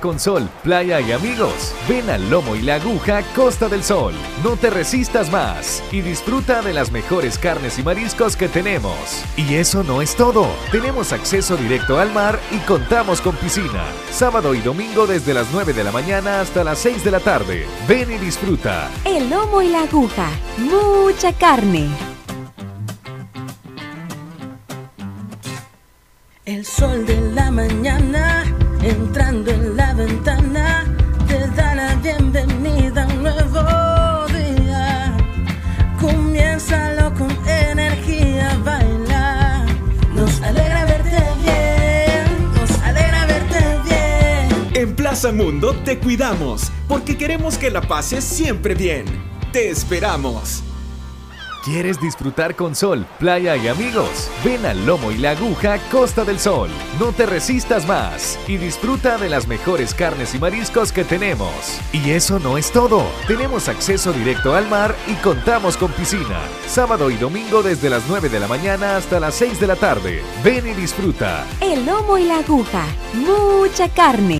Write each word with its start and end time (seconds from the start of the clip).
disfrutar 0.00 0.10
con 0.10 0.18
sol, 0.18 0.48
playa 0.62 1.00
y 1.00 1.12
amigos? 1.12 1.72
Ven 1.88 2.10
al 2.10 2.30
Lomo 2.30 2.56
y 2.56 2.62
la 2.62 2.76
Aguja 2.76 3.22
Costa 3.34 3.68
del 3.68 3.82
Sol. 3.82 4.14
No 4.42 4.56
te 4.56 4.70
resistas 4.70 5.30
más 5.30 5.82
y 5.92 6.00
disfruta 6.00 6.62
de 6.62 6.72
las 6.72 6.90
mejores 6.90 7.38
carnes 7.38 7.78
y 7.78 7.82
mariscos 7.82 8.36
que 8.36 8.48
tenemos. 8.48 8.94
Y 9.36 9.54
eso 9.54 9.82
no 9.82 10.02
es 10.02 10.16
todo. 10.16 10.46
Tenemos 10.72 11.12
acceso 11.12 11.56
directo 11.56 11.98
al 11.98 12.12
mar 12.12 12.38
y 12.50 12.58
contamos 12.66 13.20
con 13.20 13.36
piscina. 13.36 13.84
Sábado 14.10 14.54
y 14.54 14.60
domingo 14.60 15.06
desde 15.06 15.34
las 15.34 15.46
9 15.52 15.72
de 15.72 15.84
la 15.84 15.92
mañana 15.92 16.40
hasta 16.40 16.64
las 16.64 16.78
6 16.78 17.04
de 17.04 17.10
la 17.10 17.20
tarde. 17.20 17.66
Ven 17.88 18.10
y 18.10 18.18
disfruta. 18.18 18.90
El 19.04 19.30
Lomo 19.30 19.62
y 19.62 19.68
la 19.68 19.82
Aguja. 19.82 20.28
Mucha 20.58 21.32
carne. 21.32 22.09
Mundo 45.28 45.74
te 45.84 45.98
cuidamos 45.98 46.72
porque 46.88 47.16
queremos 47.16 47.58
que 47.58 47.70
la 47.70 47.82
pases 47.82 48.24
siempre 48.24 48.74
bien. 48.74 49.04
Te 49.52 49.68
esperamos. 49.68 50.62
¿Quieres 51.62 52.00
disfrutar 52.00 52.56
con 52.56 52.74
sol, 52.74 53.06
playa 53.18 53.54
y 53.54 53.68
amigos? 53.68 54.30
Ven 54.42 54.64
al 54.64 54.86
Lomo 54.86 55.12
y 55.12 55.18
la 55.18 55.32
Aguja 55.32 55.78
Costa 55.90 56.24
del 56.24 56.40
Sol. 56.40 56.70
No 56.98 57.12
te 57.12 57.26
resistas 57.26 57.86
más 57.86 58.38
y 58.48 58.56
disfruta 58.56 59.18
de 59.18 59.28
las 59.28 59.46
mejores 59.46 59.92
carnes 59.92 60.34
y 60.34 60.38
mariscos 60.38 60.90
que 60.90 61.04
tenemos. 61.04 61.52
Y 61.92 62.12
eso 62.12 62.38
no 62.38 62.56
es 62.56 62.72
todo. 62.72 63.04
Tenemos 63.28 63.68
acceso 63.68 64.14
directo 64.14 64.54
al 64.54 64.70
mar 64.70 64.96
y 65.06 65.12
contamos 65.16 65.76
con 65.76 65.92
piscina. 65.92 66.40
Sábado 66.66 67.10
y 67.10 67.16
domingo 67.16 67.62
desde 67.62 67.90
las 67.90 68.04
9 68.08 68.30
de 68.30 68.40
la 68.40 68.48
mañana 68.48 68.96
hasta 68.96 69.20
las 69.20 69.34
6 69.34 69.60
de 69.60 69.66
la 69.66 69.76
tarde. 69.76 70.22
Ven 70.42 70.66
y 70.66 70.72
disfruta. 70.72 71.44
El 71.60 71.84
Lomo 71.84 72.16
y 72.16 72.24
la 72.24 72.38
Aguja. 72.38 72.86
Mucha 73.12 73.86
carne. 73.90 74.39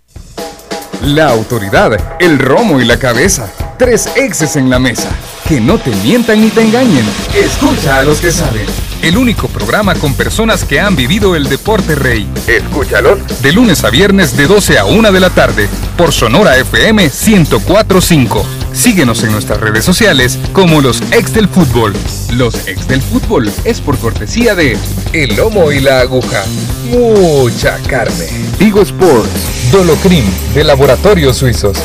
La 1.10 1.28
autoridad, 1.30 1.90
el 2.20 2.38
romo 2.38 2.80
y 2.80 2.84
la 2.84 2.96
cabeza. 2.96 3.50
Tres 3.76 4.08
exes 4.14 4.54
en 4.54 4.70
la 4.70 4.78
mesa. 4.78 5.08
Que 5.48 5.60
no 5.60 5.76
te 5.76 5.90
mientan 6.04 6.40
ni 6.40 6.50
te 6.50 6.62
engañen. 6.62 7.04
Escucha 7.34 7.98
a 7.98 8.04
los 8.04 8.20
que 8.20 8.30
saben. 8.30 8.64
El 9.02 9.16
único 9.16 9.48
programa 9.48 9.96
con 9.96 10.14
personas 10.14 10.62
que 10.62 10.78
han 10.78 10.94
vivido 10.94 11.34
el 11.34 11.48
deporte 11.48 11.96
rey. 11.96 12.30
Escúchalo. 12.46 13.18
De 13.42 13.50
lunes 13.50 13.82
a 13.82 13.90
viernes 13.90 14.36
de 14.36 14.46
12 14.46 14.78
a 14.78 14.84
1 14.84 15.10
de 15.10 15.18
la 15.18 15.30
tarde. 15.30 15.68
Por 15.96 16.12
Sonora 16.12 16.56
FM 16.56 17.02
1045. 17.02 18.46
Síguenos 18.72 19.24
en 19.24 19.32
nuestras 19.32 19.58
redes 19.58 19.84
sociales 19.84 20.38
como 20.52 20.80
los 20.80 21.02
ex 21.10 21.34
del 21.34 21.48
fútbol. 21.48 21.92
Los 22.34 22.68
ex 22.68 22.86
del 22.86 23.02
fútbol 23.02 23.50
es 23.64 23.80
por 23.80 23.98
cortesía 23.98 24.54
de 24.54 24.78
El 25.12 25.34
Lomo 25.34 25.72
y 25.72 25.80
la 25.80 26.02
Aguja. 26.02 26.44
Mucha 26.88 27.78
carne. 27.88 28.28
Vigo 28.60 28.82
Sports. 28.82 29.59
Dolocrim 29.70 30.24
de 30.52 30.64
Laboratorios 30.64 31.36
Suizos. 31.36 31.78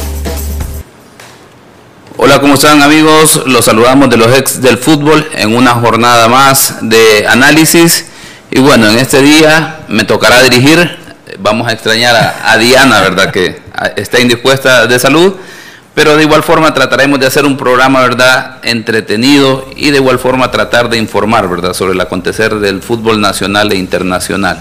Hola, 2.18 2.42
¿cómo 2.42 2.56
están 2.56 2.82
amigos? 2.82 3.44
Los 3.46 3.66
saludamos 3.66 4.10
de 4.10 4.18
los 4.18 4.36
ex 4.36 4.60
del 4.60 4.80
fútbol 4.80 5.28
en 5.36 5.56
una 5.56 5.72
jornada 5.76 6.28
más 6.28 6.78
de 6.82 7.28
análisis. 7.28 8.06
Y 8.50 8.60
bueno, 8.60 8.90
en 8.90 8.98
este 8.98 9.22
día 9.22 9.82
me 9.88 10.04
tocará 10.04 10.42
dirigir. 10.42 10.98
Vamos 11.38 11.68
a 11.68 11.74
extrañar 11.74 12.16
a, 12.16 12.52
a 12.52 12.58
Diana, 12.58 13.02
¿verdad? 13.02 13.32
Que 13.32 13.62
está 13.98 14.20
indispuesta 14.20 14.88
de 14.88 14.98
salud. 14.98 15.36
Pero 15.94 16.18
de 16.18 16.24
igual 16.24 16.42
forma 16.42 16.74
trataremos 16.74 17.20
de 17.20 17.28
hacer 17.28 17.46
un 17.46 17.56
programa, 17.56 18.02
¿verdad? 18.02 18.58
Entretenido 18.64 19.70
y 19.76 19.92
de 19.92 19.98
igual 19.98 20.18
forma 20.18 20.50
tratar 20.50 20.90
de 20.90 20.98
informar, 20.98 21.48
¿verdad? 21.48 21.74
Sobre 21.74 21.94
el 21.94 22.02
acontecer 22.02 22.56
del 22.56 22.82
fútbol 22.82 23.22
nacional 23.22 23.72
e 23.72 23.76
internacional. 23.76 24.58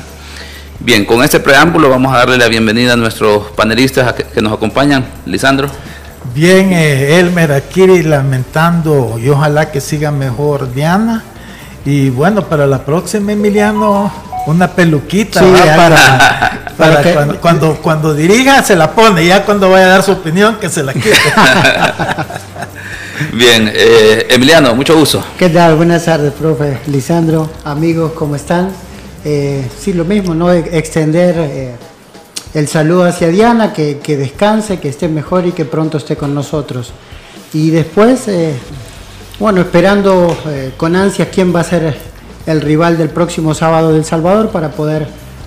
Bien, 0.81 1.05
con 1.05 1.23
este 1.25 1.41
preámbulo 1.41 1.89
vamos 1.89 2.13
a 2.15 2.19
darle 2.19 2.37
la 2.37 2.49
bienvenida 2.49 2.93
a 2.93 2.97
nuestros 2.97 3.51
panelistas 3.53 4.13
que, 4.13 4.25
que 4.25 4.43
nos 4.43 4.53
acompañan. 4.53 5.05
Lisandro. 5.25 5.69
Bien, 6.35 6.73
eh, 6.73 7.19
Elmer 7.21 7.53
aquí 7.53 8.03
lamentando 8.03 9.19
y 9.19 9.29
ojalá 9.29 9.71
que 9.71 9.81
siga 9.81 10.11
mejor 10.11 10.73
Diana. 10.75 11.23
Y 11.87 12.11
bueno, 12.11 12.43
para 12.45 12.67
la 12.67 12.85
próxima, 12.85 13.33
Emiliano, 13.33 14.13
una 14.47 14.69
peluquita 14.69 15.41
para, 15.77 16.61
para 16.77 17.03
que- 17.03 17.13
cuando, 17.13 17.41
cuando, 17.41 17.75
cuando 17.77 18.15
dirija 18.15 18.63
se 18.63 18.75
la 18.77 18.91
pone, 18.91 19.25
ya 19.27 19.45
cuando 19.45 19.71
vaya 19.71 19.87
a 19.87 19.91
dar 19.91 20.03
su 20.03 20.13
opinión 20.13 20.57
que 20.57 20.69
se 20.69 20.83
la 20.83 20.93
quite. 20.93 21.13
Bien, 23.33 23.71
eh, 23.73 24.27
Emiliano, 24.31 24.75
mucho 24.75 24.97
gusto. 24.99 25.25
¿Qué 25.39 25.49
tal? 25.49 25.77
Buenas 25.77 26.05
tardes, 26.05 26.33
profe. 26.33 26.79
Lisandro, 26.87 27.49
amigos, 27.65 28.13
¿cómo 28.15 28.35
están? 28.35 28.71
Eh, 29.25 29.65
sí, 29.79 29.93
lo 29.93 30.05
mismo, 30.05 30.35
¿no? 30.35 30.53
E- 30.53 30.77
Extender 30.77 31.35
eh, 31.39 31.75
el 32.53 32.69
saludo 32.69 33.05
hacia 33.05 33.29
Diana, 33.29 33.73
que, 33.73 33.99
que 33.99 34.17
descanse, 34.17 34.79
que 34.79 34.89
esté 34.89 35.09
mejor 35.09 35.47
y 35.47 35.53
que 35.53 35.65
pronto 35.65 35.99
esté 35.99 36.17
con 36.17 36.35
nosotros. 36.35 36.93
Y 37.53 37.71
después, 37.71 38.29
eh, 38.29 38.53
bueno, 39.39 39.61
esperando 39.63 40.37
con 40.77 40.95
ansias 40.97 41.29
quién 41.33 41.55
va 41.55 41.61
a 41.61 41.65
ser 41.65 41.97
el 42.47 42.61
rival 42.61 42.99
del 42.99 43.09
próximo 43.11 43.55
sábado 43.55 43.93
del 43.93 44.05
Salvador 44.05 44.51
para 44.51 44.71
poder 44.71 45.07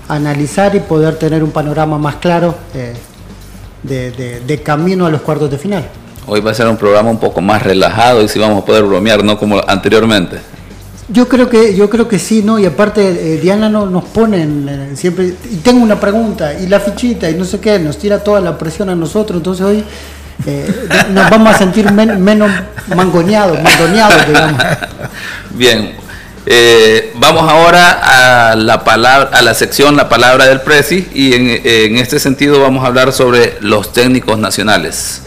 analizar 0.10 0.76
y 0.76 0.80
poder 0.80 1.18
tener 1.20 1.44
un 1.44 1.52
panorama 1.52 1.98
más 1.98 2.16
claro 2.16 2.56
de 3.84 4.62
camino 4.64 5.06
a 5.06 5.10
los 5.10 5.22
cuartos 5.22 5.52
de 5.52 5.58
final. 5.58 5.88
Hoy 6.26 6.42
va 6.42 6.52
a 6.52 6.54
ser 6.54 6.68
un 6.68 6.76
programa 6.78 7.10
un 7.10 7.20
poco 7.20 7.40
más 7.40 7.62
relajado 7.64 8.22
y 8.22 8.28
si 8.28 8.40
vamos 8.40 8.62
a 8.62 8.66
poder 8.66 8.84
bromear, 8.84 9.24
no 9.24 9.38
como 9.38 9.62
anteriormente. 9.66 10.38
Yo 11.10 11.28
creo 11.30 11.50
que 11.50 11.74
yo 11.74 11.90
creo 11.90 12.08
que 12.10 12.20
sí, 12.20 12.42
¿no? 12.44 12.60
Y 12.60 12.66
aparte 12.66 13.02
eh, 13.36 13.40
Diana 13.42 13.70
no, 13.70 13.86
nos 13.86 14.04
pone 14.06 14.96
siempre 14.96 15.34
y 15.50 15.56
tengo 15.58 15.82
una 15.82 15.98
pregunta 16.00 16.54
y 16.54 16.68
la 16.68 16.82
fichita 16.82 17.30
y 17.30 17.36
no 17.36 17.46
sé 17.46 17.60
qué, 17.62 17.80
nos 17.80 17.98
tira 17.98 18.22
toda 18.24 18.42
la 18.42 18.58
presión 18.58 18.90
a 18.90 18.96
nosotros, 18.96 19.38
entonces 19.38 19.66
hoy 19.66 19.84
eh, 20.46 20.88
nos 21.14 21.30
vamos 21.30 21.56
a 21.56 21.58
sentir 21.58 21.90
men- 21.94 22.22
menos 22.22 22.52
mangoneados, 22.94 23.58
mangoneados, 23.64 24.28
digamos. 24.28 24.62
Bien, 25.52 25.94
eh, 26.46 27.14
vamos 27.16 27.50
ahora 27.50 28.52
a 28.52 28.56
la 28.58 28.84
palabra, 28.84 29.30
a 29.38 29.42
la 29.42 29.54
sección 29.54 29.96
La 29.96 30.10
Palabra 30.10 30.46
del 30.46 30.60
Presi 30.60 31.08
y 31.14 31.34
en, 31.34 31.62
en 31.64 31.98
este 31.98 32.20
sentido 32.20 32.60
vamos 32.62 32.84
a 32.84 32.88
hablar 32.88 33.14
sobre 33.14 33.56
los 33.62 33.94
técnicos 33.94 34.38
nacionales. 34.40 35.22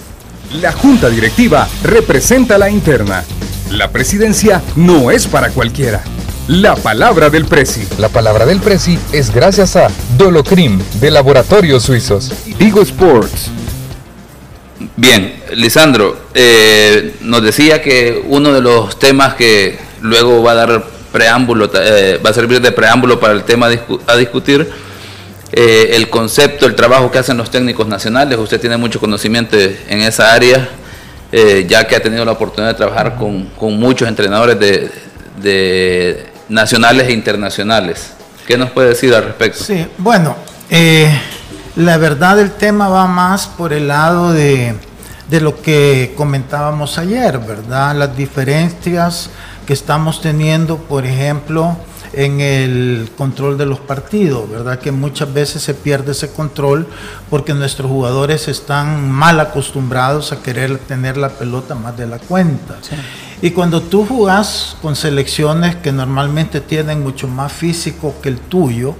La 0.60 0.72
junta 0.72 1.08
directiva 1.08 1.66
representa 1.84 2.58
la 2.58 2.68
interna. 2.68 3.24
La 3.70 3.92
presidencia 3.92 4.62
no 4.74 5.12
es 5.12 5.28
para 5.28 5.50
cualquiera. 5.50 6.02
La 6.48 6.74
palabra 6.74 7.30
del 7.30 7.44
Presi. 7.44 7.86
La 7.98 8.08
palabra 8.08 8.44
del 8.44 8.58
Presi 8.58 8.98
es 9.12 9.32
gracias 9.32 9.76
a 9.76 9.88
Dolocrim 10.18 10.80
de 11.00 11.12
Laboratorios 11.12 11.84
Suizos. 11.84 12.32
Vigo 12.58 12.82
Sports. 12.82 13.48
Bien, 14.96 15.40
Lisandro, 15.54 16.16
eh, 16.34 17.14
nos 17.20 17.42
decía 17.42 17.80
que 17.80 18.24
uno 18.26 18.52
de 18.52 18.60
los 18.60 18.98
temas 18.98 19.34
que 19.34 19.78
luego 20.00 20.42
va 20.42 20.52
a 20.52 20.54
dar 20.56 20.84
preámbulo, 21.12 21.70
eh, 21.72 22.20
va 22.24 22.30
a 22.30 22.34
servir 22.34 22.60
de 22.60 22.72
preámbulo 22.72 23.20
para 23.20 23.34
el 23.34 23.44
tema 23.44 23.68
a 24.06 24.16
discutir, 24.16 24.68
eh, 25.52 25.90
el 25.92 26.10
concepto, 26.10 26.66
el 26.66 26.74
trabajo 26.74 27.12
que 27.12 27.18
hacen 27.18 27.36
los 27.36 27.52
técnicos 27.52 27.86
nacionales. 27.86 28.36
Usted 28.36 28.60
tiene 28.60 28.76
mucho 28.76 28.98
conocimiento 28.98 29.56
en 29.56 30.00
esa 30.00 30.34
área, 30.34 30.68
eh, 31.32 31.66
ya 31.68 31.86
que 31.86 31.96
ha 31.96 32.02
tenido 32.02 32.24
la 32.24 32.32
oportunidad 32.32 32.72
de 32.72 32.78
trabajar 32.78 33.16
con, 33.16 33.46
con 33.58 33.78
muchos 33.78 34.08
entrenadores 34.08 34.58
de, 34.58 34.90
de 35.40 36.26
nacionales 36.48 37.08
e 37.08 37.12
internacionales. 37.12 38.12
¿Qué 38.46 38.58
nos 38.58 38.70
puede 38.70 38.88
decir 38.88 39.14
al 39.14 39.24
respecto? 39.24 39.62
Sí, 39.62 39.86
bueno, 39.98 40.34
eh, 40.68 41.08
la 41.76 41.96
verdad 41.98 42.40
el 42.40 42.50
tema 42.50 42.88
va 42.88 43.06
más 43.06 43.46
por 43.46 43.72
el 43.72 43.88
lado 43.88 44.32
de, 44.32 44.74
de 45.28 45.40
lo 45.40 45.62
que 45.62 46.12
comentábamos 46.16 46.98
ayer, 46.98 47.38
¿verdad? 47.38 47.94
Las 47.94 48.16
diferencias 48.16 49.30
que 49.66 49.72
estamos 49.72 50.20
teniendo, 50.20 50.78
por 50.78 51.06
ejemplo, 51.06 51.76
en 52.12 52.40
el 52.40 53.10
control 53.16 53.56
de 53.56 53.66
los 53.66 53.78
partidos, 53.78 54.50
¿verdad? 54.50 54.78
Que 54.78 54.92
muchas 54.92 55.32
veces 55.32 55.62
se 55.62 55.74
pierde 55.74 56.12
ese 56.12 56.30
control 56.32 56.86
porque 57.28 57.54
nuestros 57.54 57.90
jugadores 57.90 58.48
están 58.48 59.10
mal 59.10 59.38
acostumbrados 59.40 60.32
a 60.32 60.42
querer 60.42 60.78
tener 60.78 61.16
la 61.16 61.30
pelota 61.30 61.74
más 61.74 61.96
de 61.96 62.06
la 62.06 62.18
cuenta. 62.18 62.78
Y 63.42 63.52
cuando 63.52 63.80
tú 63.80 64.04
jugás 64.04 64.76
con 64.82 64.96
selecciones 64.96 65.76
que 65.76 65.92
normalmente 65.92 66.60
tienen 66.60 67.02
mucho 67.02 67.26
más 67.28 67.52
físico 67.52 68.14
que 68.22 68.28
el 68.28 68.38
tuyo, 68.38 68.94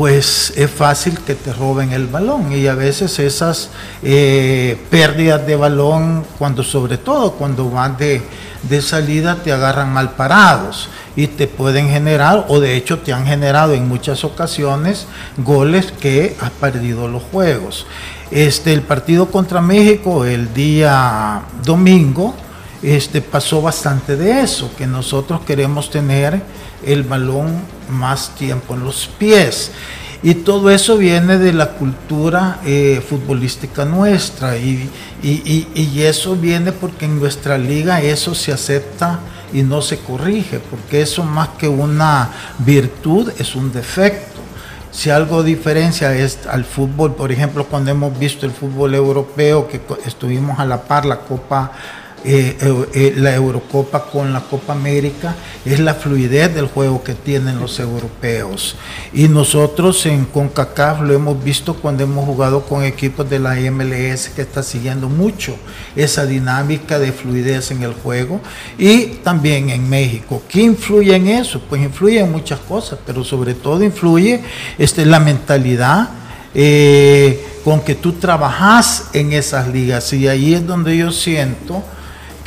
pues 0.00 0.54
es 0.56 0.70
fácil 0.70 1.18
que 1.18 1.34
te 1.34 1.52
roben 1.52 1.92
el 1.92 2.06
balón 2.06 2.54
y 2.54 2.66
a 2.66 2.74
veces 2.74 3.18
esas 3.18 3.68
eh, 4.02 4.78
pérdidas 4.88 5.46
de 5.46 5.56
balón, 5.56 6.24
cuando 6.38 6.62
sobre 6.62 6.96
todo 6.96 7.32
cuando 7.32 7.68
van 7.68 7.98
de, 7.98 8.22
de 8.62 8.80
salida, 8.80 9.36
te 9.44 9.52
agarran 9.52 9.92
mal 9.92 10.12
parados 10.12 10.88
y 11.16 11.26
te 11.26 11.46
pueden 11.46 11.90
generar, 11.90 12.46
o 12.48 12.60
de 12.60 12.76
hecho 12.76 13.00
te 13.00 13.12
han 13.12 13.26
generado 13.26 13.74
en 13.74 13.88
muchas 13.88 14.24
ocasiones, 14.24 15.06
goles 15.36 15.92
que 15.92 16.34
has 16.40 16.50
perdido 16.52 17.06
los 17.06 17.22
juegos. 17.24 17.86
Este, 18.30 18.72
el 18.72 18.80
partido 18.80 19.26
contra 19.26 19.60
México 19.60 20.24
el 20.24 20.54
día 20.54 21.42
domingo 21.62 22.34
este, 22.82 23.20
pasó 23.20 23.60
bastante 23.60 24.16
de 24.16 24.40
eso, 24.40 24.70
que 24.76 24.86
nosotros 24.86 25.40
queremos 25.42 25.90
tener 25.90 26.42
el 26.84 27.02
balón 27.02 27.60
más 27.90 28.34
tiempo 28.34 28.74
en 28.74 28.84
los 28.84 29.06
pies. 29.18 29.72
Y 30.22 30.34
todo 30.34 30.70
eso 30.70 30.98
viene 30.98 31.38
de 31.38 31.54
la 31.54 31.72
cultura 31.72 32.60
eh, 32.66 33.02
futbolística 33.06 33.86
nuestra 33.86 34.58
y, 34.58 34.90
y, 35.22 35.66
y, 35.74 36.02
eso 36.02 36.36
viene 36.36 36.72
porque 36.72 37.06
en 37.06 37.18
nuestra 37.18 37.56
liga 37.56 38.02
eso 38.02 38.34
se 38.34 38.52
acepta 38.52 39.20
y 39.50 39.62
no 39.62 39.80
se 39.80 39.98
corrige, 39.98 40.60
porque 40.60 41.00
eso 41.00 41.24
más 41.24 41.48
que 41.58 41.68
una 41.68 42.30
virtud 42.58 43.32
es 43.38 43.56
un 43.56 43.72
defecto. 43.72 44.40
Si 44.92 45.08
algo 45.08 45.42
diferencia 45.42 46.14
es 46.14 46.46
al 46.46 46.66
fútbol, 46.66 47.14
por 47.14 47.32
ejemplo, 47.32 47.64
cuando 47.64 47.90
hemos 47.90 48.18
visto 48.18 48.44
el 48.44 48.52
fútbol 48.52 48.94
europeo, 48.94 49.68
que 49.68 49.80
estuvimos 50.04 50.58
a 50.58 50.66
la 50.66 50.82
par 50.82 51.06
la 51.06 51.20
Copa 51.20 51.72
eh, 52.24 52.56
eh, 52.94 53.14
la 53.16 53.34
Eurocopa 53.34 54.04
con 54.04 54.32
la 54.32 54.40
Copa 54.40 54.74
América 54.74 55.34
es 55.64 55.80
la 55.80 55.94
fluidez 55.94 56.54
del 56.54 56.66
juego 56.66 57.02
que 57.02 57.14
tienen 57.14 57.58
los 57.58 57.80
europeos. 57.80 58.76
Y 59.12 59.28
nosotros 59.28 60.04
en 60.06 60.26
CONCACAF 60.26 61.00
lo 61.00 61.14
hemos 61.14 61.42
visto 61.42 61.74
cuando 61.74 62.04
hemos 62.04 62.24
jugado 62.26 62.62
con 62.66 62.84
equipos 62.84 63.28
de 63.30 63.38
la 63.38 63.54
MLS 63.70 64.28
que 64.28 64.42
está 64.42 64.62
siguiendo 64.62 65.08
mucho 65.08 65.56
esa 65.96 66.26
dinámica 66.26 66.98
de 66.98 67.12
fluidez 67.12 67.70
en 67.70 67.82
el 67.82 67.94
juego. 67.94 68.40
Y 68.78 69.06
también 69.22 69.70
en 69.70 69.88
México. 69.88 70.42
¿Qué 70.48 70.60
influye 70.60 71.14
en 71.14 71.28
eso? 71.28 71.60
Pues 71.68 71.82
influye 71.82 72.20
en 72.20 72.30
muchas 72.30 72.60
cosas, 72.60 72.98
pero 73.06 73.24
sobre 73.24 73.54
todo 73.54 73.82
influye 73.82 74.42
este, 74.78 75.06
la 75.06 75.20
mentalidad. 75.20 76.10
Eh, 76.52 77.46
con 77.64 77.80
que 77.80 77.94
tú 77.94 78.14
trabajas 78.14 79.10
en 79.12 79.32
esas 79.32 79.68
ligas 79.68 80.12
y 80.12 80.26
ahí 80.26 80.54
es 80.54 80.66
donde 80.66 80.96
yo 80.96 81.12
siento 81.12 81.84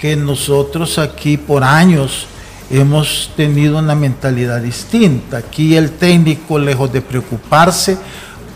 que 0.04 0.18
nosotros 0.18 1.00
aquí 1.00 1.38
por 1.38 1.64
años 1.64 2.28
hemos 2.70 3.32
tenido 3.38 3.78
una 3.78 3.96
mentalidad 3.96 4.60
distinta. 4.60 5.38
Aquí 5.38 5.78
el 5.78 5.92
técnico, 5.92 6.60
lejos 6.60 6.92
de 6.92 7.02
preocuparse 7.02 7.98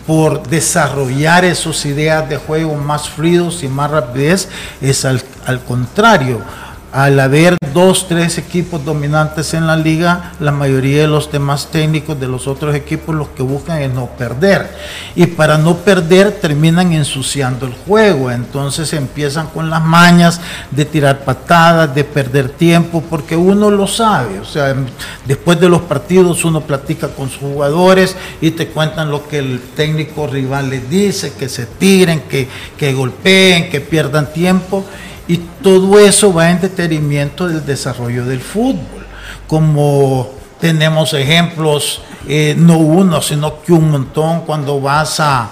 por 0.06 0.46
desarrollar 0.46 1.46
esas 1.46 1.86
ideas 1.86 2.28
de 2.28 2.36
juego 2.36 2.76
más 2.76 3.08
fluidos 3.08 3.64
y 3.64 3.70
más 3.70 3.90
rapidez, 3.90 4.50
es 4.82 5.06
al, 5.06 5.22
al 5.46 5.62
contrario, 5.62 6.42
al 6.92 7.20
haber 7.20 7.58
dos, 7.74 8.08
tres 8.08 8.38
equipos 8.38 8.84
dominantes 8.84 9.54
en 9.54 9.68
la 9.68 9.76
liga, 9.76 10.34
la 10.40 10.52
mayoría 10.52 11.02
de 11.02 11.08
los 11.08 11.32
demás 11.32 11.68
técnicos 11.70 12.20
de 12.20 12.28
los 12.28 12.48
otros 12.48 12.74
equipos 12.76 13.14
los 13.14 13.28
que 13.30 13.44
buscan 13.44 13.82
es 13.82 13.94
no 13.94 14.08
perder. 14.08 14.68
Y 15.16 15.28
para 15.28 15.58
no 15.58 15.78
perder 15.78 16.32
terminan 16.32 16.94
ensuciando 16.94 17.68
el 17.68 17.74
juego. 17.74 18.32
Entonces 18.32 18.94
empiezan 18.94 19.48
con 19.48 19.70
las 19.70 19.84
mañas 19.84 20.42
de 20.72 20.86
tirar 20.86 21.20
patadas, 21.20 21.94
de 21.94 22.04
perder 22.04 22.50
tiempo, 22.50 23.04
porque 23.10 23.36
uno 23.36 23.70
lo 23.70 23.86
sabe. 23.86 24.40
O 24.40 24.46
sea, 24.46 24.76
después 25.26 25.60
de 25.60 25.70
los 25.70 25.82
partidos 25.82 26.46
uno 26.46 26.62
platica 26.62 27.10
con 27.10 27.30
sus 27.30 27.42
jugadores 27.42 28.16
y 28.42 28.52
te 28.52 28.70
cuentan 28.70 29.12
lo 29.12 29.28
que 29.28 29.40
el 29.40 29.62
técnico 29.76 30.26
rival 30.26 30.70
les 30.70 30.90
dice, 30.90 31.34
que 31.34 31.50
se 31.50 31.66
tiren, 31.66 32.22
que, 32.22 32.48
que 32.78 32.94
golpeen, 32.94 33.70
que 33.70 33.82
pierdan 33.82 34.32
tiempo 34.32 34.86
y 35.28 35.38
todo 35.62 36.00
eso 36.00 36.34
va 36.34 36.50
en 36.50 36.62
detenimiento 36.62 37.48
del 37.48 37.66
desarrollo 37.66 38.26
del 38.26 38.40
fútbol. 38.40 39.06
Como 39.48 40.30
tenemos 40.60 41.14
ejemplos, 41.14 42.02
eh, 42.28 42.56
no 42.58 42.78
uno, 42.78 43.22
sino 43.22 43.62
que 43.62 43.74
un 43.74 43.92
montón 43.92 44.42
cuando 44.42 44.82
vas 44.82 45.20
a, 45.20 45.52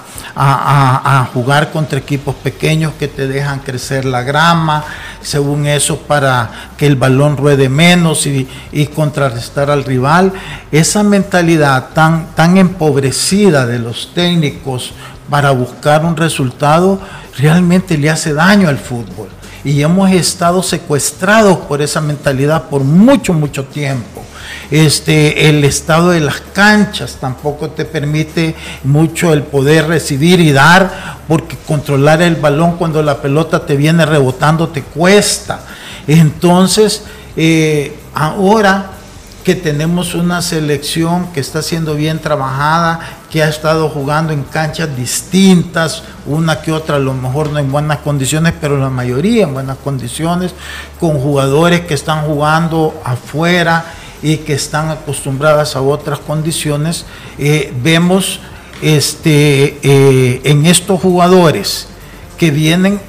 jugar 1.34 1.72
contra 1.72 2.00
equipos 2.00 2.36
pequeños 2.36 2.94
que 3.00 3.08
te 3.08 3.25
dejan 3.27 3.60
crecer 3.60 4.03
la 4.03 4.22
grama, 4.22 4.84
según 5.22 5.65
eso 5.65 5.98
para 6.00 6.72
que 6.77 6.88
el 6.88 6.98
balón 6.98 7.38
ruede 7.38 7.70
menos 7.70 8.25
y, 8.25 8.46
y 8.74 8.88
contrarrestar 8.88 9.72
al 9.72 9.86
rival. 9.86 10.34
Esa 10.74 11.03
mentalidad 11.03 11.89
tan, 11.94 12.36
tan 12.36 12.58
empobrecida 12.58 13.65
de 13.65 13.79
los 13.79 14.13
técnicos 14.13 14.91
para 15.29 15.51
buscar 15.51 16.03
un 16.03 16.17
resultado 16.17 17.00
realmente 17.38 17.98
le 17.98 18.10
hace 18.10 18.34
daño 18.34 18.67
al 18.67 18.77
fútbol 18.77 19.29
y 19.65 19.81
hemos 19.81 20.12
estado 20.12 20.62
secuestrados 20.62 21.57
por 21.57 21.81
esa 21.81 22.00
mentalidad 22.00 22.69
por 22.69 22.84
mucho, 22.84 23.34
mucho 23.34 23.65
tiempo. 23.65 24.24
Este, 24.69 25.50
el 25.50 25.63
estado 25.63 26.12
de 26.12 26.19
las 26.19 26.39
canchas 26.53 27.17
tampoco 27.19 27.72
te 27.72 27.84
permite 27.84 28.55
mucho 28.84 29.34
el 29.34 29.41
poder 29.41 29.88
recibir 29.88 30.39
y 30.39 30.51
dar, 30.51 31.17
porque 31.27 31.57
controlar 31.67 32.22
el 32.22 32.36
balón 32.36 32.77
cuando 32.77 33.01
la 33.01 33.22
pelota 33.22 33.65
te 33.65 33.75
viene 33.75 34.05
rebotando 34.05 34.69
te 34.69 34.84
cuesta. 34.84 35.62
Entonces, 36.07 37.03
eh, 37.36 37.98
ahora 38.13 38.91
que 39.43 39.55
tenemos 39.55 40.13
una 40.13 40.41
selección 40.43 41.31
que 41.34 41.39
está 41.39 41.63
siendo 41.63 41.95
bien 41.95 42.19
trabajada, 42.19 43.00
que 43.35 43.43
ha 43.43 43.49
estado 43.49 43.89
jugando 43.89 44.31
en 44.31 44.43
canchas 44.43 44.95
distintas, 44.95 46.03
una 46.25 46.61
que 46.61 46.71
otra 46.71 46.95
a 46.95 46.99
lo 46.99 47.13
mejor 47.13 47.49
no 47.49 47.59
en 47.59 47.69
buenas 47.69 47.97
condiciones, 47.97 48.53
pero 48.61 48.77
la 48.77 48.89
mayoría 48.89 49.43
en 49.43 49.53
buenas 49.53 49.75
condiciones, 49.79 50.53
con 51.01 51.19
jugadores 51.19 51.81
que 51.81 51.95
están 51.95 52.21
jugando 52.21 52.97
afuera 53.03 53.83
y 54.23 54.37
que 54.37 54.53
están 54.53 54.89
acostumbradas 54.89 55.75
a 55.75 55.81
otras 55.81 56.19
condiciones, 56.19 57.05
eh, 57.37 57.73
vemos 57.83 58.39
este, 58.81 59.79
eh, 59.83 60.39
en 60.45 60.65
estos 60.65 61.01
jugadores 61.01 61.89
que 62.37 62.51
vienen 62.51 63.01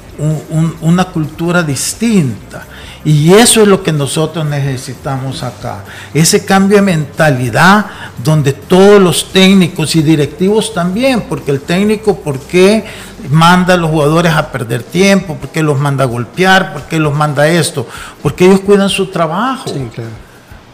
una 0.81 1.05
cultura 1.05 1.63
distinta 1.63 2.67
y 3.05 3.33
eso 3.33 3.61
es 3.61 3.67
lo 3.67 3.83
que 3.83 3.91
nosotros 3.91 4.45
necesitamos 4.45 5.43
acá. 5.43 5.83
Ese 6.13 6.45
cambio 6.45 6.77
de 6.77 6.83
mentalidad 6.83 7.85
donde 8.23 8.53
todos 8.53 9.01
los 9.01 9.31
técnicos 9.31 9.95
y 9.95 10.01
directivos 10.01 10.73
también, 10.73 11.21
porque 11.29 11.51
el 11.51 11.61
técnico, 11.61 12.19
¿por 12.19 12.39
qué 12.39 12.85
manda 13.29 13.75
a 13.75 13.77
los 13.77 13.91
jugadores 13.91 14.33
a 14.33 14.51
perder 14.51 14.83
tiempo? 14.83 15.35
¿Por 15.35 15.49
qué 15.49 15.63
los 15.63 15.79
manda 15.79 16.03
a 16.03 16.07
golpear? 16.07 16.73
¿Por 16.73 16.83
qué 16.83 16.99
los 16.99 17.13
manda 17.13 17.47
esto? 17.47 17.87
Porque 18.21 18.45
ellos 18.45 18.61
cuidan 18.61 18.89
su 18.89 19.07
trabajo. 19.07 19.71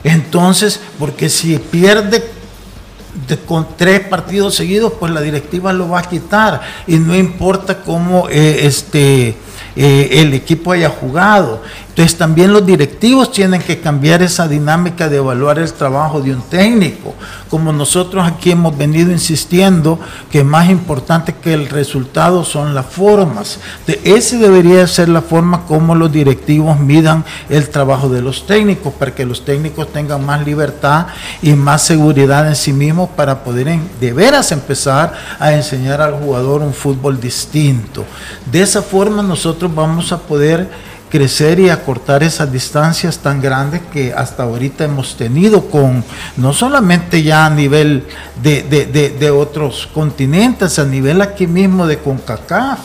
Entonces, 0.03 0.79
porque 0.99 1.29
si 1.29 1.57
pierde 1.57 2.23
con 3.45 3.67
tres 3.77 4.01
partidos 4.01 4.55
seguidos, 4.55 4.93
pues 4.99 5.11
la 5.11 5.21
directiva 5.21 5.71
lo 5.71 5.89
va 5.89 5.99
a 5.99 6.03
quitar 6.03 6.61
y 6.87 6.97
no 6.97 7.15
importa 7.15 7.81
cómo 7.81 8.27
eh, 8.29 8.65
este 8.65 9.35
eh, 9.75 10.09
el 10.11 10.33
equipo 10.33 10.71
haya 10.71 10.89
jugado. 10.89 11.61
Entonces 11.89 12.17
también 12.17 12.51
los 12.51 12.65
directivos 12.65 13.31
tienen 13.31 13.61
que 13.61 13.79
cambiar 13.79 14.21
esa 14.21 14.47
dinámica 14.47 15.09
de 15.09 15.17
evaluar 15.17 15.59
el 15.59 15.71
trabajo 15.73 16.21
de 16.21 16.31
un 16.33 16.41
técnico. 16.41 17.13
Como 17.53 17.71
nosotros 17.71 18.25
aquí 18.25 18.49
hemos 18.49 18.75
venido 18.75 19.11
insistiendo 19.11 19.99
que 20.31 20.43
más 20.43 20.71
importante 20.71 21.35
que 21.35 21.53
el 21.53 21.69
resultado 21.69 22.43
son 22.43 22.73
las 22.73 22.87
formas. 22.87 23.59
De 23.85 24.01
ese 24.05 24.39
debería 24.39 24.87
ser 24.87 25.07
la 25.07 25.21
forma 25.21 25.67
como 25.67 25.93
los 25.93 26.11
directivos 26.11 26.79
midan 26.79 27.23
el 27.49 27.69
trabajo 27.69 28.09
de 28.09 28.23
los 28.23 28.47
técnicos, 28.47 28.91
para 28.93 29.13
que 29.13 29.23
los 29.23 29.45
técnicos 29.45 29.93
tengan 29.93 30.25
más 30.25 30.43
libertad 30.43 31.05
y 31.43 31.53
más 31.53 31.83
seguridad 31.83 32.47
en 32.47 32.55
sí 32.55 32.73
mismos 32.73 33.11
para 33.15 33.43
poder 33.43 33.77
de 34.01 34.13
veras 34.13 34.51
empezar 34.51 35.13
a 35.37 35.53
enseñar 35.53 36.01
al 36.01 36.13
jugador 36.13 36.63
un 36.63 36.73
fútbol 36.73 37.21
distinto. 37.21 38.03
De 38.51 38.63
esa 38.63 38.81
forma 38.81 39.21
nosotros 39.21 39.75
vamos 39.75 40.11
a 40.11 40.17
poder 40.17 40.71
crecer 41.13 41.59
y 41.59 41.69
acortar 41.69 42.23
esas 42.23 42.51
distancias 42.51 43.19
tan 43.19 43.39
grandes 43.39 43.81
que 43.93 44.11
hasta 44.11 44.41
ahorita 44.41 44.85
hemos 44.85 45.15
tenido 45.15 45.69
con, 45.69 46.03
no 46.37 46.53
solamente 46.53 47.21
ya 47.21 47.45
a 47.45 47.51
nivel 47.51 48.07
de, 48.41 48.63
de, 48.63 49.29
otros 49.29 49.87
continentes, 49.93 50.79
a 50.79 50.85
nivel 50.85 51.21
aquí 51.21 51.45
mismo 51.45 51.85
de 51.85 51.99
CONCACAF, 51.99 52.79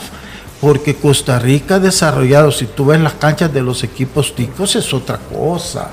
porque 0.61 0.93
Costa 0.93 1.39
Rica 1.39 1.75
ha 1.75 1.79
desarrollado, 1.79 2.51
si 2.51 2.67
tú 2.67 2.85
ves 2.85 3.01
las 3.01 3.13
canchas 3.13 3.51
de 3.51 3.63
los 3.63 3.83
equipos 3.83 4.35
ticos, 4.35 4.75
es 4.75 4.93
otra 4.93 5.17
cosa. 5.17 5.89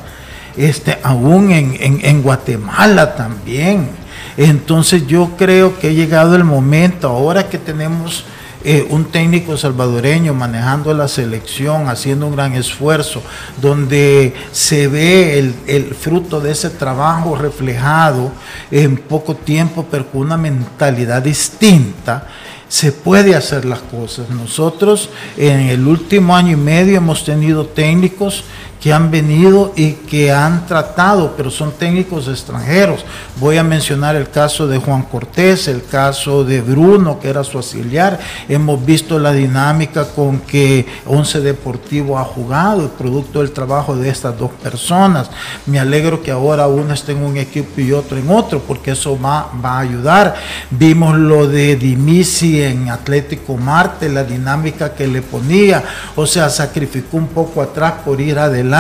Este, 0.59 0.99
aún 1.03 1.53
en, 1.53 1.75
en, 1.81 2.01
en 2.05 2.23
Guatemala 2.23 3.17
también. 3.17 3.89
Entonces 4.37 5.07
yo 5.07 5.31
creo 5.39 5.79
que 5.79 5.89
ha 5.89 5.93
llegado 5.93 6.37
el 6.37 6.45
momento, 6.45 7.09
ahora 7.09 7.49
que 7.49 7.57
tenemos 7.57 8.27
eh, 8.69 8.85
un 8.91 9.05
técnico 9.05 9.57
salvadoreño 9.57 10.35
manejando 10.35 10.93
la 10.93 11.07
selección, 11.07 11.89
haciendo 11.89 12.27
un 12.27 12.35
gran 12.35 12.55
esfuerzo, 12.55 13.23
donde 13.63 14.35
se 14.51 14.89
ve 14.89 15.39
el, 15.39 15.55
el 15.69 15.95
fruto 15.95 16.41
de 16.41 16.51
ese 16.51 16.71
trabajo 16.71 17.37
reflejado 17.37 18.33
en 18.73 18.97
poco 18.97 19.37
tiempo, 19.37 19.87
pero 19.89 20.11
con 20.11 20.23
una 20.23 20.37
mentalidad 20.37 21.23
distinta 21.23 22.27
se 22.69 22.91
puede 22.91 23.37
hacer 23.37 23.65
las 23.65 23.79
cosas. 23.79 24.31
Nosotros 24.31 25.11
en 25.37 25.61
el 25.69 25.87
último 25.87 26.35
año 26.35 26.51
y 26.55 26.57
medio 26.57 26.97
hemos 26.97 27.25
tenido 27.25 27.67
técnicos 27.67 28.43
que 28.87 28.93
han 28.93 29.11
venido 29.11 29.73
y 29.75 29.95
que 29.95 30.31
han 30.31 30.65
tratado, 30.65 31.35
pero 31.37 31.51
son 31.51 31.73
técnicos 31.73 32.29
extranjeros. 32.29 33.05
Voy 33.41 33.57
a 33.57 33.65
mencionar 33.65 34.15
el 34.15 34.31
caso 34.31 34.69
de 34.69 34.79
Juan 34.79 35.03
Cortés, 35.03 35.67
el 35.67 35.85
caso 35.85 36.45
de 36.45 36.61
Bruno, 36.61 37.19
que 37.19 37.29
era 37.29 37.43
su 37.43 37.57
auxiliar. 37.57 38.21
Hemos 38.49 38.87
visto 38.87 39.19
la 39.19 39.33
dinámica 39.33 40.05
con 40.05 40.39
que 40.39 40.87
Once 41.05 41.41
Deportivo 41.41 42.17
ha 42.17 42.23
jugado, 42.23 42.91
producto 42.91 43.41
del 43.41 43.51
trabajo 43.51 43.97
de 43.97 44.09
estas 44.09 44.39
dos 44.39 44.53
personas. 44.53 45.33
Me 45.67 45.81
alegro 45.81 46.23
que 46.23 46.31
ahora 46.31 46.69
uno 46.69 46.95
esté 46.95 47.11
en 47.11 47.25
un 47.25 47.37
equipo 47.39 47.81
y 47.81 47.91
otro 47.91 48.17
en 48.17 48.31
otro, 48.31 48.61
porque 48.61 48.93
eso 48.93 49.19
va, 49.21 49.51
va 49.65 49.79
a 49.79 49.81
ayudar. 49.81 50.37
Vimos 50.71 51.17
lo 51.17 51.49
de 51.49 51.75
Dimisi 51.75 52.63
en 52.63 52.89
Atlético 52.89 53.57
Marte, 53.57 54.09
la 54.09 54.23
dinámica 54.23 54.95
que 54.95 55.09
le 55.09 55.23
ponía, 55.23 55.83
o 56.15 56.25
sea, 56.25 56.49
sacrificó 56.49 57.17
un 57.17 57.27
poco 57.27 57.61
atrás 57.61 57.95
por 58.05 58.21
ir 58.21 58.39
adelante 58.39 58.76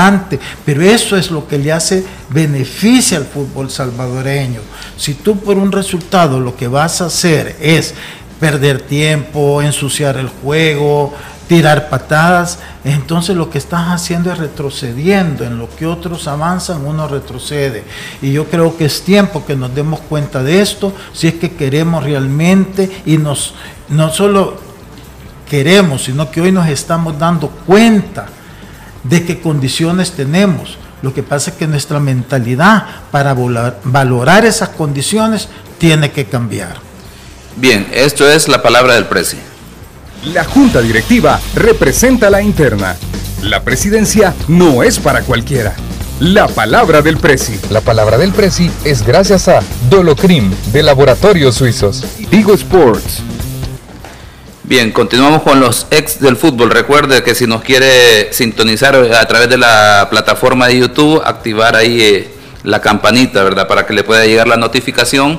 pero 0.65 0.83
eso 0.83 1.17
es 1.17 1.31
lo 1.31 1.47
que 1.47 1.59
le 1.59 1.73
hace 1.73 2.05
beneficia 2.31 3.19
al 3.19 3.25
fútbol 3.25 3.71
salvadoreño. 3.71 4.61
Si 4.97 5.15
tú 5.15 5.39
por 5.39 5.57
un 5.57 5.73
resultado 5.73 6.41
lo 6.41 6.57
que 6.57 6.69
vas 6.69 7.01
a 7.01 7.07
hacer 7.07 7.57
es 7.61 7.95
perder 8.41 8.83
tiempo, 8.83 9.63
ensuciar 9.63 10.17
el 10.17 10.29
juego, 10.29 11.15
tirar 11.49 11.89
patadas, 11.89 12.59
entonces 12.85 13.37
lo 13.37 13.49
que 13.49 13.59
estás 13.59 13.89
haciendo 13.89 14.33
es 14.33 14.39
retrocediendo, 14.39 15.45
en 15.45 15.59
lo 15.59 15.69
que 15.75 15.87
otros 15.87 16.27
avanzan, 16.27 16.85
uno 16.85 17.07
retrocede. 17.09 17.85
Y 18.21 18.33
yo 18.33 18.47
creo 18.47 18.77
que 18.77 18.87
es 18.87 19.03
tiempo 19.03 19.47
que 19.47 19.57
nos 19.57 19.75
demos 19.75 20.01
cuenta 20.01 20.43
de 20.43 20.61
esto, 20.61 20.93
si 21.13 21.29
es 21.29 21.35
que 21.35 21.53
queremos 21.53 22.05
realmente 22.05 23.03
y 23.07 23.17
nos 23.17 23.55
no 23.89 24.11
solo 24.11 24.59
queremos, 25.49 26.05
sino 26.05 26.31
que 26.31 26.41
hoy 26.41 26.53
nos 26.53 26.69
estamos 26.69 27.19
dando 27.19 27.49
cuenta 27.49 28.27
de 29.09 29.25
qué 29.25 29.41
condiciones 29.41 30.13
tenemos. 30.13 30.79
Lo 31.03 31.13
que 31.13 31.23
pasa 31.23 31.51
es 31.51 31.57
que 31.57 31.67
nuestra 31.67 32.01
mentalidad 32.01 32.87
para 33.11 33.35
valorar 33.85 34.45
esas 34.45 34.71
condiciones 34.71 35.49
tiene 35.79 36.11
que 36.11 36.25
cambiar. 36.25 36.77
Bien, 37.57 37.87
esto 37.93 38.29
es 38.29 38.49
la 38.49 38.63
palabra 38.63 38.95
del 38.95 39.07
precio. 39.07 39.39
La 40.25 40.45
junta 40.45 40.81
directiva 40.81 41.39
representa 41.55 42.31
la 42.31 42.43
interna. 42.43 42.97
La 43.43 43.63
presidencia 43.63 44.35
no 44.49 44.83
es 44.83 44.99
para 44.99 45.23
cualquiera. 45.23 45.75
La 46.19 46.49
palabra 46.49 47.03
del 47.03 47.19
Presi. 47.19 47.61
La 47.71 47.83
palabra 47.83 48.17
del 48.17 48.33
Presi 48.33 48.71
es 48.85 49.07
gracias 49.07 49.49
a 49.49 49.61
Dolocrim 49.91 50.51
de 50.73 50.83
Laboratorios 50.83 51.57
Suizos. 51.57 52.05
Digo 52.31 52.55
Sports. 52.55 53.23
Bien, 54.69 54.91
continuamos 54.91 55.43
con 55.43 55.61
los 55.61 55.87
ex 55.93 56.19
del 56.19 56.35
fútbol. 56.37 56.71
Recuerde 56.71 57.23
que 57.23 57.37
si 57.37 57.47
nos 57.47 57.63
quiere 57.63 58.33
sintonizar 58.33 58.97
a 58.97 59.25
través 59.29 59.49
de 59.49 59.59
la 59.59 60.09
plataforma 60.11 60.67
de 60.67 60.81
YouTube, 60.81 61.23
activar 61.25 61.77
ahí 61.77 62.03
eh, 62.03 62.35
la 62.65 62.81
campanita, 62.81 63.45
¿verdad? 63.45 63.69
Para 63.69 63.87
que 63.87 63.93
le 63.93 64.03
pueda 64.03 64.27
llegar 64.27 64.49
la 64.49 64.57
notificación 64.57 65.39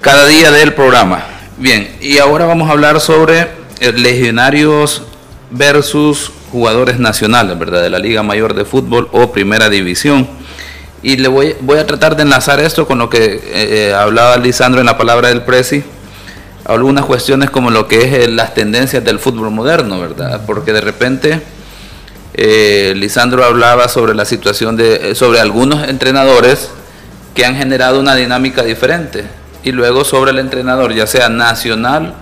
cada 0.00 0.26
día 0.26 0.50
del 0.50 0.74
programa. 0.74 1.22
Bien, 1.58 1.96
y 2.00 2.18
ahora 2.18 2.44
vamos 2.44 2.68
a 2.68 2.72
hablar 2.72 3.00
sobre 3.00 3.50
eh, 3.78 3.92
legionarios 3.92 5.02
versus 5.52 6.32
jugadores 6.50 6.98
nacionales, 6.98 7.56
¿verdad? 7.56 7.82
De 7.82 7.90
la 7.90 8.00
Liga 8.00 8.24
Mayor 8.24 8.54
de 8.54 8.64
Fútbol 8.64 9.08
o 9.12 9.30
Primera 9.30 9.68
División. 9.68 10.28
Y 11.04 11.18
le 11.18 11.28
voy, 11.28 11.54
voy 11.60 11.78
a 11.78 11.86
tratar 11.86 12.16
de 12.16 12.22
enlazar 12.22 12.58
esto 12.58 12.84
con 12.84 12.98
lo 12.98 13.08
que 13.08 13.40
eh, 13.44 13.94
hablaba 13.94 14.36
Lisandro 14.38 14.80
en 14.80 14.86
la 14.86 14.98
palabra 14.98 15.28
del 15.28 15.42
Presi 15.42 15.84
algunas 16.64 17.04
cuestiones 17.04 17.50
como 17.50 17.70
lo 17.70 17.88
que 17.88 18.02
es 18.02 18.12
eh, 18.12 18.28
las 18.28 18.54
tendencias 18.54 19.04
del 19.04 19.18
fútbol 19.18 19.50
moderno, 19.50 20.00
¿verdad? 20.00 20.42
Porque 20.46 20.72
de 20.72 20.80
repente 20.80 21.42
eh, 22.34 22.92
Lisandro 22.96 23.44
hablaba 23.44 23.88
sobre 23.88 24.14
la 24.14 24.24
situación 24.24 24.76
de, 24.76 25.10
eh, 25.10 25.14
sobre 25.14 25.40
algunos 25.40 25.88
entrenadores 25.88 26.70
que 27.34 27.44
han 27.44 27.56
generado 27.56 28.00
una 28.00 28.14
dinámica 28.14 28.62
diferente 28.62 29.24
y 29.62 29.72
luego 29.72 30.04
sobre 30.04 30.32
el 30.32 30.38
entrenador, 30.38 30.92
ya 30.94 31.06
sea 31.06 31.28
nacional 31.28 32.14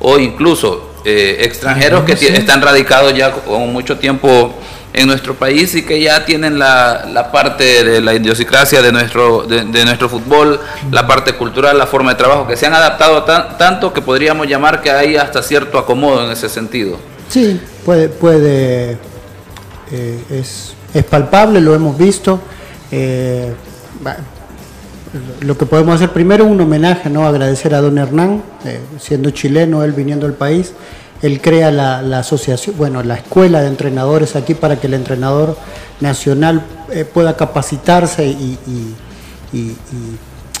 o 0.00 0.18
incluso 0.18 0.90
extranjeros 1.04 2.04
que 2.04 2.12
están 2.12 2.62
radicados 2.62 3.12
ya 3.12 3.32
con 3.32 3.72
mucho 3.72 3.98
tiempo 3.98 4.54
en 4.92 5.06
nuestro 5.06 5.34
país 5.34 5.74
y 5.74 5.82
que 5.84 6.00
ya 6.00 6.24
tienen 6.24 6.58
la, 6.58 7.06
la 7.10 7.32
parte 7.32 7.84
de 7.84 8.00
la 8.00 8.14
idiosincrasia 8.14 8.82
de 8.82 8.92
nuestro, 8.92 9.42
de, 9.42 9.64
nuestro 9.84 10.08
fútbol, 10.08 10.60
la 10.90 11.06
parte 11.06 11.34
cultural, 11.34 11.78
la 11.78 11.86
forma 11.86 12.10
de 12.10 12.16
trabajo, 12.16 12.46
que 12.46 12.56
se 12.56 12.66
han 12.66 12.74
adaptado 12.74 13.24
tanto 13.24 13.92
que 13.92 14.02
podríamos 14.02 14.46
llamar 14.46 14.82
que 14.82 14.90
hay 14.90 15.16
hasta 15.16 15.42
cierto 15.42 15.78
acomodo 15.78 16.24
en 16.24 16.32
ese 16.32 16.48
sentido. 16.48 16.98
Sí, 17.28 17.60
puede, 17.84 18.08
puede 18.08 18.98
eh, 19.90 20.18
es, 20.30 20.74
es, 20.92 21.04
palpable, 21.04 21.60
lo 21.60 21.74
hemos 21.74 21.96
visto. 21.96 22.40
Eh, 22.90 23.52
lo 25.40 25.58
que 25.58 25.66
podemos 25.66 25.94
hacer 25.94 26.10
primero 26.10 26.44
un 26.44 26.60
homenaje, 26.60 27.10
¿no? 27.10 27.26
agradecer 27.26 27.74
a 27.74 27.80
don 27.80 27.98
Hernán, 27.98 28.42
eh, 28.64 28.80
siendo 28.98 29.30
chileno, 29.30 29.84
él 29.84 29.92
viniendo 29.92 30.26
al 30.26 30.34
país, 30.34 30.72
él 31.22 31.40
crea 31.40 31.70
la, 31.70 32.18
asociación, 32.18 32.76
bueno, 32.76 33.02
la 33.04 33.14
escuela 33.14 33.62
de 33.62 33.68
entrenadores 33.68 34.34
aquí 34.34 34.54
para 34.54 34.80
que 34.80 34.88
el 34.88 34.94
entrenador 34.94 35.56
nacional 36.00 36.64
eh, 36.90 37.04
pueda 37.04 37.36
capacitarse 37.36 38.26
y, 38.26 38.58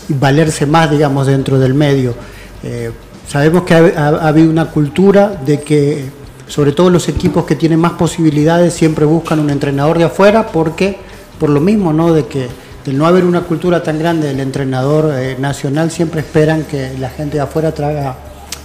valerse 0.08 0.66
más, 0.66 0.90
digamos, 0.90 1.26
dentro 1.26 1.58
del 1.58 1.74
medio. 1.74 2.14
Eh, 2.62 2.92
sabemos 3.26 3.64
que 3.64 3.74
ha, 3.74 4.08
habido 4.08 4.50
una 4.50 4.70
cultura 4.70 5.28
de 5.44 5.60
que, 5.60 6.04
sobre 6.46 6.72
todo 6.72 6.90
los 6.90 7.08
equipos 7.08 7.44
que 7.44 7.56
tienen 7.56 7.80
más 7.80 7.92
posibilidades, 7.92 8.72
siempre 8.72 9.04
buscan 9.04 9.40
un 9.40 9.50
entrenador 9.50 9.98
de 9.98 10.04
afuera 10.04 10.46
porque, 10.48 10.98
por 11.40 11.50
lo 11.50 11.60
mismo, 11.60 11.92
¿no? 11.92 12.12
De 12.12 12.26
que 12.26 12.48
de 12.84 12.92
no 12.92 13.06
haber 13.06 13.24
una 13.24 13.42
cultura 13.42 13.82
tan 13.82 13.98
grande 13.98 14.28
del 14.28 14.40
entrenador 14.40 15.12
eh, 15.14 15.36
nacional, 15.38 15.90
siempre 15.90 16.20
esperan 16.20 16.64
que 16.64 16.96
la 16.98 17.10
gente 17.10 17.36
de 17.36 17.42
afuera 17.42 17.72
traiga 17.72 18.16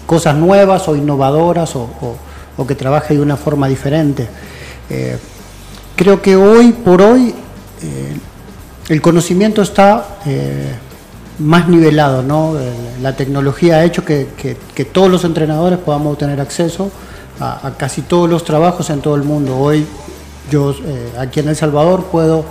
cosas 0.07 0.35
nuevas 0.35 0.87
o 0.87 0.95
innovadoras 0.95 1.75
o, 1.75 2.17
que 2.65 2.73
trabaje 2.73 3.13
de 3.13 3.21
una 3.21 3.37
forma 3.37 3.67
diferente. 3.67 4.27
Eh, 4.89 5.17
creo 5.95 6.19
que 6.23 6.35
hoy 6.35 6.71
por 6.71 7.03
hoy 7.03 7.35
eh, 7.83 8.17
el 8.89 8.99
conocimiento 9.01 9.61
está 9.61 10.17
eh, 10.25 10.73
más 11.37 11.67
nivelado, 11.67 12.23
¿no? 12.23 12.55
la 12.99 13.15
tecnología 13.15 13.75
ha 13.75 13.83
hecho 13.83 14.03
que, 14.03 14.57
todos 14.91 15.11
los 15.11 15.23
entrenadores 15.23 15.77
podamos 15.77 16.17
tener 16.17 16.41
acceso 16.41 16.89
a, 17.39 17.73
casi 17.77 18.01
todos 18.01 18.27
los 18.27 18.43
trabajos 18.43 18.89
en 18.89 19.01
todo 19.01 19.15
el 19.15 19.23
mundo. 19.23 19.55
Hoy 19.55 19.85
yo 20.49 20.73
aquí 21.19 21.41
en 21.41 21.49
El 21.49 21.55
Salvador 21.55 22.05
puedo 22.05 22.45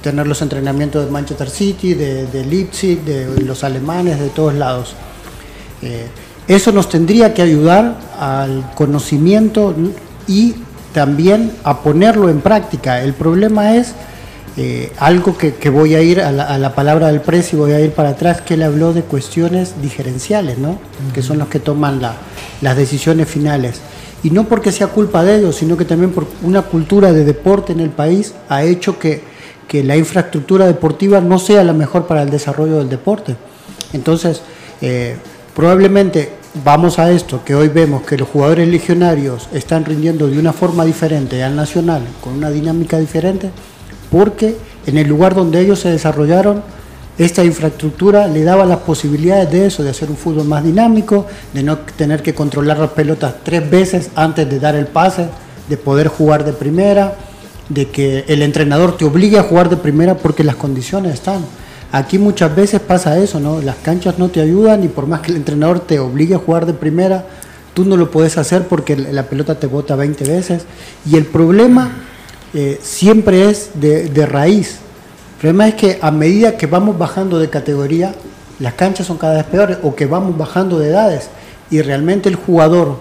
tener 0.00 0.26
los 0.26 0.40
entrenamientos 0.40 1.04
de 1.04 1.10
Manchester 1.10 1.50
City, 1.50 1.92
de, 1.92 2.26
de 2.26 2.44
Leipzig, 2.46 3.04
de 3.04 3.42
los 3.42 3.64
alemanes, 3.64 4.18
de 4.18 4.28
todos 4.30 4.54
lados. 4.54 4.94
Eso 6.48 6.70
nos 6.72 6.88
tendría 6.88 7.34
que 7.34 7.42
ayudar 7.42 7.96
al 8.18 8.72
conocimiento 8.74 9.74
y 10.28 10.54
también 10.92 11.52
a 11.64 11.82
ponerlo 11.82 12.28
en 12.28 12.40
práctica. 12.40 13.02
El 13.02 13.14
problema 13.14 13.74
es 13.74 13.94
eh, 14.56 14.92
algo 14.98 15.36
que, 15.36 15.68
voy 15.68 15.94
a 15.94 16.02
ir 16.02 16.20
a 16.20 16.30
la, 16.30 16.74
palabra 16.74 17.08
del 17.08 17.20
precio 17.20 17.58
y 17.58 17.60
voy 17.60 17.72
a 17.72 17.80
ir 17.80 17.90
para 17.92 18.10
atrás, 18.10 18.40
que 18.40 18.54
él 18.54 18.62
habló 18.62 18.92
de 18.92 19.02
cuestiones 19.02 19.74
diferenciales, 19.82 20.56
¿no? 20.56 20.78
que 21.12 21.20
son 21.20 21.38
los 21.38 21.48
que 21.48 21.58
toman 21.58 22.00
las 22.00 22.76
decisiones 22.76 23.28
finales. 23.28 23.80
Y 24.22 24.30
no 24.30 24.44
porque 24.44 24.72
sea 24.72 24.86
culpa 24.86 25.22
de 25.24 25.36
ellos, 25.36 25.56
sino 25.56 25.76
que 25.76 25.84
también 25.84 26.12
por 26.12 26.26
una 26.42 26.62
cultura 26.62 27.12
de 27.12 27.24
deporte 27.24 27.72
en 27.72 27.80
el 27.80 27.90
país 27.90 28.34
ha 28.48 28.62
hecho 28.62 28.98
que, 28.98 29.22
que 29.68 29.84
la 29.84 29.96
infraestructura 29.96 30.66
deportiva 30.66 31.20
no 31.20 31.38
sea 31.38 31.62
la 31.64 31.72
mejor 31.72 32.06
para 32.06 32.22
el 32.22 32.30
desarrollo 32.30 32.78
del 32.78 32.88
deporte. 32.88 33.36
Entonces, 33.92 34.40
eh, 34.80 35.16
Probablemente 35.56 36.32
vamos 36.62 36.98
a 36.98 37.10
esto, 37.10 37.42
que 37.42 37.54
hoy 37.54 37.68
vemos 37.68 38.02
que 38.02 38.18
los 38.18 38.28
jugadores 38.28 38.68
legionarios 38.68 39.48
están 39.54 39.86
rindiendo 39.86 40.28
de 40.28 40.38
una 40.38 40.52
forma 40.52 40.84
diferente 40.84 41.42
al 41.42 41.56
nacional, 41.56 42.02
con 42.20 42.34
una 42.34 42.50
dinámica 42.50 42.98
diferente, 42.98 43.48
porque 44.10 44.54
en 44.84 44.98
el 44.98 45.08
lugar 45.08 45.34
donde 45.34 45.58
ellos 45.62 45.80
se 45.80 45.88
desarrollaron, 45.88 46.62
esta 47.16 47.42
infraestructura 47.42 48.26
le 48.28 48.44
daba 48.44 48.66
las 48.66 48.80
posibilidades 48.80 49.50
de 49.50 49.64
eso, 49.64 49.82
de 49.82 49.88
hacer 49.88 50.10
un 50.10 50.18
fútbol 50.18 50.44
más 50.44 50.62
dinámico, 50.62 51.26
de 51.54 51.62
no 51.62 51.78
tener 51.78 52.22
que 52.22 52.34
controlar 52.34 52.78
las 52.78 52.90
pelotas 52.90 53.36
tres 53.42 53.70
veces 53.70 54.10
antes 54.14 54.50
de 54.50 54.60
dar 54.60 54.74
el 54.74 54.88
pase, 54.88 55.26
de 55.70 55.78
poder 55.78 56.08
jugar 56.08 56.44
de 56.44 56.52
primera, 56.52 57.14
de 57.70 57.88
que 57.88 58.26
el 58.28 58.42
entrenador 58.42 58.98
te 58.98 59.06
obligue 59.06 59.38
a 59.38 59.42
jugar 59.42 59.70
de 59.70 59.78
primera 59.78 60.18
porque 60.18 60.44
las 60.44 60.56
condiciones 60.56 61.14
están. 61.14 61.40
Aquí 61.96 62.18
muchas 62.18 62.54
veces 62.54 62.82
pasa 62.82 63.16
eso, 63.16 63.40
¿no? 63.40 63.62
Las 63.62 63.76
canchas 63.76 64.18
no 64.18 64.28
te 64.28 64.42
ayudan 64.42 64.84
y 64.84 64.88
por 64.88 65.06
más 65.06 65.22
que 65.22 65.30
el 65.30 65.38
entrenador 65.38 65.80
te 65.80 65.98
obligue 65.98 66.34
a 66.34 66.38
jugar 66.38 66.66
de 66.66 66.74
primera, 66.74 67.24
tú 67.72 67.86
no 67.86 67.96
lo 67.96 68.10
puedes 68.10 68.36
hacer 68.36 68.68
porque 68.68 68.96
la 68.96 69.22
pelota 69.22 69.54
te 69.58 69.66
bota 69.66 69.96
20 69.96 70.24
veces. 70.24 70.66
Y 71.10 71.16
el 71.16 71.24
problema 71.24 71.90
eh, 72.52 72.78
siempre 72.82 73.48
es 73.48 73.70
de, 73.80 74.26
raíz. 74.26 74.72
El 75.36 75.40
problema 75.40 75.68
es 75.68 75.74
que 75.76 75.98
a 76.02 76.10
medida 76.10 76.58
que 76.58 76.66
vamos 76.66 76.98
bajando 76.98 77.38
de 77.38 77.48
categoría, 77.48 78.14
las 78.60 78.74
canchas 78.74 79.06
son 79.06 79.16
cada 79.16 79.36
vez 79.36 79.44
peores 79.44 79.78
o 79.82 79.94
que 79.94 80.04
vamos 80.04 80.36
bajando 80.36 80.78
de 80.78 80.90
edades 80.90 81.30
y 81.70 81.80
realmente 81.80 82.28
el 82.28 82.36
jugador, 82.36 82.98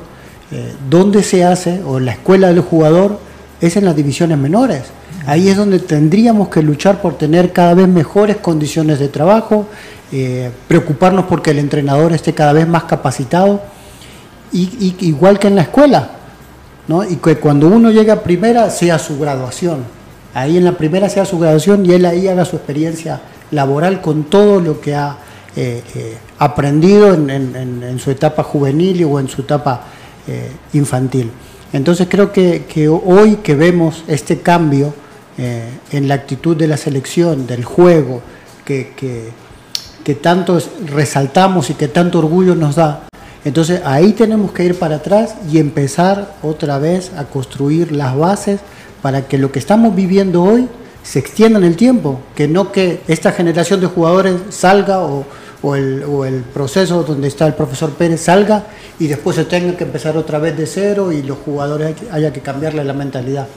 eh, 0.53 0.73
donde 0.89 1.21
se 1.21 1.43
hace 1.43 1.83
o 1.83 1.99
la 1.99 2.13
escuela 2.13 2.47
del 2.47 2.61
jugador 2.61 3.19
es 3.59 3.75
en 3.75 3.83
las 3.83 3.97
divisiones 3.97 4.37
menores. 4.37 4.83
Ahí 5.27 5.49
es 5.49 5.57
donde 5.57 5.79
tendríamos 5.79 6.49
que 6.49 6.61
luchar 6.61 7.01
por 7.01 7.17
tener 7.17 7.51
cada 7.51 7.73
vez 7.73 7.87
mejores 7.87 8.37
condiciones 8.37 8.99
de 8.99 9.07
trabajo, 9.07 9.67
eh, 10.11 10.51
preocuparnos 10.67 11.25
porque 11.25 11.51
el 11.51 11.59
entrenador 11.59 12.13
esté 12.13 12.33
cada 12.33 12.53
vez 12.53 12.67
más 12.67 12.83
capacitado, 12.83 13.61
y, 14.51 14.95
igual 15.01 15.39
que 15.39 15.47
en 15.47 15.55
la 15.55 15.63
escuela, 15.63 16.09
¿no? 16.87 17.03
y 17.03 17.15
que 17.15 17.37
cuando 17.37 17.67
uno 17.67 17.91
llega 17.91 18.13
a 18.13 18.23
primera 18.23 18.69
sea 18.69 18.99
su 18.99 19.19
graduación. 19.19 19.83
Ahí 20.33 20.57
en 20.57 20.63
la 20.63 20.73
primera 20.73 21.09
sea 21.09 21.25
su 21.25 21.39
graduación 21.39 21.85
y 21.85 21.93
él 21.93 22.05
ahí 22.05 22.27
haga 22.27 22.45
su 22.45 22.57
experiencia 22.57 23.21
laboral 23.51 24.01
con 24.01 24.25
todo 24.25 24.59
lo 24.59 24.79
que 24.79 24.95
ha 24.95 25.17
eh, 25.55 25.81
eh, 25.95 26.17
aprendido 26.39 27.13
en, 27.13 27.99
su 27.99 28.11
etapa 28.11 28.43
juvenil 28.43 29.05
o 29.05 29.19
en 29.19 29.27
su 29.27 29.41
etapa 29.41 29.85
infantil. 30.73 31.31
Entonces 31.75 32.07
creo 32.09 32.31
que, 32.31 32.87
hoy 32.87 33.37
que 33.37 33.55
vemos 33.55 34.03
este 34.07 34.39
cambio 34.39 34.93
en 35.37 36.07
la 36.07 36.15
actitud 36.15 36.55
de 36.55 36.67
la 36.67 36.77
selección, 36.77 37.47
del 37.47 37.63
juego, 37.63 38.21
que, 38.63 38.93
que, 38.95 40.15
tanto 40.15 40.59
resaltamos 40.85 41.69
y 41.69 41.73
que 41.73 41.87
tanto 41.87 42.19
orgullo 42.19 42.55
nos 42.55 42.75
da, 42.75 43.07
entonces 43.43 43.81
ahí 43.85 44.13
tenemos 44.13 44.51
que 44.51 44.63
ir 44.63 44.79
para 44.79 44.97
atrás 44.97 45.35
y 45.51 45.59
empezar 45.59 46.35
otra 46.41 46.79
vez 46.79 47.11
a 47.17 47.25
construir 47.25 47.91
las 47.91 48.17
bases 48.17 48.59
para 49.01 49.27
que 49.27 49.37
lo 49.37 49.51
que 49.51 49.59
estamos 49.59 49.95
viviendo 49.95 50.43
hoy 50.43 50.67
se 51.03 51.19
extienda 51.19 51.59
en 51.59 51.65
el 51.65 51.75
tiempo, 51.75 52.19
que 52.35 52.47
no 52.47 52.71
que 52.71 53.01
esta 53.07 53.31
generación 53.31 53.79
de 53.81 53.87
jugadores 53.87 54.35
salga 54.49 54.99
o, 55.01 55.25
o 55.61 55.75
el, 56.25 56.43
proceso 56.53 57.03
donde 57.03 57.27
está 57.27 57.47
el 57.47 57.53
profesor 57.53 57.91
Pérez 57.91 58.21
salga 58.21 58.63
y 58.99 59.07
después 59.07 59.35
se 59.35 59.45
tenga 59.45 59.75
que 59.75 59.83
empezar 59.83 60.17
otra 60.17 60.39
vez 60.39 60.57
de 60.57 60.65
cero 60.65 61.11
y 61.11 61.23
los 61.23 61.37
jugadores 61.39 61.95
haya 62.11 62.31
que 62.31 62.41
cambiarle 62.41 62.83
la 62.83 62.93
mentalidad, 62.93 63.47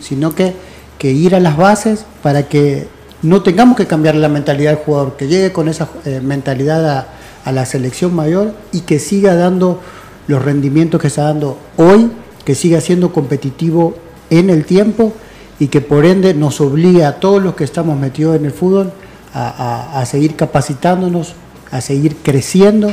sino 0.00 0.34
que, 0.34 0.54
que 1.02 1.10
ir 1.10 1.34
a 1.34 1.40
las 1.40 1.56
bases 1.56 2.06
para 2.22 2.44
que 2.44 2.86
no 3.22 3.42
tengamos 3.42 3.76
que 3.76 3.88
cambiar 3.88 4.14
la 4.14 4.28
mentalidad 4.28 4.70
del 4.70 4.84
jugador, 4.84 5.16
que 5.16 5.26
llegue 5.26 5.50
con 5.52 5.68
esa 5.68 5.88
eh, 6.04 6.20
mentalidad 6.22 7.08
a, 7.44 7.50
la 7.50 7.66
selección 7.66 8.14
mayor 8.14 8.54
y 8.70 8.82
que 8.82 9.00
siga 9.00 9.34
dando 9.34 9.80
los 10.28 10.40
rendimientos 10.40 11.00
que 11.00 11.08
está 11.08 11.24
dando 11.24 11.58
hoy, 11.76 12.08
que 12.44 12.54
siga 12.54 12.80
siendo 12.80 13.12
competitivo 13.12 13.96
en 14.30 14.48
el 14.48 14.64
tiempo 14.64 15.12
y 15.58 15.66
que 15.66 15.80
por 15.80 16.04
ende 16.06 16.34
nos 16.34 16.60
obligue 16.60 17.04
a 17.04 17.18
todos 17.18 17.42
los 17.42 17.56
que 17.56 17.64
estamos 17.64 17.98
metidos 17.98 18.36
en 18.36 18.44
el 18.44 18.52
fútbol 18.52 18.92
a, 19.34 20.04
seguir 20.06 20.36
capacitándonos, 20.36 21.34
a 21.72 21.80
seguir 21.80 22.18
creciendo 22.22 22.92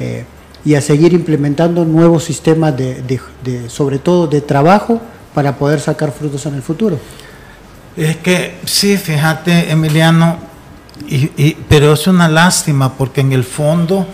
eh, 0.00 0.24
y 0.64 0.74
a 0.76 0.80
seguir 0.80 1.12
implementando 1.12 1.84
nuevos 1.84 2.24
sistemas 2.24 2.74
de, 2.78 3.20
sobre 3.68 3.98
todo 3.98 4.26
de 4.26 4.40
trabajo 4.40 5.02
para 5.34 5.58
poder 5.58 5.80
sacar 5.80 6.12
frutos 6.12 6.46
en 6.46 6.54
el 6.54 6.62
futuro. 6.62 6.96
Es 7.96 8.16
que 8.16 8.58
sí, 8.64 8.96
fíjate 8.96 9.70
Emiliano, 9.70 10.38
y, 11.06 11.54
pero 11.68 11.92
es 11.92 12.06
una 12.06 12.28
lástima 12.28 12.94
porque 12.94 13.20
en 13.20 13.32
el 13.32 13.44
fondo, 13.44 14.06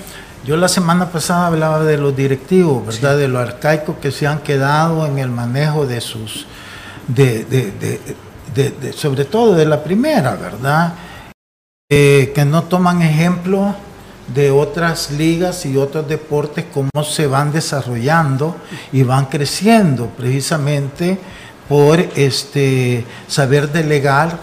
yo 0.44 0.56
la 0.56 0.68
semana 0.68 1.10
pasada 1.10 1.46
hablaba 1.46 1.84
de 1.84 1.96
los 1.96 2.16
directivos, 2.16 2.84
¿verdad? 2.86 3.16
De 3.16 3.28
lo 3.28 3.38
arcaico 3.38 4.00
que 4.00 4.10
se 4.10 4.26
han 4.26 4.40
quedado 4.40 5.06
en 5.06 5.18
el 5.18 5.30
manejo 5.30 5.86
de 5.86 6.00
sus, 6.00 6.46
de, 7.06 7.44
de, 7.44 8.92
sobre 8.92 9.24
todo 9.24 9.54
de 9.54 9.66
la 9.66 9.84
primera, 9.84 10.34
¿verdad? 10.34 10.94
Eh, 11.88 12.32
que 12.34 12.44
no 12.44 12.64
toman 12.64 13.02
ejemplo 13.02 13.76
de 14.34 14.50
otras 14.50 15.12
ligas 15.12 15.64
y 15.66 15.76
otros 15.76 16.08
deportes, 16.08 16.66
cómo 16.72 17.04
se 17.04 17.26
van 17.26 17.52
desarrollando 17.52 18.56
y 18.92 19.04
van 19.04 19.26
creciendo 19.26 20.06
precisamente 20.16 21.18
por 21.68 22.00
este, 22.00 23.04
saber 23.26 23.70
delegar, 23.70 24.38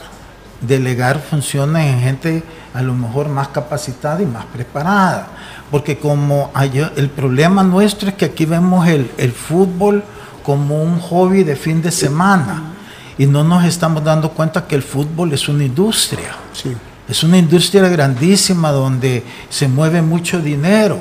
delegar 0.61 1.19
funciones 1.19 1.93
en 1.93 1.99
gente 1.99 2.43
a 2.73 2.81
lo 2.81 2.93
mejor 2.93 3.29
más 3.29 3.47
capacitada 3.49 4.21
y 4.21 4.25
más 4.25 4.45
preparada. 4.45 5.27
Porque 5.71 5.97
como 5.97 6.51
el 6.95 7.09
problema 7.09 7.63
nuestro 7.63 8.09
es 8.09 8.15
que 8.15 8.25
aquí 8.25 8.45
vemos 8.45 8.87
el, 8.87 9.09
el 9.17 9.31
fútbol 9.31 10.03
como 10.43 10.81
un 10.83 10.99
hobby 10.99 11.43
de 11.43 11.55
fin 11.55 11.81
de 11.81 11.91
semana 11.91 12.75
y 13.17 13.25
no 13.25 13.43
nos 13.43 13.65
estamos 13.65 14.03
dando 14.03 14.29
cuenta 14.31 14.67
que 14.67 14.75
el 14.75 14.83
fútbol 14.83 15.33
es 15.33 15.47
una 15.47 15.63
industria. 15.63 16.35
Sí. 16.53 16.75
Es 17.07 17.23
una 17.23 17.37
industria 17.37 17.87
grandísima 17.87 18.71
donde 18.71 19.23
se 19.49 19.67
mueve 19.67 20.01
mucho 20.01 20.39
dinero, 20.39 20.99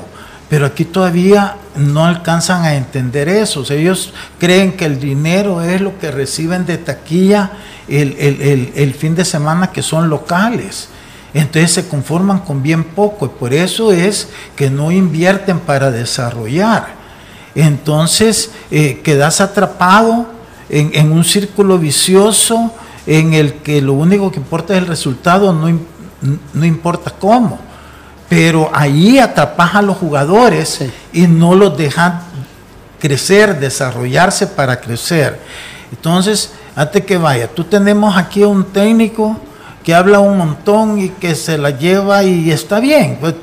pero 0.49 0.65
aquí 0.65 0.85
todavía 0.85 1.57
no 1.75 2.05
alcanzan 2.05 2.63
a 2.63 2.75
entender 2.75 3.27
eso. 3.27 3.63
ellos 3.71 4.13
creen 4.39 4.73
que 4.73 4.85
el 4.85 4.99
dinero 4.99 5.61
es 5.61 5.81
lo 5.81 5.97
que 5.97 6.11
reciben 6.11 6.65
de 6.65 6.77
taquilla 6.77 7.51
el, 7.87 8.95
fin 8.97 9.15
de 9.15 9.25
semana 9.25 9.71
que 9.71 9.81
son 9.81 10.09
locales. 10.09 10.89
Entonces 11.33 11.71
se 11.71 11.87
conforman 11.87 12.39
con 12.39 12.63
bien 12.63 12.83
poco 12.83 13.25
y 13.25 13.29
por 13.29 13.53
eso 13.53 13.91
es 13.91 14.29
que 14.55 14.69
no 14.69 14.91
invierten 14.91 15.59
para 15.59 15.91
desarrollar. 15.91 16.95
Entonces 17.55 18.51
eh, 18.71 19.01
quedas 19.03 19.41
atrapado 19.41 20.27
en, 20.69 20.91
en, 20.93 21.11
un 21.11 21.23
círculo 21.23 21.77
vicioso 21.77 22.71
en 23.05 23.33
el 23.33 23.55
que 23.55 23.81
lo 23.81 23.93
único 23.93 24.31
que 24.31 24.37
importa 24.37 24.73
es 24.73 24.79
el 24.79 24.87
resultado, 24.87 25.51
no 25.51 25.67
no 26.53 26.65
importa 26.65 27.11
cómo. 27.11 27.59
Pero 28.29 28.71
ahí 28.73 29.19
atrapas 29.19 29.75
a 29.75 29.81
los 29.81 29.97
jugadores 29.97 30.79
y 31.13 31.27
no 31.27 31.53
los 31.55 31.77
dejan 31.77 32.21
crecer, 32.99 33.59
desarrollarse 33.59 34.47
para 34.47 34.79
crecer. 34.81 35.39
Entonces, 35.91 36.51
antes 36.75 37.05
que 37.05 37.17
vaya, 37.17 37.47
tú 37.47 37.63
tenemos 37.63 38.17
aquí 38.17 38.43
un 38.43 38.65
técnico 38.65 39.39
que 39.83 39.93
habla 39.93 40.19
un 40.19 40.37
montón 40.37 40.99
y 40.99 41.09
que 41.09 41.35
se 41.35 41.59
la 41.59 41.69
lleva 41.69 42.23
y 42.23 42.51
está 42.51 42.79
bien, 42.79 43.17
pues, 43.21 43.35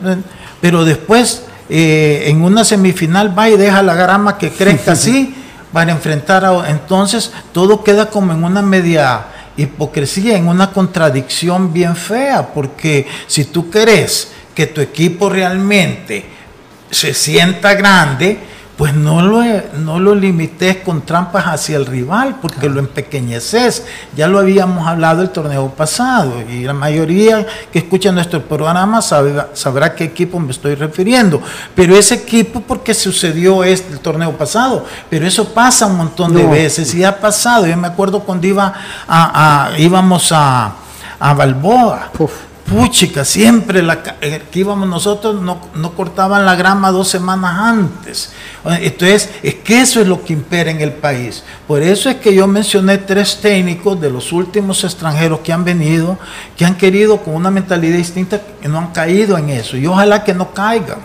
pero 0.60 0.84
después 0.84 1.44
eh, 1.68 2.24
en 2.26 2.42
una 2.42 2.64
semifinal 2.64 3.38
va 3.38 3.48
y 3.48 3.56
deja 3.56 3.82
la 3.82 3.94
grama 3.94 4.36
que 4.36 4.50
crezca 4.50 4.92
así 4.98 5.34
para 5.72 5.92
enfrentar 5.92 6.44
a... 6.44 6.68
Entonces 6.68 7.30
todo 7.52 7.84
queda 7.84 8.10
como 8.10 8.32
en 8.32 8.42
una 8.42 8.60
media 8.60 9.26
hipocresía, 9.56 10.36
en 10.36 10.48
una 10.48 10.72
contradicción 10.72 11.72
bien 11.72 11.94
fea, 11.94 12.48
porque 12.52 13.06
si 13.28 13.44
tú 13.44 13.70
querés 13.70 14.31
que 14.54 14.66
tu 14.66 14.80
equipo 14.80 15.28
realmente 15.28 16.24
se 16.90 17.14
sienta 17.14 17.74
grande, 17.74 18.38
pues 18.76 18.94
no 18.94 19.22
lo, 19.22 19.42
no 19.78 20.00
lo 20.00 20.14
limites 20.14 20.78
con 20.78 21.02
trampas 21.02 21.44
hacia 21.44 21.76
el 21.76 21.86
rival, 21.86 22.38
porque 22.40 22.68
lo 22.68 22.80
empequeñeces. 22.80 23.84
Ya 24.16 24.26
lo 24.28 24.38
habíamos 24.38 24.88
hablado 24.88 25.22
el 25.22 25.30
torneo 25.30 25.68
pasado, 25.70 26.42
y 26.50 26.64
la 26.64 26.72
mayoría 26.72 27.46
que 27.70 27.80
escucha 27.80 28.10
nuestro 28.10 28.42
programa 28.42 29.00
sabe, 29.00 29.34
sabrá 29.52 29.94
qué 29.94 30.04
equipo 30.04 30.40
me 30.40 30.50
estoy 30.50 30.74
refiriendo. 30.74 31.40
Pero 31.74 31.96
ese 31.96 32.14
equipo, 32.14 32.60
porque 32.60 32.94
sucedió 32.94 33.62
este 33.62 33.92
el 33.92 34.00
torneo 34.00 34.32
pasado, 34.32 34.84
pero 35.08 35.26
eso 35.26 35.52
pasa 35.52 35.86
un 35.86 35.98
montón 35.98 36.34
de 36.34 36.44
veces, 36.44 36.94
y 36.94 37.04
ha 37.04 37.20
pasado. 37.20 37.66
Yo 37.66 37.76
me 37.76 37.88
acuerdo 37.88 38.20
cuando 38.20 38.46
iba 38.46 38.74
a, 39.06 39.70
íbamos 39.78 40.32
a, 40.32 40.72
a 41.20 41.34
Balboa 41.34 42.10
puchica, 42.72 43.24
siempre 43.24 43.82
eh, 44.20 44.42
que 44.50 44.58
íbamos 44.58 44.88
nosotros 44.88 45.40
no, 45.40 45.60
no, 45.74 45.92
cortaban 45.92 46.44
la 46.46 46.54
grama 46.54 46.90
dos 46.90 47.08
semanas 47.08 47.54
antes. 47.58 48.32
Entonces, 48.64 49.30
es 49.42 49.54
que 49.56 49.80
eso 49.80 50.00
es 50.00 50.06
lo 50.06 50.24
que 50.24 50.32
impera 50.32 50.70
en 50.70 50.80
el 50.80 50.92
país. 50.92 51.44
Por 51.66 51.82
eso 51.82 52.08
es 52.08 52.16
que 52.16 52.34
yo 52.34 52.46
mencioné 52.46 52.98
tres 52.98 53.40
técnicos 53.40 54.00
de 54.00 54.10
los 54.10 54.32
últimos 54.32 54.82
extranjeros 54.84 55.40
que 55.40 55.52
han 55.52 55.64
venido, 55.64 56.18
que 56.56 56.64
han 56.64 56.76
querido 56.76 57.18
con 57.18 57.34
una 57.34 57.50
mentalidad 57.50 57.96
distinta, 57.96 58.40
que 58.60 58.68
no 58.68 58.78
han 58.78 58.92
caído 58.92 59.36
en 59.36 59.50
eso. 59.50 59.76
Y 59.76 59.86
ojalá 59.86 60.24
que 60.24 60.34
no 60.34 60.52
caigan 60.52 60.98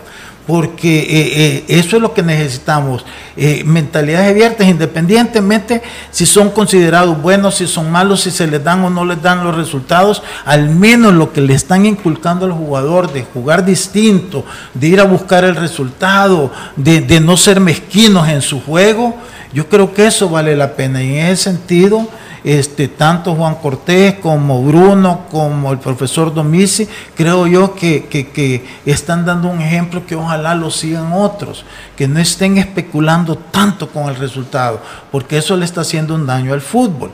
porque 0.48 1.00
eh, 1.00 1.06
eh, 1.10 1.64
eso 1.68 1.96
es 1.96 2.02
lo 2.02 2.14
que 2.14 2.22
necesitamos, 2.22 3.04
eh, 3.36 3.62
mentalidades 3.66 4.30
abiertas, 4.30 4.66
independientemente 4.66 5.82
si 6.10 6.24
son 6.24 6.48
considerados 6.48 7.20
buenos, 7.20 7.56
si 7.56 7.66
son 7.66 7.92
malos, 7.92 8.22
si 8.22 8.30
se 8.30 8.46
les 8.46 8.64
dan 8.64 8.82
o 8.82 8.88
no 8.88 9.04
les 9.04 9.20
dan 9.20 9.44
los 9.44 9.54
resultados, 9.54 10.22
al 10.46 10.70
menos 10.70 11.12
lo 11.12 11.34
que 11.34 11.42
le 11.42 11.52
están 11.52 11.84
inculcando 11.84 12.46
al 12.46 12.52
jugador 12.52 13.12
de 13.12 13.24
jugar 13.24 13.62
distinto, 13.62 14.42
de 14.72 14.86
ir 14.86 15.00
a 15.00 15.04
buscar 15.04 15.44
el 15.44 15.54
resultado, 15.54 16.50
de, 16.76 17.02
de 17.02 17.20
no 17.20 17.36
ser 17.36 17.60
mezquinos 17.60 18.26
en 18.26 18.40
su 18.40 18.62
juego, 18.62 19.18
yo 19.52 19.68
creo 19.68 19.92
que 19.92 20.06
eso 20.06 20.30
vale 20.30 20.56
la 20.56 20.76
pena. 20.76 21.02
Y 21.02 21.18
en 21.18 21.26
ese 21.26 21.42
sentido 21.44 22.08
este, 22.48 22.88
tanto 22.88 23.34
Juan 23.34 23.56
Cortés 23.56 24.14
como 24.20 24.62
Bruno, 24.62 25.26
como 25.30 25.70
el 25.70 25.78
profesor 25.78 26.32
Domici, 26.32 26.88
creo 27.14 27.46
yo 27.46 27.74
que, 27.74 28.06
que, 28.06 28.28
que 28.28 28.64
están 28.86 29.26
dando 29.26 29.48
un 29.48 29.60
ejemplo 29.60 30.06
que 30.06 30.16
ojalá 30.16 30.54
lo 30.54 30.70
sigan 30.70 31.12
otros, 31.12 31.66
que 31.94 32.08
no 32.08 32.18
estén 32.18 32.56
especulando 32.56 33.36
tanto 33.36 33.90
con 33.90 34.08
el 34.08 34.16
resultado, 34.16 34.80
porque 35.12 35.36
eso 35.36 35.58
le 35.58 35.66
está 35.66 35.82
haciendo 35.82 36.14
un 36.14 36.26
daño 36.26 36.54
al 36.54 36.62
fútbol. 36.62 37.10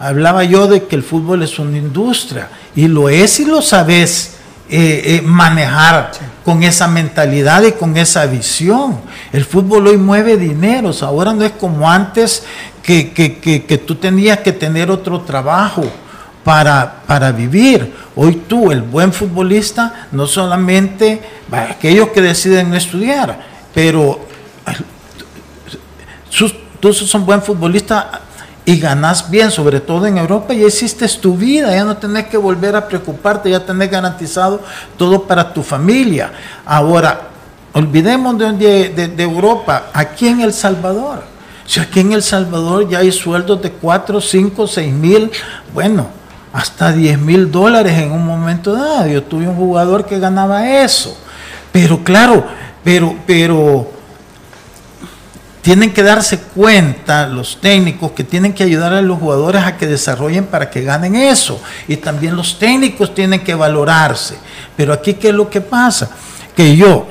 Hablaba 0.00 0.42
yo 0.42 0.66
de 0.66 0.82
que 0.86 0.96
el 0.96 1.04
fútbol 1.04 1.44
es 1.44 1.60
una 1.60 1.78
industria, 1.78 2.48
y 2.74 2.88
lo 2.88 3.08
es 3.08 3.38
y 3.38 3.44
lo 3.44 3.62
sabes 3.62 4.38
eh, 4.68 5.02
eh, 5.04 5.22
manejar 5.22 6.10
con 6.44 6.64
esa 6.64 6.88
mentalidad 6.88 7.62
y 7.62 7.72
con 7.72 7.96
esa 7.96 8.26
visión. 8.26 8.98
El 9.32 9.44
fútbol 9.44 9.86
hoy 9.86 9.98
mueve 9.98 10.36
dineros, 10.36 11.04
ahora 11.04 11.32
no 11.32 11.44
es 11.44 11.52
como 11.52 11.88
antes 11.88 12.42
que, 12.84 13.12
que, 13.12 13.38
que, 13.38 13.64
que 13.64 13.78
tú 13.78 13.94
tenías 13.94 14.40
que 14.40 14.52
tener 14.52 14.90
otro 14.90 15.22
trabajo 15.22 15.82
para, 16.44 17.02
para, 17.06 17.32
vivir. 17.32 17.94
Hoy 18.14 18.42
tú, 18.46 18.70
el 18.70 18.82
buen 18.82 19.12
futbolista, 19.12 20.08
no 20.12 20.26
solamente 20.26 21.20
aquellos 21.50 22.10
que 22.10 22.20
deciden 22.20 22.68
no 22.68 22.76
estudiar, 22.76 23.40
pero 23.72 24.20
sus, 26.28 26.54
tú 26.78 26.92
sos 26.92 27.12
un 27.14 27.24
buen 27.24 27.40
futbolista 27.40 28.20
y 28.66 28.78
ganas 28.78 29.30
bien, 29.30 29.50
sobre 29.50 29.80
todo 29.80 30.06
en 30.06 30.18
Europa, 30.18 30.52
ya 30.52 30.66
hiciste 30.66 31.08
tu 31.08 31.36
vida, 31.36 31.74
ya 31.74 31.84
no 31.84 31.96
tenés 31.96 32.26
que 32.26 32.36
volver 32.36 32.76
a 32.76 32.86
preocuparte, 32.86 33.50
ya 33.50 33.64
tenés 33.64 33.90
garantizado 33.90 34.60
todo 34.98 35.22
para 35.22 35.54
tu 35.54 35.62
familia. 35.62 36.32
Ahora, 36.66 37.28
olvidemos 37.72 38.36
de, 38.38 38.90
de, 38.90 39.08
de 39.08 39.22
Europa, 39.22 39.86
aquí 39.94 40.28
en 40.28 40.42
El 40.42 40.52
Salvador. 40.52 41.33
Si 41.66 41.80
aquí 41.80 42.00
en 42.00 42.12
El 42.12 42.22
Salvador 42.22 42.88
ya 42.88 42.98
hay 42.98 43.10
sueldos 43.10 43.62
de 43.62 43.70
4, 43.72 44.20
5, 44.20 44.66
6 44.66 44.92
mil, 44.92 45.30
bueno, 45.72 46.08
hasta 46.52 46.92
10 46.92 47.18
mil 47.18 47.50
dólares 47.50 47.98
en 47.98 48.12
un 48.12 48.24
momento 48.24 48.74
dado. 48.74 49.06
Yo 49.08 49.22
tuve 49.22 49.48
un 49.48 49.56
jugador 49.56 50.06
que 50.06 50.18
ganaba 50.18 50.82
eso. 50.82 51.16
Pero 51.72 52.04
claro, 52.04 52.46
pero, 52.84 53.16
pero 53.26 53.90
tienen 55.62 55.92
que 55.94 56.02
darse 56.02 56.38
cuenta 56.38 57.26
los 57.26 57.58
técnicos 57.60 58.12
que 58.12 58.22
tienen 58.22 58.52
que 58.52 58.62
ayudar 58.62 58.92
a 58.92 59.00
los 59.00 59.18
jugadores 59.18 59.62
a 59.62 59.78
que 59.78 59.86
desarrollen 59.86 60.44
para 60.44 60.68
que 60.68 60.82
ganen 60.82 61.16
eso. 61.16 61.60
Y 61.88 61.96
también 61.96 62.36
los 62.36 62.58
técnicos 62.58 63.14
tienen 63.14 63.42
que 63.42 63.54
valorarse. 63.54 64.36
Pero 64.76 64.92
aquí, 64.92 65.14
¿qué 65.14 65.30
es 65.30 65.34
lo 65.34 65.48
que 65.48 65.62
pasa? 65.62 66.10
Que 66.54 66.76
yo, 66.76 67.06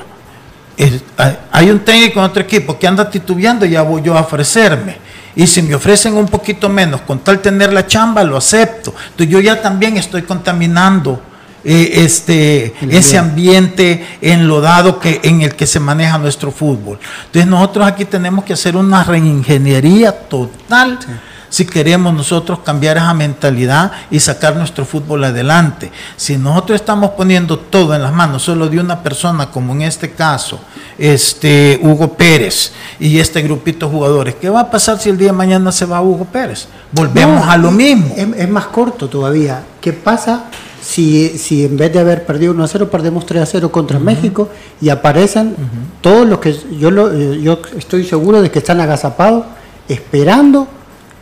hay 1.51 1.69
un 1.69 1.79
técnico 1.79 2.19
en 2.19 2.25
otro 2.25 2.41
equipo 2.41 2.77
que 2.77 2.87
anda 2.87 3.09
titubeando, 3.09 3.65
ya 3.65 3.81
voy 3.81 4.01
yo 4.01 4.17
a 4.17 4.21
ofrecerme. 4.21 4.97
Y 5.35 5.47
si 5.47 5.61
me 5.61 5.73
ofrecen 5.73 6.13
un 6.13 6.27
poquito 6.27 6.69
menos, 6.69 7.01
con 7.01 7.19
tal 7.19 7.39
tener 7.39 7.73
la 7.73 7.87
chamba, 7.87 8.23
lo 8.23 8.37
acepto. 8.37 8.93
Entonces 9.11 9.29
yo 9.29 9.39
ya 9.39 9.61
también 9.61 9.97
estoy 9.97 10.21
contaminando 10.23 11.21
eh, 11.63 12.03
este, 12.03 12.73
ese 12.89 13.17
ambiente 13.17 14.05
enlodado 14.21 14.99
que, 14.99 15.21
en 15.23 15.41
el 15.41 15.55
que 15.55 15.65
se 15.65 15.79
maneja 15.79 16.17
nuestro 16.17 16.51
fútbol. 16.51 16.99
Entonces 17.25 17.49
nosotros 17.49 17.87
aquí 17.87 18.05
tenemos 18.05 18.43
que 18.43 18.53
hacer 18.53 18.75
una 18.75 19.03
reingeniería 19.03 20.11
total. 20.11 20.99
Sí. 21.01 21.11
Si 21.53 21.67
queremos 21.67 22.11
nosotros 22.15 22.61
cambiar 22.65 22.97
esa 22.97 23.13
mentalidad 23.13 23.91
y 24.09 24.19
sacar 24.19 24.55
nuestro 24.55 24.85
fútbol 24.85 25.23
adelante. 25.23 25.91
Si 26.17 26.35
nosotros 26.35 26.81
estamos 26.81 27.11
poniendo 27.11 27.59
todo 27.59 27.93
en 27.93 28.01
las 28.01 28.11
manos 28.11 28.41
solo 28.41 28.67
de 28.69 28.79
una 28.79 29.03
persona, 29.03 29.51
como 29.51 29.73
en 29.73 29.83
este 29.83 30.13
caso, 30.13 30.59
este 30.97 31.79
Hugo 31.83 32.15
Pérez 32.15 32.71
y 32.99 33.19
este 33.19 33.43
grupito 33.43 33.85
de 33.85 33.91
jugadores, 33.91 34.35
¿qué 34.41 34.49
va 34.49 34.61
a 34.61 34.71
pasar 34.71 34.97
si 34.97 35.09
el 35.09 35.17
día 35.19 35.27
de 35.27 35.33
mañana 35.33 35.71
se 35.71 35.85
va 35.85 36.01
Hugo 36.01 36.25
Pérez? 36.25 36.67
Volvemos 36.91 37.45
no, 37.45 37.51
a 37.51 37.55
lo 37.55 37.69
mismo. 37.69 38.15
Es, 38.17 38.27
es 38.35 38.49
más 38.49 38.65
corto 38.65 39.07
todavía. 39.07 39.61
¿Qué 39.79 39.93
pasa 39.93 40.45
si, 40.81 41.37
si 41.37 41.65
en 41.65 41.77
vez 41.77 41.93
de 41.93 41.99
haber 41.99 42.25
perdido 42.25 42.51
1 42.53 42.63
a 42.63 42.67
0, 42.67 42.89
perdemos 42.89 43.27
3 43.27 43.43
a 43.43 43.45
0 43.45 43.71
contra 43.71 43.99
uh 43.99 44.01
-huh. 44.01 44.05
México 44.05 44.49
y 44.81 44.89
aparecen 44.89 45.49
uh 45.49 45.51
-huh. 45.51 46.01
todos 46.01 46.27
los 46.27 46.39
que 46.39 46.57
yo, 46.79 46.89
lo, 46.89 47.13
yo 47.13 47.61
estoy 47.77 48.05
seguro 48.05 48.41
de 48.41 48.49
que 48.49 48.57
están 48.57 48.81
agazapados 48.81 49.45
esperando 49.87 50.67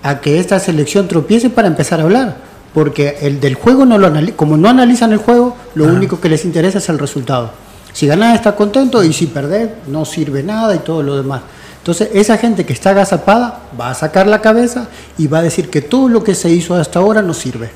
a 0.04 0.20
que 0.20 0.40
esta 0.40 0.60
selección 0.60 1.08
tropiece 1.08 1.50
para 1.50 1.68
empezar 1.68 2.00
a 2.00 2.04
hablar. 2.04 2.38
Porque 2.74 3.18
el 3.22 3.40
del 3.40 3.56
juego, 3.56 3.86
no 3.86 3.98
lo 3.98 4.12
como 4.36 4.56
no 4.58 4.70
analizan 4.70 5.12
el 5.12 5.18
juego, 5.18 5.58
lo 5.76 5.86
Ajá. 5.86 5.94
único 5.94 6.22
que 6.22 6.30
les 6.30 6.46
interesa 6.46 6.78
es 6.78 6.90
el 6.90 7.00
resultado. 7.00 7.52
Si 7.92 8.08
ganas 8.08 8.36
está 8.36 8.56
contento 8.56 9.04
y 9.04 9.12
si 9.12 9.28
perdés 9.28 9.70
no 9.88 10.06
sirve 10.06 10.44
nada 10.44 10.76
y 10.76 10.80
todo 10.80 11.04
lo 11.04 11.18
demás. 11.18 11.42
Entonces 11.80 12.10
esa 12.14 12.38
gente 12.38 12.66
que 12.66 12.74
está 12.74 12.92
agazapada 12.92 13.64
va 13.80 13.90
a 13.90 13.96
sacar 13.96 14.28
la 14.28 14.40
cabeza 14.40 14.88
y 15.18 15.28
va 15.28 15.40
a 15.40 15.42
decir 15.42 15.70
que 15.70 15.82
todo 15.82 16.08
lo 16.08 16.24
que 16.24 16.36
se 16.36 16.50
hizo 16.50 16.76
hasta 16.76 17.00
ahora 17.00 17.22
no 17.22 17.34
sirve 17.34 17.72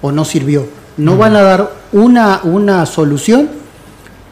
o 0.00 0.12
no 0.12 0.24
sirvió 0.24 0.68
no 0.98 1.16
van 1.16 1.36
a 1.36 1.42
dar 1.42 1.70
una, 1.92 2.40
una 2.42 2.84
solución 2.84 3.48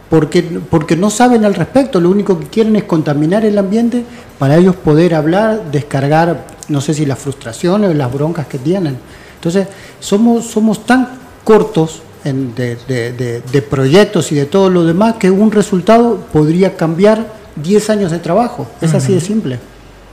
porque, 0.08 0.42
porque 0.42 0.96
no 0.96 1.10
saben 1.10 1.44
al 1.44 1.54
respecto, 1.54 2.00
lo 2.00 2.10
único 2.10 2.38
que 2.38 2.46
quieren 2.46 2.76
es 2.76 2.84
contaminar 2.84 3.44
el 3.44 3.58
ambiente 3.58 4.04
para 4.38 4.56
ellos 4.56 4.76
poder 4.76 5.14
hablar, 5.14 5.70
descargar, 5.72 6.46
no 6.68 6.80
sé 6.80 6.94
si 6.94 7.06
las 7.06 7.18
frustraciones 7.18 7.90
o 7.90 7.94
las 7.94 8.12
broncas 8.12 8.46
que 8.46 8.58
tienen. 8.58 8.98
Entonces, 9.34 9.66
somos, 10.00 10.46
somos 10.46 10.86
tan 10.86 11.08
cortos 11.44 12.02
en, 12.24 12.54
de, 12.54 12.76
de, 12.88 13.12
de, 13.12 13.40
de, 13.40 13.62
proyectos 13.62 14.32
y 14.32 14.34
de 14.34 14.46
todo 14.46 14.70
lo 14.70 14.84
demás 14.84 15.14
que 15.18 15.30
un 15.30 15.52
resultado 15.52 16.26
podría 16.32 16.76
cambiar 16.76 17.32
10 17.56 17.90
años 17.90 18.10
de 18.10 18.18
trabajo. 18.18 18.66
Es 18.80 18.94
así 18.94 19.12
de 19.12 19.20
simple. 19.20 19.58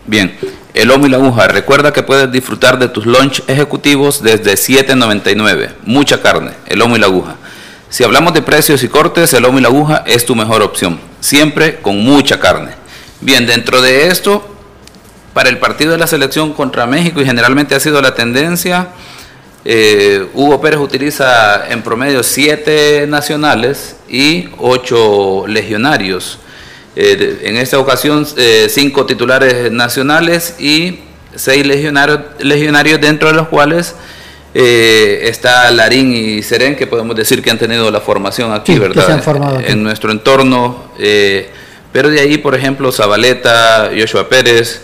Bien, 0.06 0.36
el 0.73 0.89
lomo 0.89 1.06
y 1.06 1.10
la 1.10 1.17
aguja. 1.17 1.47
Recuerda 1.47 1.93
que 1.93 2.03
puedes 2.03 2.32
disfrutar 2.32 2.77
de 2.77 2.89
tus 2.89 3.06
lunch 3.06 3.41
ejecutivos 3.47 4.21
desde 4.21 4.53
7.99. 4.53 5.69
Mucha 5.86 6.21
carne, 6.21 6.51
el 6.67 6.79
lomo 6.79 6.95
y 6.95 6.99
la 6.99 7.08
aguja. 7.08 7.38
Si 7.93 8.03
hablamos 8.03 8.34
de 8.34 8.41
precios 8.41 8.82
y 8.82 8.88
cortes, 8.88 9.34
el 9.34 9.43
lomo 9.43 9.60
y 9.60 9.62
la 9.62 9.67
aguja 9.67 10.03
es 10.08 10.25
tu 10.25 10.34
mejor 10.34 10.63
opción. 10.63 10.99
Siempre 11.19 11.75
con 11.75 11.99
mucha 12.03 12.39
carne. 12.39 12.71
Bien, 13.21 13.45
dentro 13.45 13.84
de 13.84 14.08
esto, 14.08 14.43
para 15.36 15.49
el 15.49 15.60
partido 15.60 15.91
de 15.91 15.99
la 15.99 16.08
selección 16.08 16.53
contra 16.53 16.88
México, 16.88 17.21
y 17.21 17.25
generalmente 17.25 17.75
ha 17.75 17.79
sido 17.79 18.01
la 18.01 18.15
tendencia, 18.15 18.88
eh, 19.63 20.27
Hugo 20.34 20.60
Pérez 20.60 20.79
utiliza 20.79 21.67
en 21.69 21.84
promedio 21.84 22.23
7 22.23 23.06
nacionales 23.08 23.95
y 24.10 24.49
8 24.58 25.45
legionarios. 25.45 26.39
Eh, 26.95 27.41
en 27.43 27.58
esta 27.58 27.77
ocasión 27.77 28.27
eh, 28.38 28.69
cinco 28.71 29.06
titulares 29.06 29.71
nacionales 29.71 30.56
y 30.60 31.01
seis 31.36 31.63
legionarios, 31.63 32.21
legionarios 32.39 32.99
dentro 32.99 33.27
de 33.27 33.36
los 33.36 33.49
cuales 33.49 33.93
eh, 34.54 35.22
está 35.24 35.70
Larín 35.72 36.13
y 36.13 36.44
Serén, 36.44 36.76
que 36.76 36.88
podemos 36.88 37.16
decir 37.16 37.42
que 37.42 37.52
han 37.52 37.58
tenido 37.58 37.89
la 37.92 38.02
formación 38.02 38.52
aquí, 38.54 38.74
sí, 38.74 38.80
¿verdad? 38.80 39.12
Aquí. 39.12 39.66
En 39.68 39.84
nuestro 39.84 40.12
entorno. 40.12 40.92
Eh, 41.00 41.50
pero 41.92 42.10
de 42.10 42.20
ahí, 42.20 42.38
por 42.38 42.56
ejemplo, 42.56 42.92
Zabaleta, 42.92 43.92
Joshua 43.98 44.28
Pérez, 44.28 44.82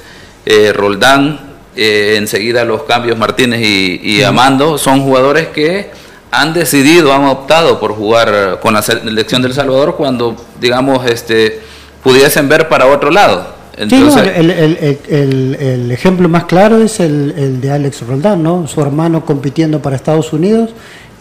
Roldán, 0.73 1.39
enseguida 1.75 2.65
los 2.65 2.83
cambios 2.83 3.17
Martínez 3.17 3.61
y, 3.61 3.99
y 4.03 4.15
sí. 4.17 4.23
Amando, 4.23 4.77
son 4.77 5.01
jugadores 5.01 5.47
que 5.47 5.89
han 6.31 6.53
decidido, 6.53 7.13
han 7.13 7.25
optado 7.25 7.79
por 7.79 7.93
jugar 7.93 8.59
con 8.61 8.73
la 8.73 8.81
selección 8.81 9.41
del 9.41 9.53
Salvador 9.53 9.95
cuando, 9.95 10.35
digamos, 10.59 11.05
este 11.09 11.61
pudiesen 12.03 12.47
ver 12.47 12.69
para 12.69 12.87
otro 12.87 13.11
lado. 13.11 13.58
Entonces, 13.79 14.13
sí, 14.13 14.19
no, 14.19 14.29
el, 14.29 14.51
el, 14.51 14.97
el, 15.07 15.55
el, 15.55 15.91
ejemplo 15.91 16.27
más 16.27 16.43
claro 16.43 16.79
es 16.79 16.99
el, 16.99 17.61
de 17.61 17.71
Alex 17.71 18.05
Roldán, 18.05 18.43
¿no? 18.43 18.67
su 18.67 18.81
hermano 18.81 19.25
compitiendo 19.25 19.81
para 19.81 19.95
Estados 19.95 20.33
Unidos 20.33 20.71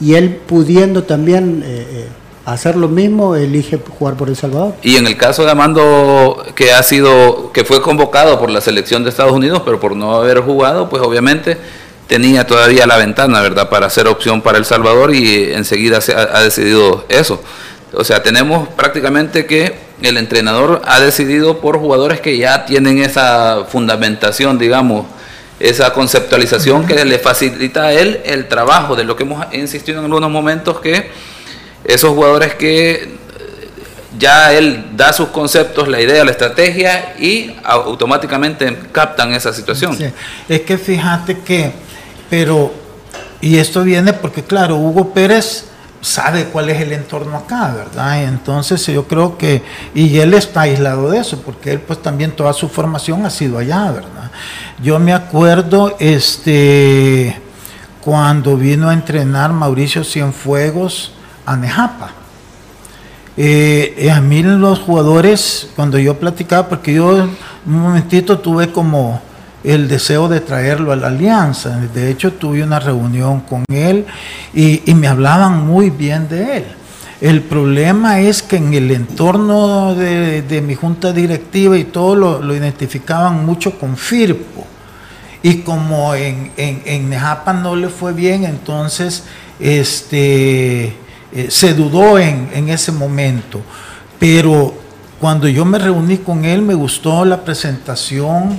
y 0.00 0.14
él 0.14 0.40
pudiendo 0.44 1.04
también 1.04 1.62
eh, 1.64 2.08
hacer 2.44 2.74
lo 2.74 2.88
mismo, 2.88 3.36
elige 3.36 3.78
jugar 3.98 4.16
por 4.16 4.28
El 4.28 4.34
Salvador. 4.34 4.74
Y 4.82 4.96
en 4.96 5.06
el 5.06 5.16
caso 5.16 5.44
de 5.44 5.52
Amando, 5.52 6.44
que 6.56 6.72
ha 6.72 6.82
sido, 6.82 7.52
que 7.52 7.64
fue 7.64 7.80
convocado 7.80 8.40
por 8.40 8.50
la 8.50 8.60
selección 8.60 9.04
de 9.04 9.10
Estados 9.10 9.32
Unidos, 9.32 9.62
pero 9.64 9.78
por 9.78 9.94
no 9.94 10.16
haber 10.16 10.40
jugado, 10.40 10.88
pues 10.88 11.00
obviamente 11.00 11.58
tenía 12.08 12.44
todavía 12.44 12.88
la 12.88 12.96
ventana, 12.96 13.40
¿verdad?, 13.40 13.68
para 13.68 13.86
hacer 13.86 14.08
opción 14.08 14.42
para 14.42 14.58
El 14.58 14.64
Salvador 14.64 15.14
y 15.14 15.52
enseguida 15.52 16.00
se 16.00 16.12
ha, 16.12 16.38
ha 16.38 16.42
decidido 16.42 17.04
eso. 17.08 17.40
O 17.92 18.02
sea, 18.02 18.20
tenemos 18.20 18.68
prácticamente 18.70 19.46
que 19.46 19.87
el 20.02 20.16
entrenador 20.16 20.82
ha 20.86 21.00
decidido 21.00 21.60
por 21.60 21.78
jugadores 21.78 22.20
que 22.20 22.36
ya 22.38 22.64
tienen 22.66 22.98
esa 22.98 23.64
fundamentación, 23.68 24.58
digamos, 24.58 25.06
esa 25.60 25.92
conceptualización 25.92 26.86
que 26.86 27.04
le 27.04 27.18
facilita 27.18 27.84
a 27.84 27.92
él 27.92 28.20
el 28.24 28.46
trabajo, 28.48 28.94
de 28.94 29.04
lo 29.04 29.16
que 29.16 29.24
hemos 29.24 29.52
insistido 29.52 29.98
en 29.98 30.04
algunos 30.04 30.30
momentos, 30.30 30.80
que 30.80 31.10
esos 31.84 32.10
jugadores 32.10 32.54
que 32.54 33.18
ya 34.18 34.52
él 34.52 34.84
da 34.96 35.12
sus 35.12 35.28
conceptos, 35.28 35.88
la 35.88 36.00
idea, 36.00 36.24
la 36.24 36.30
estrategia 36.30 37.14
y 37.18 37.54
automáticamente 37.64 38.76
captan 38.92 39.32
esa 39.34 39.52
situación. 39.52 39.96
Sí. 39.96 40.06
Es 40.48 40.60
que 40.62 40.78
fíjate 40.78 41.40
que, 41.40 41.72
pero, 42.30 42.72
y 43.40 43.58
esto 43.58 43.82
viene 43.82 44.12
porque 44.12 44.42
claro, 44.42 44.76
Hugo 44.76 45.12
Pérez 45.12 45.64
sabe 46.00 46.46
cuál 46.46 46.70
es 46.70 46.80
el 46.80 46.92
entorno 46.92 47.36
acá, 47.36 47.72
¿verdad? 47.74 48.24
Entonces 48.24 48.84
yo 48.86 49.06
creo 49.06 49.36
que, 49.36 49.62
y 49.94 50.18
él 50.18 50.34
está 50.34 50.62
aislado 50.62 51.10
de 51.10 51.18
eso, 51.18 51.40
porque 51.42 51.72
él 51.72 51.80
pues 51.80 52.00
también 52.02 52.32
toda 52.32 52.52
su 52.52 52.68
formación 52.68 53.26
ha 53.26 53.30
sido 53.30 53.58
allá, 53.58 53.90
¿verdad? 53.90 54.30
Yo 54.82 54.98
me 54.98 55.12
acuerdo, 55.12 55.96
este, 55.98 57.40
cuando 58.00 58.56
vino 58.56 58.88
a 58.88 58.94
entrenar 58.94 59.52
Mauricio 59.52 60.04
Cienfuegos 60.04 61.12
a 61.44 61.56
Nejapa. 61.56 62.12
Eh, 63.36 64.10
a 64.12 64.20
mí 64.20 64.42
los 64.42 64.80
jugadores, 64.80 65.68
cuando 65.76 65.98
yo 65.98 66.18
platicaba, 66.18 66.68
porque 66.68 66.94
yo 66.94 67.28
un 67.66 67.78
momentito 67.80 68.38
tuve 68.38 68.72
como 68.72 69.20
el 69.68 69.86
deseo 69.86 70.28
de 70.28 70.40
traerlo 70.40 70.92
a 70.92 70.96
la 70.96 71.08
alianza. 71.08 71.78
De 71.92 72.10
hecho, 72.10 72.32
tuve 72.32 72.62
una 72.62 72.80
reunión 72.80 73.40
con 73.40 73.64
él 73.70 74.06
y, 74.54 74.80
me 74.94 75.08
hablaban 75.08 75.66
muy 75.66 75.90
bien 75.90 76.26
de 76.26 76.56
él. 76.56 76.64
El 77.20 77.42
problema 77.42 78.20
es 78.20 78.42
que 78.42 78.56
en 78.56 78.72
el 78.72 78.90
entorno 78.90 79.94
de, 79.94 80.40
de 80.40 80.62
mi 80.62 80.74
junta 80.74 81.12
directiva 81.12 81.76
y 81.76 81.84
todo 81.84 82.16
lo, 82.16 82.40
lo, 82.40 82.56
identificaban 82.56 83.44
mucho 83.44 83.78
con 83.78 83.98
Firpo. 83.98 84.66
Y 85.42 85.58
como 85.58 86.14
en, 86.14 86.50
en, 86.56 86.82
en 86.86 87.10
Nejapa 87.10 87.52
no 87.52 87.76
le 87.76 87.88
fue 87.88 88.14
bien, 88.14 88.44
entonces 88.44 89.24
este, 89.60 90.84
eh, 90.84 90.94
se 91.50 91.74
dudó 91.74 92.18
en, 92.18 92.48
en 92.54 92.70
ese 92.70 92.90
momento. 92.90 93.60
Pero 94.18 94.74
cuando 95.20 95.46
yo 95.46 95.66
me 95.66 95.78
reuní 95.78 96.16
con 96.18 96.46
él, 96.46 96.62
me 96.62 96.74
gustó 96.74 97.26
la 97.26 97.44
presentación, 97.44 98.58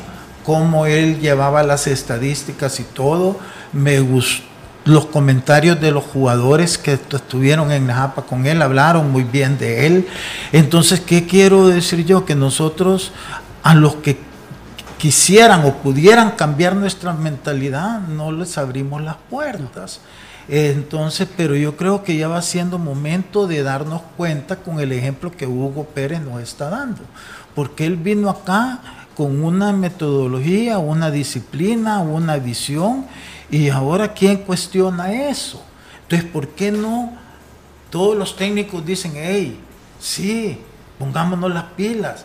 cómo 0.49 0.87
él 0.87 1.19
llevaba 1.19 1.61
las 1.61 1.85
estadísticas 1.85 2.79
y 2.79 2.83
todo. 2.83 3.37
Me 3.71 3.99
gustó 3.99 4.49
los 4.83 5.05
comentarios 5.05 5.79
de 5.79 5.91
los 5.91 6.03
jugadores 6.05 6.79
que 6.79 6.93
estuvieron 6.93 7.71
en 7.71 7.85
Najapa 7.85 8.23
con 8.23 8.47
él, 8.47 8.59
hablaron 8.63 9.11
muy 9.11 9.23
bien 9.23 9.59
de 9.59 9.85
él. 9.85 10.07
Entonces, 10.51 11.01
¿qué 11.01 11.27
quiero 11.27 11.67
decir 11.67 12.03
yo? 12.03 12.25
Que 12.25 12.33
nosotros, 12.33 13.11
a 13.61 13.75
los 13.75 13.97
que 13.97 14.17
quisieran 14.97 15.65
o 15.65 15.75
pudieran 15.75 16.31
cambiar 16.31 16.75
nuestra 16.75 17.13
mentalidad, 17.13 17.99
no 17.99 18.31
les 18.31 18.57
abrimos 18.57 19.03
las 19.03 19.17
puertas. 19.29 19.99
Entonces, 20.47 21.27
pero 21.37 21.55
yo 21.55 21.77
creo 21.77 22.03
que 22.03 22.17
ya 22.17 22.27
va 22.27 22.41
siendo 22.41 22.79
momento 22.79 23.45
de 23.45 23.61
darnos 23.61 24.01
cuenta 24.17 24.55
con 24.55 24.79
el 24.79 24.93
ejemplo 24.93 25.31
que 25.31 25.45
Hugo 25.45 25.83
Pérez 25.93 26.21
nos 26.21 26.41
está 26.41 26.71
dando, 26.71 27.01
porque 27.53 27.85
él 27.85 27.97
vino 27.97 28.31
acá 28.31 28.79
con 29.19 29.43
una 29.43 29.73
metodología, 29.73 30.77
una 30.77 31.11
disciplina, 31.11 31.99
una 31.99 32.37
visión, 32.37 33.05
y 33.51 33.67
ahora 33.67 34.13
¿quién 34.13 34.37
cuestiona 34.37 35.11
eso? 35.11 35.61
Entonces, 36.03 36.29
¿por 36.31 36.47
qué 36.47 36.71
no 36.71 37.11
todos 37.89 38.15
los 38.15 38.37
técnicos 38.37 38.85
dicen, 38.85 39.11
hey, 39.17 39.59
sí, 39.99 40.57
pongámonos 40.97 41.53
las 41.53 41.65
pilas, 41.75 42.23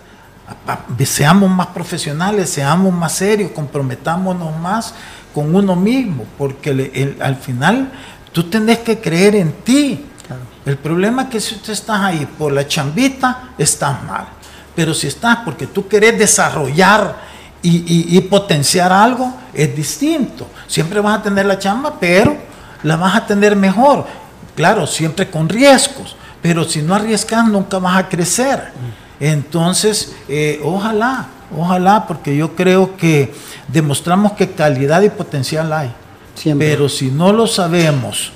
seamos 1.05 1.51
más 1.51 1.67
profesionales, 1.67 2.51
seamos 2.51 2.95
más 2.95 3.11
serios, 3.11 3.51
comprometámonos 3.51 4.57
más 4.61 4.95
con 5.35 5.53
uno 5.53 5.75
mismo, 5.75 6.27
porque 6.39 6.71
el, 6.71 6.81
el, 6.95 7.17
al 7.21 7.35
final 7.35 7.91
tú 8.31 8.45
tenés 8.45 8.79
que 8.79 9.01
creer 9.01 9.35
en 9.35 9.51
ti. 9.65 10.07
Claro. 10.29 10.43
El 10.65 10.79
problema 10.79 11.23
es 11.23 11.29
que 11.29 11.41
si 11.41 11.57
tú 11.57 11.73
estás 11.73 12.01
ahí 12.01 12.25
por 12.39 12.53
la 12.53 12.69
chambita, 12.69 13.49
estás 13.59 14.01
mal. 14.05 14.29
Pero 14.75 14.95
si 14.95 15.07
estás 15.07 15.39
porque 15.45 15.67
tú 15.67 15.87
querés 15.87 16.19
desarrollar 16.19 17.17
y, 17.63 17.77
y, 17.77 18.17
y, 18.19 18.21
potenciar 18.23 18.93
algo, 18.93 19.33
es 19.53 19.75
distinto. 19.75 20.47
Siempre 20.67 21.01
vas 21.01 21.21
a 21.21 21.23
tener 21.23 21.47
la 21.47 21.59
chamba, 21.59 21.99
pero 21.99 22.37
la 22.83 22.97
vas 22.97 23.17
a 23.17 23.27
tener 23.27 23.57
mejor. 23.57 24.07
Claro, 24.55 24.87
siempre 24.87 25.31
con 25.31 25.49
riesgos. 25.49 26.17
Pero 26.43 26.65
si 26.65 26.83
no 26.83 26.95
arriesgas, 26.95 27.47
nunca 27.49 27.79
vas 27.79 27.97
a 27.97 28.09
crecer. 28.09 28.73
Entonces, 29.19 30.15
eh, 30.29 30.61
ojalá, 30.63 31.29
ojalá, 31.57 32.07
porque 32.07 32.37
yo 32.37 32.55
creo 32.55 32.97
que 32.97 33.33
demostramos 33.69 34.33
que 34.33 34.51
calidad 34.51 35.01
y 35.03 35.09
potencial 35.09 35.73
hay. 35.73 35.91
Siempre. 36.35 36.69
Pero 36.69 36.89
si 36.89 37.11
no 37.11 37.33
lo 37.33 37.47
sabemos 37.47 38.33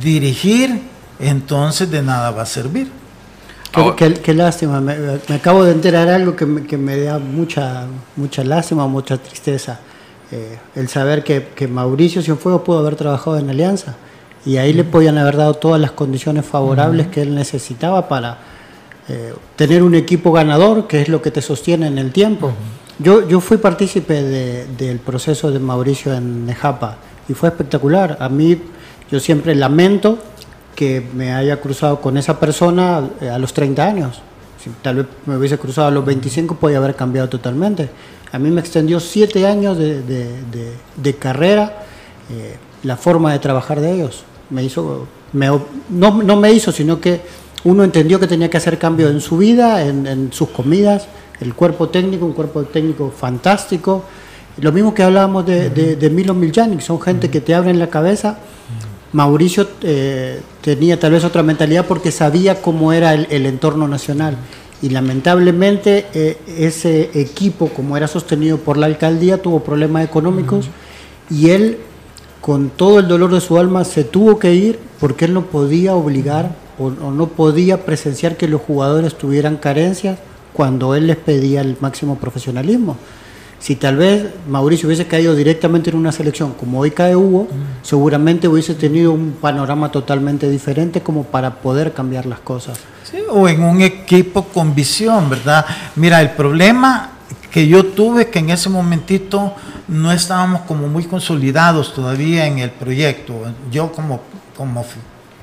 dirigir, 0.00 0.82
entonces 1.18 1.90
de 1.90 2.02
nada 2.02 2.30
va 2.30 2.42
a 2.42 2.46
servir. 2.46 2.90
Qué, 3.72 3.92
qué, 3.96 4.14
qué 4.14 4.34
lástima, 4.34 4.80
me, 4.82 4.96
me, 4.96 5.34
acabo 5.34 5.64
de 5.64 5.72
enterar 5.72 6.08
algo 6.08 6.36
que 6.36 6.44
me, 6.44 6.66
que 6.66 6.76
me 6.76 6.98
da 6.98 7.18
mucha, 7.18 7.86
mucha 8.16 8.44
lástima, 8.44 8.86
mucha 8.86 9.16
tristeza. 9.16 9.80
Eh, 10.30 10.58
el 10.76 10.88
saber 10.88 11.24
que, 11.24 11.48
que 11.54 11.68
Mauricio 11.68 12.22
Cienfuegos 12.22 12.62
pudo 12.62 12.78
haber 12.78 12.96
trabajado 12.96 13.38
en 13.38 13.48
Alianza 13.50 13.96
y 14.44 14.56
ahí 14.56 14.72
le 14.72 14.84
podían 14.84 15.18
haber 15.18 15.36
dado 15.36 15.54
todas 15.54 15.80
las 15.80 15.92
condiciones 15.92 16.44
favorables 16.44 17.06
que 17.08 17.22
él 17.22 17.34
necesitaba 17.34 18.08
para 18.08 18.38
eh, 19.08 19.34
tener 19.56 19.82
un 19.82 19.94
equipo 19.94 20.32
ganador, 20.32 20.86
que 20.86 21.02
es 21.02 21.08
lo 21.08 21.22
que 21.22 21.30
te 21.30 21.42
sostiene 21.42 21.86
en 21.86 21.98
el 21.98 22.12
tiempo. 22.12 22.52
Yo, 22.98 23.26
yo 23.26 23.40
fui 23.40 23.56
partícipe 23.56 24.22
de, 24.22 24.66
del 24.66 24.98
proceso 24.98 25.50
de 25.50 25.58
Mauricio 25.58 26.12
en 26.12 26.46
Nejapa 26.46 26.96
y 27.28 27.34
fue 27.34 27.48
espectacular. 27.48 28.16
A 28.20 28.28
mí, 28.28 28.58
yo 29.10 29.18
siempre 29.20 29.54
lamento 29.54 30.18
que 30.74 31.06
me 31.14 31.32
haya 31.32 31.60
cruzado 31.60 32.00
con 32.00 32.16
esa 32.16 32.38
persona 32.40 33.08
eh, 33.20 33.28
a 33.28 33.38
los 33.38 33.52
30 33.52 33.84
años. 33.84 34.22
Si 34.62 34.70
tal 34.82 34.96
vez 34.96 35.06
me 35.26 35.36
hubiese 35.36 35.58
cruzado 35.58 35.88
a 35.88 35.90
los 35.90 36.04
25, 36.04 36.56
podía 36.56 36.78
haber 36.78 36.94
cambiado 36.94 37.28
totalmente. 37.28 37.90
A 38.32 38.38
mí 38.38 38.50
me 38.50 38.60
extendió 38.60 39.00
siete 39.00 39.46
años 39.46 39.76
de, 39.76 40.02
de, 40.02 40.24
de, 40.50 40.72
de 40.96 41.14
carrera 41.16 41.84
eh, 42.30 42.56
la 42.82 42.96
forma 42.96 43.32
de 43.32 43.38
trabajar 43.38 43.80
de 43.80 43.92
ellos. 43.92 44.24
Me 44.50 44.62
hizo, 44.64 45.06
me, 45.32 45.46
no, 45.46 46.22
no 46.22 46.36
me 46.36 46.52
hizo, 46.52 46.72
sino 46.72 47.00
que 47.00 47.20
uno 47.64 47.84
entendió 47.84 48.18
que 48.18 48.26
tenía 48.26 48.48
que 48.48 48.56
hacer 48.56 48.78
cambio 48.78 49.08
en 49.08 49.20
su 49.20 49.36
vida, 49.36 49.82
en, 49.84 50.06
en 50.06 50.32
sus 50.32 50.48
comidas, 50.48 51.06
el 51.40 51.54
cuerpo 51.54 51.88
técnico, 51.88 52.24
un 52.24 52.32
cuerpo 52.32 52.62
técnico 52.62 53.10
fantástico. 53.10 54.04
Lo 54.58 54.72
mismo 54.72 54.94
que 54.94 55.02
hablábamos 55.02 55.46
de, 55.46 55.70
de, 55.70 55.96
de 55.96 56.10
Milo 56.10 56.34
Miljanic, 56.34 56.80
son 56.80 57.00
gente 57.00 57.30
que 57.30 57.40
te 57.40 57.54
abren 57.54 57.78
la 57.78 57.88
cabeza. 57.88 58.38
Mauricio 59.12 59.68
eh, 59.82 60.40
tenía 60.62 60.98
tal 60.98 61.12
vez 61.12 61.24
otra 61.24 61.42
mentalidad 61.42 61.86
porque 61.86 62.10
sabía 62.10 62.62
cómo 62.62 62.92
era 62.92 63.14
el, 63.14 63.26
el 63.30 63.46
entorno 63.46 63.86
nacional. 63.88 64.36
Y 64.80 64.88
lamentablemente 64.88 66.06
eh, 66.12 66.38
ese 66.58 67.10
equipo, 67.14 67.68
como 67.68 67.96
era 67.96 68.08
sostenido 68.08 68.58
por 68.58 68.76
la 68.76 68.86
alcaldía, 68.86 69.40
tuvo 69.40 69.60
problemas 69.60 70.04
económicos 70.04 70.68
y 71.30 71.50
él, 71.50 71.78
con 72.40 72.70
todo 72.70 72.98
el 72.98 73.06
dolor 73.06 73.32
de 73.32 73.40
su 73.40 73.58
alma, 73.58 73.84
se 73.84 74.02
tuvo 74.02 74.40
que 74.40 74.54
ir 74.54 74.80
porque 74.98 75.26
él 75.26 75.34
no 75.34 75.46
podía 75.46 75.94
obligar 75.94 76.56
o, 76.78 76.86
o 76.86 77.10
no 77.12 77.28
podía 77.28 77.84
presenciar 77.84 78.36
que 78.36 78.48
los 78.48 78.60
jugadores 78.60 79.14
tuvieran 79.16 79.56
carencias 79.56 80.18
cuando 80.52 80.96
él 80.96 81.06
les 81.06 81.16
pedía 81.16 81.60
el 81.60 81.76
máximo 81.80 82.16
profesionalismo. 82.16 82.96
Si 83.62 83.76
tal 83.76 83.96
vez 83.96 84.26
Mauricio 84.48 84.88
hubiese 84.88 85.06
caído 85.06 85.36
directamente 85.36 85.88
en 85.90 85.96
una 85.96 86.10
selección 86.10 86.52
como 86.52 86.80
hoy 86.80 86.90
cae 86.90 87.14
Hugo, 87.14 87.44
mm. 87.44 87.84
seguramente 87.86 88.48
hubiese 88.48 88.74
tenido 88.74 89.12
un 89.12 89.36
panorama 89.40 89.92
totalmente 89.92 90.50
diferente 90.50 91.00
como 91.00 91.22
para 91.22 91.54
poder 91.60 91.92
cambiar 91.92 92.26
las 92.26 92.40
cosas. 92.40 92.80
Sí, 93.04 93.18
o 93.30 93.48
en 93.48 93.62
un 93.62 93.80
equipo 93.80 94.42
con 94.46 94.74
visión, 94.74 95.30
¿verdad? 95.30 95.64
Mira, 95.94 96.20
el 96.20 96.32
problema 96.32 97.10
que 97.52 97.68
yo 97.68 97.86
tuve 97.86 98.30
que 98.30 98.40
en 98.40 98.50
ese 98.50 98.68
momentito 98.68 99.54
no 99.86 100.10
estábamos 100.10 100.62
como 100.62 100.88
muy 100.88 101.04
consolidados 101.04 101.94
todavía 101.94 102.46
en 102.46 102.58
el 102.58 102.70
proyecto. 102.70 103.44
Yo 103.70 103.92
como, 103.92 104.22
como 104.56 104.84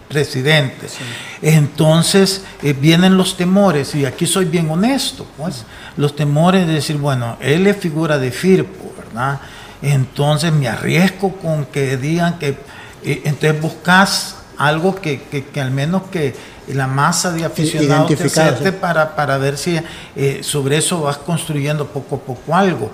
presidente. 0.09 0.89
Sí. 0.89 0.97
Entonces 1.41 2.43
eh, 2.61 2.73
vienen 2.73 3.15
los 3.15 3.37
temores, 3.37 3.95
y 3.95 4.05
aquí 4.05 4.25
soy 4.25 4.45
bien 4.45 4.69
honesto, 4.69 5.25
pues, 5.37 5.63
los 5.95 6.15
temores 6.15 6.67
de 6.67 6.73
decir, 6.73 6.97
bueno, 6.97 7.37
él 7.39 7.67
es 7.67 7.77
figura 7.77 8.17
de 8.17 8.31
Firpo, 8.31 8.91
¿verdad? 8.97 9.39
Entonces 9.81 10.51
me 10.51 10.67
arriesgo 10.67 11.33
con 11.37 11.65
que 11.65 11.95
digan 11.95 12.37
que, 12.39 12.57
eh, 13.03 13.21
entonces 13.23 13.61
buscas 13.61 14.35
algo 14.57 14.95
que, 14.95 15.21
que, 15.21 15.45
que, 15.45 15.61
al 15.61 15.71
menos 15.71 16.03
que 16.11 16.35
la 16.67 16.87
masa 16.87 17.31
de 17.31 17.45
aficionados 17.45 18.13
te 18.13 18.25
acepte 18.25 18.73
para, 18.73 19.15
para 19.15 19.37
ver 19.37 19.57
si 19.57 19.79
eh, 20.15 20.39
sobre 20.41 20.77
eso 20.77 21.01
vas 21.01 21.17
construyendo 21.17 21.87
poco 21.87 22.17
a 22.17 22.19
poco 22.19 22.55
algo. 22.55 22.91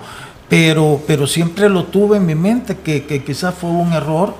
Pero, 0.48 1.02
pero 1.08 1.26
siempre 1.26 1.68
lo 1.68 1.86
tuve 1.86 2.18
en 2.18 2.26
mi 2.26 2.36
mente, 2.36 2.76
que, 2.76 3.04
que 3.04 3.24
quizás 3.24 3.52
fue 3.52 3.68
un 3.68 3.92
error, 3.92 4.32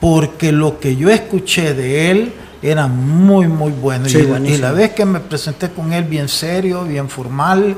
porque 0.00 0.50
lo 0.52 0.80
que 0.80 0.96
yo 0.96 1.10
escuché 1.10 1.74
de 1.74 2.10
él 2.10 2.32
era 2.62 2.86
muy, 2.86 3.46
muy 3.46 3.72
bueno. 3.72 4.08
Sí, 4.08 4.18
y, 4.18 4.48
y, 4.48 4.56
la 4.58 4.72
vez 4.72 4.92
que 4.92 5.04
me 5.04 5.20
presenté 5.20 5.70
con 5.70 5.92
él 5.92 6.04
bien 6.04 6.28
serio, 6.28 6.84
bien 6.84 7.08
formal, 7.08 7.76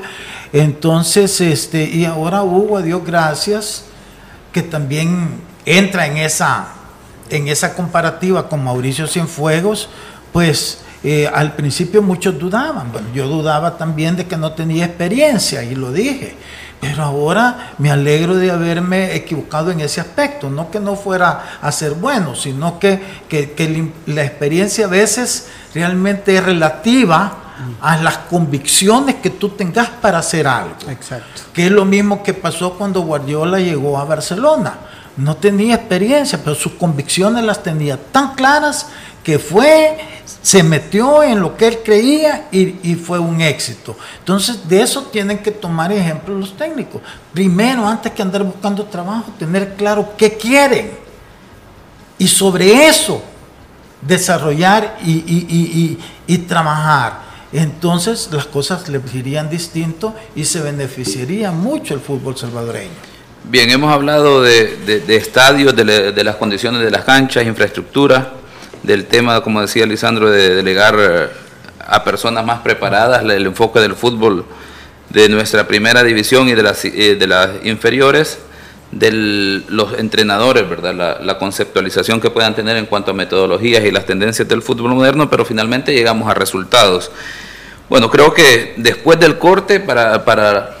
entonces, 0.51 1.39
este, 1.41 1.83
y 1.83 2.05
ahora 2.05 2.43
Hugo, 2.43 2.77
a 2.77 2.81
Dios 2.81 3.03
gracias, 3.05 3.85
que 4.51 4.61
también 4.61 5.41
entra 5.65 6.05
en 6.05 6.17
esa, 6.17 6.67
en 7.29 7.47
esa 7.47 7.73
comparativa 7.73 8.47
con 8.47 8.63
Mauricio 8.63 9.07
Cienfuegos, 9.07 9.89
pues 10.31 10.83
eh, 11.03 11.29
al 11.33 11.55
principio 11.55 12.01
muchos 12.01 12.37
dudaban. 12.37 12.91
Bueno, 12.91 13.07
yo 13.13 13.27
dudaba 13.27 13.77
también 13.77 14.15
de 14.15 14.25
que 14.25 14.37
no 14.37 14.53
tenía 14.53 14.85
experiencia, 14.85 15.63
y 15.63 15.75
lo 15.75 15.91
dije. 15.91 16.35
Pero 16.83 17.03
ahora 17.03 17.73
me 17.77 17.91
alegro 17.91 18.35
de 18.35 18.51
haberme 18.51 19.15
equivocado 19.15 19.71
en 19.71 19.79
ese 19.79 20.01
aspecto, 20.01 20.49
no 20.49 20.69
que 20.69 20.79
no 20.79 20.95
fuera 20.95 21.59
a 21.61 21.71
ser 21.71 21.93
bueno, 21.93 22.35
sino 22.35 22.79
que, 22.79 23.01
que, 23.29 23.51
que 23.51 23.91
la 24.07 24.23
experiencia 24.23 24.85
a 24.85 24.89
veces 24.89 25.47
realmente 25.73 26.35
es 26.35 26.43
relativa 26.43 27.37
a 27.81 27.97
las 27.97 28.17
convicciones 28.17 29.15
que 29.15 29.29
tú 29.29 29.49
tengas 29.49 29.89
para 29.89 30.19
hacer 30.19 30.47
algo. 30.47 30.75
Exacto. 30.89 31.43
Que 31.53 31.67
es 31.67 31.71
lo 31.71 31.85
mismo 31.85 32.23
que 32.23 32.33
pasó 32.33 32.73
cuando 32.73 33.01
Guardiola 33.01 33.59
llegó 33.59 33.97
a 33.97 34.05
Barcelona. 34.05 34.77
no 35.15 35.37
tenía 35.37 35.75
experiencia, 35.75 36.39
pero 36.43 36.55
sus 36.55 36.73
convicciones 36.73 37.43
las 37.43 37.61
tenía 37.61 37.97
tan 38.11 38.33
claras 38.33 38.87
que 39.23 39.37
fue, 39.37 40.12
se 40.43 40.61
metió 40.61 41.23
en 41.23 41.39
lo 41.39 41.57
que 41.57 41.67
él 41.67 41.79
creía 41.83 42.47
y, 42.51 42.93
fue 42.95 43.17
un 43.17 43.41
éxito. 43.41 43.97
Entonces, 44.19 44.67
de 44.69 44.81
eso 44.81 45.03
tienen 45.03 45.39
que 45.39 45.49
tomar 45.49 45.91
ejemplo 45.91 46.37
los 46.37 46.55
técnicos. 46.55 47.01
Primero, 47.33 47.87
antes 47.87 48.11
que 48.11 48.21
andar 48.21 48.43
buscando 48.43 48.83
trabajo, 48.85 49.31
tener 49.39 49.73
claro 49.73 50.13
qué 50.15 50.37
quieren. 50.37 50.91
Y 52.19 52.27
sobre 52.27 52.87
eso, 52.87 53.23
desarrollar 54.01 54.99
y, 55.03 55.97
y 56.27 56.37
trabajar. 56.39 57.23
Entonces, 57.51 58.29
las 58.31 58.45
cosas 58.45 58.87
le 58.89 59.01
irían 59.13 59.49
distinto 59.49 60.13
y 60.35 60.45
se 60.45 60.59
beneficiaría 60.61 61.51
mucho 61.51 61.95
el 61.95 61.99
fútbol 61.99 62.37
salvadoreño. 62.37 63.13
Bien, 63.45 63.69
hemos 63.69 63.91
hablado 63.91 64.41
de, 64.41 65.03
estadios, 65.09 65.75
de, 65.75 66.23
las 66.23 66.35
condiciones 66.37 66.81
de 66.81 66.89
las 66.89 67.03
canchas, 67.03 67.45
infraestructura, 67.45 68.31
del 68.83 69.05
tema, 69.05 69.41
como 69.41 69.61
decía 69.61 69.85
Lisandro, 69.85 70.29
de 70.29 70.55
delegar 70.55 70.95
eh, 70.99 71.27
a 71.79 72.03
personas 72.03 72.45
más 72.45 72.59
preparadas, 72.59 73.23
el 73.23 73.45
enfoque 73.45 73.79
del 73.79 73.95
fútbol 73.95 74.45
de 75.09 75.29
nuestra 75.29 75.67
primera 75.67 76.03
división 76.03 76.49
y 76.49 76.53
de 76.53 76.63
las, 76.63 76.85
eh, 76.85 77.15
de 77.15 77.27
las 77.27 77.49
inferiores, 77.63 78.39
de 78.91 79.63
los 79.69 79.97
entrenadores, 79.97 80.69
¿verdad? 80.69 80.93
La, 80.93 81.19
la, 81.19 81.39
conceptualización 81.39 82.21
que 82.21 82.29
puedan 82.29 82.53
tener 82.53 82.77
en 82.77 82.85
cuanto 82.85 83.11
a 83.11 83.13
metodologías 83.13 83.83
y 83.85 83.91
las 83.91 84.05
tendencias 84.05 84.47
del 84.47 84.61
fútbol 84.61 84.93
moderno, 84.93 85.29
pero 85.29 85.45
finalmente 85.45 85.93
llegamos 85.93 86.29
a 86.29 86.35
resultados. 86.35 87.09
Bueno, 87.89 88.09
creo 88.09 88.33
que 88.33 88.75
después 88.77 89.19
del 89.19 89.39
corte, 89.39 89.79
para, 89.79 90.23
para 90.25 90.77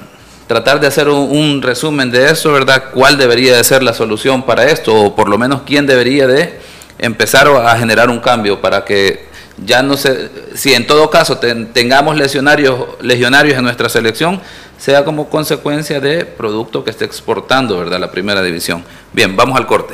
tratar 0.47 0.79
de 0.79 0.87
hacer 0.87 1.09
un, 1.09 1.61
resumen 1.61 2.11
de 2.11 2.29
eso, 2.29 2.51
¿verdad? 2.51 2.85
¿Cuál 2.93 3.17
debería 3.17 3.55
de 3.57 3.63
ser 3.63 3.83
la 3.83 3.93
solución 3.93 4.43
para 4.43 4.65
esto? 4.65 4.93
O 4.95 5.15
por 5.15 5.29
lo 5.29 5.37
menos 5.37 5.61
quién 5.65 5.85
debería 5.85 6.27
de 6.27 6.59
empezar 6.97 7.47
a 7.47 7.77
generar 7.77 8.09
un 8.09 8.19
cambio 8.19 8.61
para 8.61 8.85
que 8.85 9.27
ya 9.57 9.83
no 9.83 9.97
se, 9.97 10.29
si 10.55 10.73
en 10.73 10.87
todo 10.87 11.09
caso 11.09 11.37
tengamos 11.37 12.17
legionarios, 12.17 12.85
legionarios 13.01 13.57
en 13.57 13.63
nuestra 13.63 13.89
selección, 13.89 14.41
sea 14.77 15.05
como 15.05 15.29
consecuencia 15.29 15.99
de 15.99 16.25
producto 16.25 16.83
que 16.83 16.89
esté 16.89 17.05
exportando, 17.05 17.77
¿verdad? 17.77 17.99
La 17.99 18.11
primera 18.11 18.41
división. 18.41 18.83
Bien, 19.13 19.35
vamos 19.35 19.57
al 19.57 19.67
corte. 19.67 19.93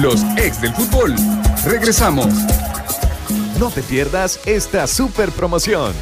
Los 0.00 0.22
ex 0.36 0.60
del 0.60 0.74
fútbol. 0.74 1.14
Regresamos. 1.64 2.26
No 3.58 3.70
te 3.70 3.82
pierdas 3.82 4.40
esta 4.44 4.86
super 4.86 5.30
promoción. 5.30 5.92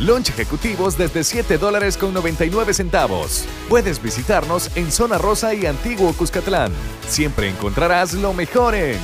Lunch 0.00 0.30
ejecutivos 0.30 0.96
desde 0.96 1.22
7 1.22 1.58
dólares 1.58 1.98
con 1.98 2.14
99 2.14 2.72
centavos. 2.72 3.44
Puedes 3.68 4.02
visitarnos 4.02 4.74
en 4.74 4.90
Zona 4.90 5.18
Rosa 5.18 5.52
y 5.52 5.66
Antiguo 5.66 6.14
Cuscatlán. 6.14 6.72
Siempre 7.06 7.50
encontrarás 7.50 8.14
lo 8.14 8.32
mejor 8.32 8.74
en... 8.74 8.98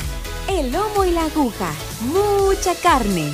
El 0.48 0.72
lomo 0.72 1.04
y 1.04 1.11
la 1.11 1.24
aguja. 1.24 1.70
Mucha 2.00 2.74
carne. 2.76 3.30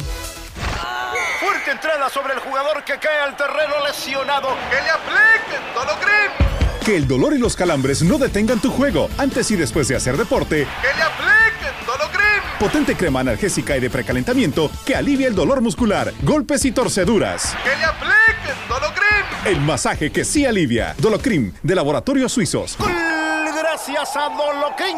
Fuerte 1.39 1.71
entrada 1.71 2.11
sobre 2.11 2.35
el 2.35 2.41
jugador 2.41 2.83
que 2.85 2.99
cae 2.99 3.21
al 3.21 3.37
terreno 3.37 3.75
lesionado. 3.87 4.49
Que 4.69 4.83
le 4.83 4.91
apliquen 4.91 5.75
Dolocrim. 5.75 6.85
Que 6.85 6.97
el 6.97 7.07
dolor 7.07 7.33
y 7.33 7.39
los 7.39 7.55
calambres 7.55 8.03
no 8.03 8.19
detengan 8.19 8.61
tu 8.61 8.73
juego 8.73 9.09
antes 9.19 9.53
y 9.53 9.57
después 9.57 9.87
de 9.87 9.95
hacer 9.95 10.17
deporte. 10.17 10.67
Que 10.81 10.97
le 10.97 11.03
apliquen 11.03 11.87
Dolocrim 11.87 12.22
potente 12.63 12.95
crema 12.95 13.19
analgésica 13.19 13.77
y 13.77 13.81
de 13.81 13.91
precalentamiento 13.91 14.71
que 14.87 14.95
alivia 14.95 15.27
el 15.27 15.35
dolor 15.35 15.61
muscular, 15.61 16.13
golpes 16.23 16.65
y 16.65 16.71
torceduras. 16.71 17.57
¡Que 17.65 17.77
le 17.77 17.85
apliquen 17.85 18.69
Dolocrim! 18.69 19.53
El 19.53 19.61
masaje 19.63 20.13
que 20.13 20.25
sí 20.25 20.47
alivia. 20.47 20.95
Dolocrim, 20.99 21.53
de 21.61 21.75
Laboratorios 21.75 22.31
Suizos. 22.31 22.77
Gracias 22.79 24.17
a 24.17 24.29
Dolocrim. 24.29 24.97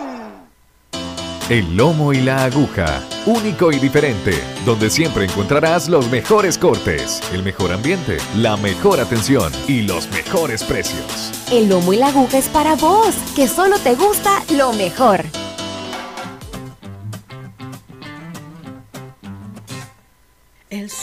El 1.49 1.75
lomo 1.75 2.13
y 2.13 2.21
la 2.21 2.45
aguja, 2.45 3.03
único 3.25 3.73
y 3.73 3.79
diferente, 3.79 4.39
donde 4.67 4.91
siempre 4.91 5.25
encontrarás 5.25 5.89
los 5.89 6.11
mejores 6.11 6.59
cortes, 6.59 7.23
el 7.33 7.43
mejor 7.43 7.73
ambiente, 7.73 8.19
la 8.37 8.59
mejor 8.59 9.01
atención 9.01 9.51
y 9.67 9.83
los 9.83 10.07
mejores 10.11 10.63
precios. 10.65 11.33
El 11.51 11.71
lomo 11.71 11.95
y 11.95 11.97
la 11.97 12.09
aguja 12.09 12.37
es 12.37 12.49
para 12.49 12.75
vos, 12.75 13.15
que 13.35 13.49
solo 13.49 13.79
te 13.79 13.95
gusta 13.95 14.43
lo 14.51 14.75
mejor. 14.75 15.25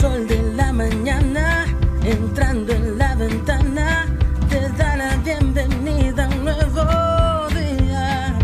Sol 0.02 0.28
de 0.28 0.41
la 0.56 0.74
mañana 0.74 1.68
entrando 2.04 2.74
en 2.74 2.97
la 2.97 3.14
ventana 3.14 4.08
te 4.49 4.60
da 4.70 4.97
la 4.97 5.16
bienvenida 5.18 6.26
a 6.26 6.30
un 6.30 6.43
nuevo 6.43 7.47
día. 7.49 8.36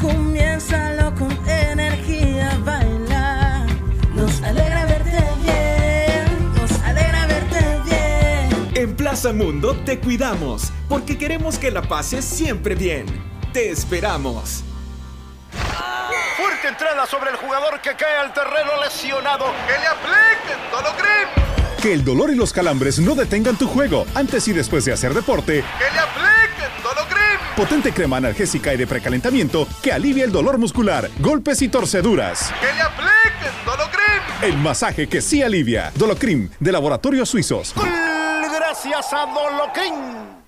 Comiénzalo 0.00 1.14
con 1.16 1.36
energía, 1.46 2.58
baila. 2.64 3.66
Nos 4.14 4.40
alegra 4.42 4.86
verte 4.86 5.22
bien, 5.44 6.54
nos 6.56 6.72
alegra 6.80 7.26
verte 7.26 7.62
bien. 7.84 8.70
En 8.74 8.96
Plaza 8.96 9.34
Mundo 9.34 9.76
te 9.84 10.00
cuidamos 10.00 10.72
porque 10.88 11.18
queremos 11.18 11.58
que 11.58 11.70
la 11.70 11.82
pases 11.82 12.24
siempre 12.24 12.74
bien. 12.74 13.04
Te 13.52 13.70
esperamos 13.70 14.64
entrada 16.70 17.06
sobre 17.06 17.30
el 17.30 17.36
jugador 17.36 17.80
que 17.80 17.94
cae 17.94 18.16
al 18.16 18.32
terreno 18.32 18.70
lesionado. 18.82 19.46
Que 19.66 19.78
le 19.78 19.86
apliquen 19.86 20.58
Dolocrim. 20.70 21.80
Que 21.82 21.92
el 21.92 22.04
dolor 22.04 22.30
y 22.30 22.36
los 22.36 22.52
calambres 22.52 22.98
no 22.98 23.14
detengan 23.14 23.56
tu 23.56 23.66
juego 23.66 24.06
antes 24.14 24.46
y 24.48 24.52
después 24.52 24.84
de 24.84 24.92
hacer 24.92 25.12
deporte. 25.12 25.64
Que 25.78 25.90
le 25.92 25.98
apliquen 25.98 26.82
Dolocrim. 26.82 27.40
Potente 27.56 27.92
crema 27.92 28.18
analgésica 28.18 28.72
y 28.72 28.76
de 28.76 28.86
precalentamiento 28.86 29.66
que 29.82 29.92
alivia 29.92 30.24
el 30.24 30.32
dolor 30.32 30.58
muscular, 30.58 31.10
golpes 31.18 31.60
y 31.62 31.68
torceduras. 31.68 32.52
Que 32.60 32.72
le 32.72 32.82
apliquen 32.82 33.64
Dolocrim. 33.64 34.22
El 34.42 34.56
masaje 34.58 35.08
que 35.08 35.20
sí 35.20 35.42
alivia. 35.42 35.90
Dolocrim 35.96 36.50
de 36.60 36.72
Laboratorios 36.72 37.28
Suizos. 37.28 37.74
Gracias 38.52 39.12
a 39.12 39.26
Dolocrim. 39.26 40.39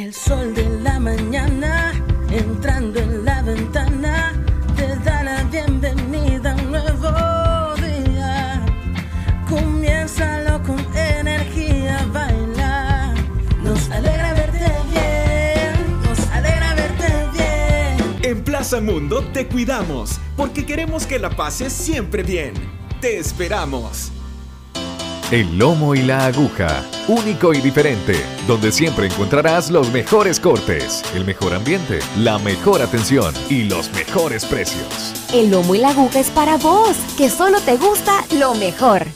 El 0.00 0.14
sol 0.14 0.54
de 0.54 0.66
la 0.82 0.98
mañana 0.98 1.92
entrando 2.30 2.98
en 3.00 3.22
la 3.22 3.42
ventana 3.42 4.32
te 4.74 4.96
da 5.04 5.22
la 5.22 5.44
bienvenida 5.44 6.52
a 6.52 6.54
un 6.54 6.70
nuevo 6.70 7.74
día. 7.76 8.64
Comiénzalo 9.46 10.62
con 10.62 10.78
energía, 10.96 12.02
baila. 12.14 13.12
Nos 13.62 13.90
alegra 13.90 14.32
verte 14.32 14.72
bien, 14.90 16.00
nos 16.02 16.18
alegra 16.28 16.74
verte 16.74 17.12
bien. 17.34 18.16
En 18.22 18.42
Plaza 18.42 18.80
Mundo 18.80 19.22
te 19.34 19.48
cuidamos 19.48 20.18
porque 20.34 20.64
queremos 20.64 21.06
que 21.06 21.18
la 21.18 21.28
pases 21.28 21.74
siempre 21.74 22.22
bien. 22.22 22.54
Te 23.02 23.18
esperamos. 23.18 24.12
El 25.30 25.58
lomo 25.58 25.94
y 25.94 26.02
la 26.02 26.26
aguja, 26.26 26.84
único 27.06 27.54
y 27.54 27.60
diferente, 27.60 28.20
donde 28.48 28.72
siempre 28.72 29.06
encontrarás 29.06 29.70
los 29.70 29.92
mejores 29.92 30.40
cortes, 30.40 31.04
el 31.14 31.24
mejor 31.24 31.54
ambiente, 31.54 32.00
la 32.16 32.40
mejor 32.40 32.82
atención 32.82 33.32
y 33.48 33.62
los 33.62 33.92
mejores 33.92 34.44
precios. 34.44 35.14
El 35.32 35.52
lomo 35.52 35.76
y 35.76 35.78
la 35.78 35.90
aguja 35.90 36.18
es 36.18 36.30
para 36.30 36.56
vos, 36.56 36.96
que 37.16 37.30
solo 37.30 37.60
te 37.60 37.76
gusta 37.76 38.24
lo 38.40 38.56
mejor. 38.56 39.06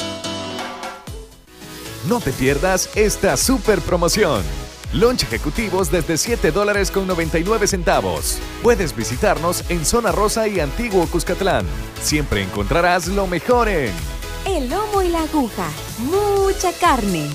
No 2.09 2.21
te 2.21 2.31
pierdas 2.31 2.91
esta 2.95 3.37
super 3.37 3.81
promoción. 3.81 4.45
Lunch 4.93 5.25
ejecutivos 5.25 5.91
desde 5.91 6.17
7 6.17 6.53
dólares 6.53 6.93
con 6.93 7.09
99 7.09 7.67
centavos. 7.67 8.39
Puedes 8.63 8.95
visitarnos 8.95 9.69
en 9.69 9.85
Zona 9.85 10.13
Rosa 10.13 10.47
y 10.47 10.61
Antiguo 10.61 11.09
Cuscatlán. 11.09 11.67
Siempre 12.01 12.45
encontrarás 12.45 13.09
lo 13.09 13.27
mejor 13.27 13.69
en 13.69 13.91
el 14.47 14.69
lomo 14.69 15.03
y 15.03 15.09
la 15.09 15.23
aguja. 15.23 15.71
Mucha 15.99 16.73
carne. 16.73 17.31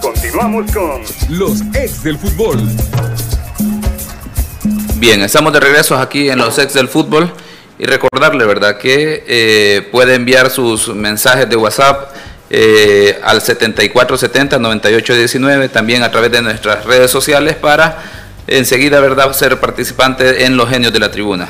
Continuamos 0.00 0.72
con 0.72 1.02
los 1.28 1.60
ex 1.74 2.02
del 2.02 2.18
fútbol. 2.18 2.58
Bien, 4.96 5.22
estamos 5.22 5.52
de 5.52 5.60
regreso 5.60 5.96
aquí 5.96 6.28
en 6.30 6.38
los 6.38 6.58
ex 6.58 6.74
del 6.74 6.88
fútbol 6.88 7.32
y 7.78 7.84
recordarle, 7.84 8.44
¿verdad?, 8.44 8.78
que 8.78 9.22
eh, 9.26 9.88
puede 9.92 10.14
enviar 10.14 10.50
sus 10.50 10.88
mensajes 10.88 11.48
de 11.48 11.54
WhatsApp 11.56 12.12
eh, 12.48 13.18
al 13.22 13.40
7470-9819, 13.40 15.70
también 15.70 16.02
a 16.02 16.10
través 16.10 16.32
de 16.32 16.42
nuestras 16.42 16.84
redes 16.84 17.10
sociales 17.10 17.54
para 17.54 18.02
enseguida, 18.46 19.00
¿verdad?, 19.00 19.32
ser 19.32 19.58
participante 19.60 20.44
en 20.44 20.56
los 20.56 20.68
genios 20.68 20.92
de 20.92 21.00
la 21.00 21.10
tribuna. 21.10 21.48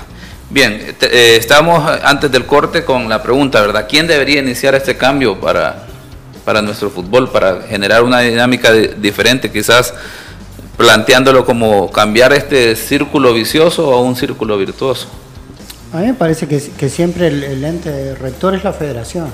Bien, 0.56 0.80
eh, 1.02 1.36
estamos 1.38 1.86
antes 2.02 2.32
del 2.32 2.46
corte 2.46 2.82
con 2.82 3.10
la 3.10 3.22
pregunta, 3.22 3.60
¿verdad? 3.60 3.84
¿Quién 3.86 4.06
debería 4.06 4.40
iniciar 4.40 4.74
este 4.74 4.96
cambio 4.96 5.38
para, 5.38 5.84
para 6.46 6.62
nuestro 6.62 6.88
fútbol, 6.88 7.30
para 7.30 7.60
generar 7.68 8.02
una 8.02 8.20
dinámica 8.20 8.72
diferente, 8.72 9.52
quizás 9.52 9.92
planteándolo 10.78 11.44
como 11.44 11.92
cambiar 11.92 12.32
este 12.32 12.74
círculo 12.74 13.34
vicioso 13.34 13.92
a 13.92 14.00
un 14.00 14.16
círculo 14.16 14.56
virtuoso? 14.56 15.08
A 15.92 15.98
mí 15.98 16.06
me 16.06 16.14
parece 16.14 16.48
que, 16.48 16.88
siempre 16.88 17.26
el, 17.26 17.62
ente 17.62 18.14
rector 18.14 18.54
es 18.54 18.64
la 18.64 18.72
federación. 18.72 19.28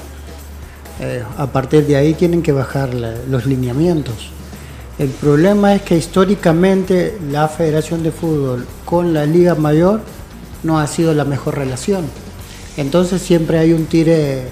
eh, 0.99 1.23
a 1.39 1.47
partir 1.47 1.87
de 1.87 1.95
ahí 1.95 2.15
tienen 2.15 2.43
que 2.43 2.51
bajar 2.51 2.95
los 2.95 3.47
lineamientos. 3.47 4.33
El 4.99 5.11
problema 5.11 5.73
es 5.77 5.83
que 5.83 5.97
históricamente 5.97 7.17
la 7.31 7.47
Federación 7.47 8.03
de 8.03 8.11
Fútbol 8.11 8.67
con 8.85 9.15
la 9.15 9.25
Liga 9.25 9.55
Mayor 9.55 10.01
no 10.63 10.79
ha 10.79 10.87
sido 10.87 11.15
la 11.15 11.25
mejor 11.25 11.57
relación. 11.57 12.05
Entonces 12.77 13.21
siempre 13.23 13.59
hay 13.59 13.73
un 13.73 13.87
tire 13.87 14.45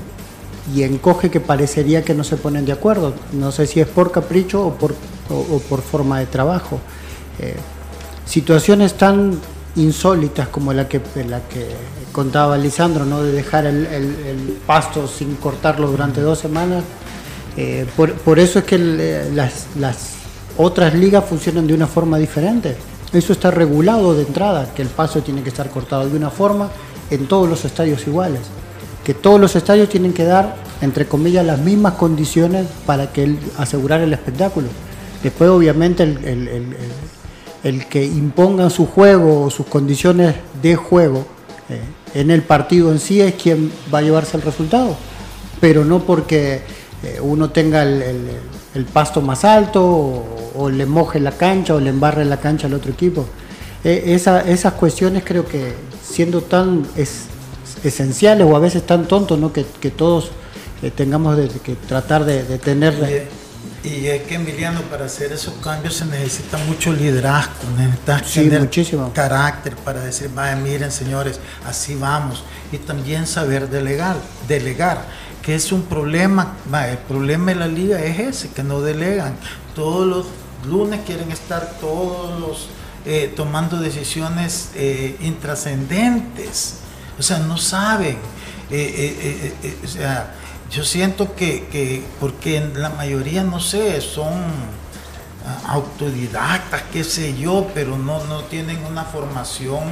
y 0.75 0.83
encoge 0.83 1.31
que 1.31 1.41
parecería 1.41 2.03
que 2.03 2.15
no 2.15 2.23
se 2.25 2.37
ponen 2.37 2.65
de 2.67 2.73
acuerdo. 2.73 3.15
No 3.33 3.51
sé 3.53 3.67
si 3.67 3.81
es 3.81 3.87
por 3.87 4.13
capricho 4.13 4.67
o 4.67 4.75
por, 4.75 4.95
o- 5.31 5.59
por 5.69 5.81
forma 5.83 6.19
de 6.21 6.27
trabajo. 6.27 6.79
Eh, 7.39 7.55
situaciones 8.27 8.95
tan 8.95 9.39
insólitas 9.77 10.49
como 10.49 10.73
la 10.73 10.89
que, 10.89 11.01
la 11.29 11.41
que 11.49 11.69
contaba 12.13 12.59
Lisandro, 12.59 13.05
¿no? 13.07 13.23
de 13.23 13.33
dejar 13.33 13.67
el, 13.67 14.59
pasto 14.67 15.07
sin 15.09 15.37
cortarlo 15.37 15.89
durante 15.91 16.21
dos 16.21 16.39
semanas. 16.39 16.85
Eh, 17.57 17.87
por, 17.97 18.13
por 18.15 18.39
eso 18.39 18.59
es 18.61 18.65
que 18.65 18.77
eh, 18.79 19.31
las, 19.35 19.67
las 19.79 19.97
otras 20.59 20.95
ligas 20.95 21.25
funcionan 21.25 21.67
de 21.67 21.75
una 21.75 21.87
forma 21.87 22.19
diferente. 22.19 22.77
Eso 23.13 23.33
está 23.33 23.51
regulado 23.51 24.15
de 24.15 24.23
entrada, 24.23 24.73
que 24.73 24.83
el 24.83 24.89
pasto 24.89 25.21
tiene 25.21 25.43
que 25.43 25.49
estar 25.49 25.69
cortado 25.71 26.09
de 26.09 26.17
una 26.17 26.31
forma 26.31 26.71
en 27.11 27.27
todos 27.27 27.49
los 27.49 27.65
estadios 27.65 28.07
iguales. 28.07 28.41
Que 29.05 29.15
todos 29.15 29.41
los 29.41 29.57
estadios 29.57 29.89
tienen 29.89 30.13
que 30.13 30.25
dar, 30.25 30.55
entre 30.81 31.07
comillas, 31.07 31.45
las 31.45 31.59
mismas 31.59 31.95
condiciones 31.95 32.67
para 32.87 33.13
que 33.13 33.37
asegurar 33.59 34.01
el 34.01 34.13
espectáculo. 34.13 34.69
Después, 35.25 35.51
obviamente, 35.51 36.05
el, 36.05 37.87
que 37.87 38.05
impongan 38.05 38.71
su 38.71 38.87
juego 38.87 39.43
o 39.43 39.51
sus 39.51 39.67
condiciones 39.67 40.37
de 40.63 40.77
juego 40.77 41.27
eh, 41.69 41.81
en 42.15 42.31
el 42.31 42.43
partido 42.43 42.93
en 42.93 43.01
sí 43.01 43.21
es 43.21 43.35
quien 43.35 43.73
va 43.93 43.99
a 43.99 44.03
llevarse 44.03 44.37
el 44.37 44.43
resultado, 44.43 44.97
pero 45.61 45.85
no 45.85 46.01
porque 46.01 46.63
eh, 47.03 47.19
uno 47.21 47.51
tenga 47.51 47.83
el 47.83 48.85
pasto 48.93 49.21
más 49.21 49.45
alto 49.45 49.85
o, 49.85 50.40
o 50.61 50.69
le 50.71 50.87
moje 50.87 51.19
la 51.21 51.33
cancha 51.33 51.75
o 51.75 51.81
le 51.81 51.91
embarre 51.91 52.25
la 52.25 52.37
cancha 52.39 52.67
al 52.67 52.75
otro 52.75 52.93
equipo. 52.93 53.27
Eh, 53.85 54.03
esa- 54.15 54.43
esas 54.43 54.75
cuestiones 54.75 55.23
creo 55.25 55.47
que 55.47 55.75
siendo 56.03 56.43
tan 56.43 56.87
es- 56.97 57.25
esenciales 57.83 58.47
o 58.47 58.55
a 58.57 58.59
veces 58.61 58.85
tan 58.87 59.07
tontos 59.07 59.39
¿no? 59.39 59.53
que, 59.53 59.65
que 59.81 59.91
todos 59.91 60.31
eh, 60.83 60.91
tengamos 60.91 61.37
de- 61.37 61.49
que 61.49 61.75
tratar 61.77 62.25
de, 62.25 62.43
de 62.45 62.59
tener... 62.59 62.95
Y 63.83 64.07
es 64.09 64.23
que 64.25 64.35
Emiliano, 64.35 64.83
para 64.91 65.07
hacer 65.07 65.33
esos 65.33 65.55
cambios 65.55 65.95
se 65.95 66.05
necesita 66.05 66.59
mucho 66.69 66.93
liderazgo, 66.93 67.53
necesitas 67.79 68.23
Sí, 68.27 68.41
tener 68.43 68.61
muchísimo. 68.61 69.11
carácter 69.15 69.75
para 69.77 70.01
decir, 70.03 70.29
vaya, 70.35 70.55
miren 70.57 70.93
señores, 70.93 71.41
así 71.67 71.95
vamos. 71.95 72.45
Y 72.73 72.77
también 72.77 73.27
saber 73.27 73.71
delegar, 73.71 74.17
delegar, 74.47 75.07
que 75.43 75.55
es 75.55 75.73
un 75.73 75.83
problema, 75.85 76.57
el 76.91 76.99
problema 76.99 77.53
de 77.53 77.55
la 77.55 77.69
liga 77.69 78.03
es 78.05 78.19
ese, 78.19 78.49
que 78.51 78.63
no 78.63 78.83
delegan. 78.83 79.33
Todos 79.75 80.07
los 80.07 80.27
lunes 80.67 81.01
quieren 81.07 81.31
estar 81.33 81.79
todos 81.81 82.39
los 82.41 82.69
eh, 83.07 83.33
tomando 83.35 83.79
decisiones 83.79 84.71
eh, 84.75 85.17
intrascendentes. 85.21 86.81
O 87.19 87.23
sea, 87.23 87.39
no 87.39 87.57
saben. 87.57 88.19
Eh, 88.71 89.55
o 89.83 89.87
sea, 89.87 90.35
yo 90.71 90.85
siento 90.85 91.35
que, 91.35 91.67
que, 91.67 92.05
porque 92.21 92.61
la 92.75 92.91
mayoría, 92.91 93.43
no 93.43 93.59
sé, 93.59 94.01
son 94.01 94.33
ah, 95.45 95.73
autodidactas, 95.73 96.83
qué 96.93 97.03
sé 97.03 97.37
yo, 97.37 97.67
pero 97.75 97.99
no, 97.99 98.25
no 98.27 98.45
tienen 98.45 98.85
una 98.85 99.05
formación, 99.05 99.83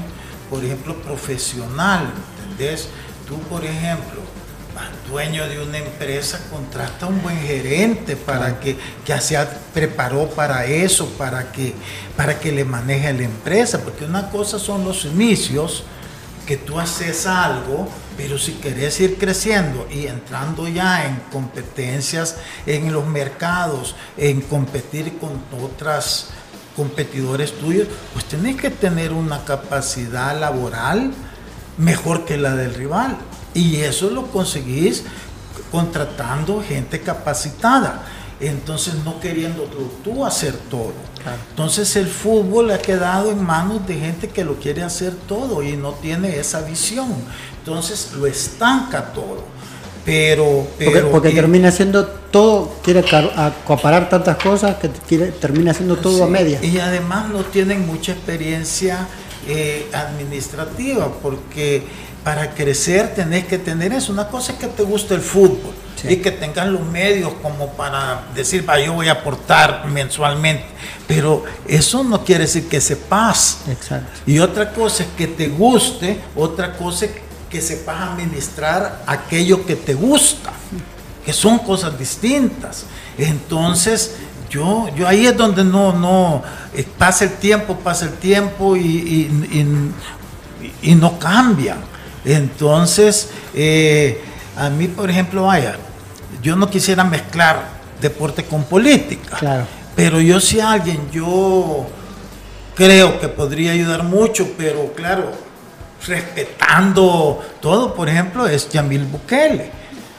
por 0.48 0.64
ejemplo, 0.64 0.94
profesional, 1.02 2.12
¿entendés? 2.44 2.88
Tú, 3.26 3.38
por 3.40 3.64
ejemplo, 3.64 4.20
dueño 5.08 5.48
de 5.48 5.60
una 5.62 5.78
empresa, 5.78 6.40
contrata 6.50 7.06
a 7.06 7.08
un 7.08 7.22
buen 7.22 7.38
gerente 7.40 8.16
para 8.16 8.60
que, 8.60 8.76
que 9.04 9.20
se 9.20 9.38
preparó 9.72 10.28
para 10.28 10.66
eso, 10.66 11.08
para 11.18 11.50
que, 11.50 11.74
para 12.16 12.38
que 12.38 12.52
le 12.52 12.64
maneje 12.64 13.12
la 13.12 13.24
empresa, 13.24 13.80
porque 13.82 14.04
una 14.04 14.30
cosa 14.30 14.58
son 14.58 14.84
los 14.84 15.04
inicios, 15.04 15.84
que 16.48 16.56
tú 16.56 16.80
haces 16.80 17.26
algo, 17.26 17.86
pero 18.16 18.38
si 18.38 18.52
querés 18.52 18.98
ir 19.00 19.18
creciendo 19.18 19.86
y 19.90 20.06
entrando 20.06 20.66
ya 20.66 21.04
en 21.04 21.16
competencias 21.30 22.36
en 22.64 22.90
los 22.90 23.06
mercados, 23.06 23.94
en 24.16 24.40
competir 24.40 25.18
con 25.18 25.42
otras 25.62 26.30
competidores 26.74 27.52
tuyos, 27.58 27.86
pues 28.14 28.24
tenés 28.24 28.56
que 28.56 28.70
tener 28.70 29.12
una 29.12 29.44
capacidad 29.44 30.40
laboral 30.40 31.12
mejor 31.76 32.24
que 32.24 32.38
la 32.38 32.54
del 32.54 32.74
rival. 32.74 33.18
Y 33.54 33.76
eso 33.76 34.10
lo 34.10 34.26
conseguís 34.28 35.04
contratando 35.70 36.62
gente 36.62 37.00
capacitada. 37.00 38.04
Entonces 38.40 38.94
no 39.04 39.18
queriendo 39.20 39.64
tú, 39.64 39.90
tú 40.04 40.24
hacer 40.24 40.54
todo. 40.70 40.92
Entonces 41.50 41.96
el 41.96 42.06
fútbol 42.06 42.70
ha 42.70 42.78
quedado 42.78 43.32
en 43.32 43.42
manos 43.44 43.84
de 43.86 43.96
gente 43.98 44.28
que 44.28 44.44
lo 44.44 44.54
quiere 44.56 44.82
hacer 44.84 45.12
todo 45.26 45.62
y 45.62 45.76
no 45.76 45.92
tiene 45.94 46.38
esa 46.38 46.60
visión. 46.62 47.08
Entonces 47.58 48.12
lo 48.16 48.26
estanca 48.26 49.06
todo. 49.12 49.42
Pero, 50.04 50.66
Porque, 50.78 50.90
pero 50.90 51.10
porque 51.10 51.30
y- 51.30 51.34
termina 51.34 51.70
siendo 51.70 52.06
todo, 52.06 52.76
quiere 52.82 53.00
acaparar 53.00 54.08
tantas 54.08 54.36
cosas 54.36 54.76
que 54.76 54.88
quiere, 55.06 55.32
termina 55.32 55.74
siendo 55.74 55.96
todo 55.96 56.24
a 56.24 56.28
media. 56.28 56.64
Y 56.64 56.78
además 56.78 57.28
no 57.28 57.40
tienen 57.44 57.86
mucha 57.86 58.12
experiencia 58.12 59.06
eh, 59.48 59.88
administrativa, 59.94 61.10
porque 61.22 61.82
para 62.22 62.50
crecer 62.50 63.14
tenés 63.14 63.46
que 63.46 63.58
tener 63.58 63.92
eso. 63.92 64.12
Una 64.12 64.28
cosa 64.28 64.52
es 64.52 64.58
que 64.58 64.66
te 64.66 64.82
guste 64.82 65.14
el 65.14 65.22
fútbol 65.22 65.72
y 66.04 66.16
que 66.16 66.30
tengas 66.30 66.68
los 66.68 66.82
medios 66.82 67.32
como 67.42 67.72
para 67.72 68.26
decir, 68.34 68.68
va, 68.68 68.78
yo 68.78 68.92
voy 68.92 69.08
a 69.08 69.12
aportar 69.12 69.86
mensualmente. 69.86 70.66
Pero 71.06 71.44
eso 71.66 72.04
no 72.04 72.24
quiere 72.24 72.44
decir 72.44 72.68
que 72.68 72.80
sepas. 72.80 73.60
Exacto. 73.68 74.20
Y 74.26 74.38
otra 74.38 74.72
cosa 74.72 75.04
es 75.04 75.08
que 75.16 75.26
te 75.26 75.48
guste, 75.48 76.20
otra 76.36 76.76
cosa 76.76 77.06
es 77.06 77.12
que 77.48 77.62
sepas 77.62 78.10
administrar 78.10 79.02
aquello 79.06 79.64
que 79.64 79.76
te 79.76 79.94
gusta, 79.94 80.52
que 81.24 81.32
son 81.32 81.58
cosas 81.60 81.98
distintas. 81.98 82.84
Entonces, 83.16 84.16
yo, 84.50 84.88
yo 84.96 85.06
ahí 85.06 85.26
es 85.26 85.36
donde 85.36 85.64
no, 85.64 85.92
no, 85.92 86.42
eh, 86.74 86.86
pasa 86.96 87.24
el 87.24 87.32
tiempo, 87.34 87.76
pasa 87.76 88.06
el 88.06 88.12
tiempo 88.14 88.76
y, 88.76 88.80
y- 88.80 89.48
y- 90.82 90.90
y 90.90 90.94
no 90.94 91.18
cambian. 91.18 91.78
Entonces, 92.24 93.30
eh, 93.54 94.22
a 94.56 94.68
mí, 94.70 94.88
por 94.88 95.08
ejemplo, 95.10 95.44
vaya, 95.44 95.76
yo 96.42 96.56
no 96.56 96.68
quisiera 96.68 97.04
mezclar 97.04 97.68
deporte 98.00 98.44
con 98.44 98.64
política. 98.64 99.36
Claro. 99.38 99.66
Pero 99.96 100.20
yo 100.20 100.40
si 100.40 100.60
alguien, 100.60 101.10
yo 101.10 101.86
creo 102.74 103.18
que 103.20 103.28
podría 103.28 103.72
ayudar 103.72 104.02
mucho, 104.04 104.48
pero 104.56 104.92
claro, 104.94 105.32
respetando 106.06 107.40
todo, 107.60 107.94
por 107.94 108.08
ejemplo, 108.08 108.46
es 108.46 108.68
Yamil 108.70 109.04
Bukele. 109.04 109.70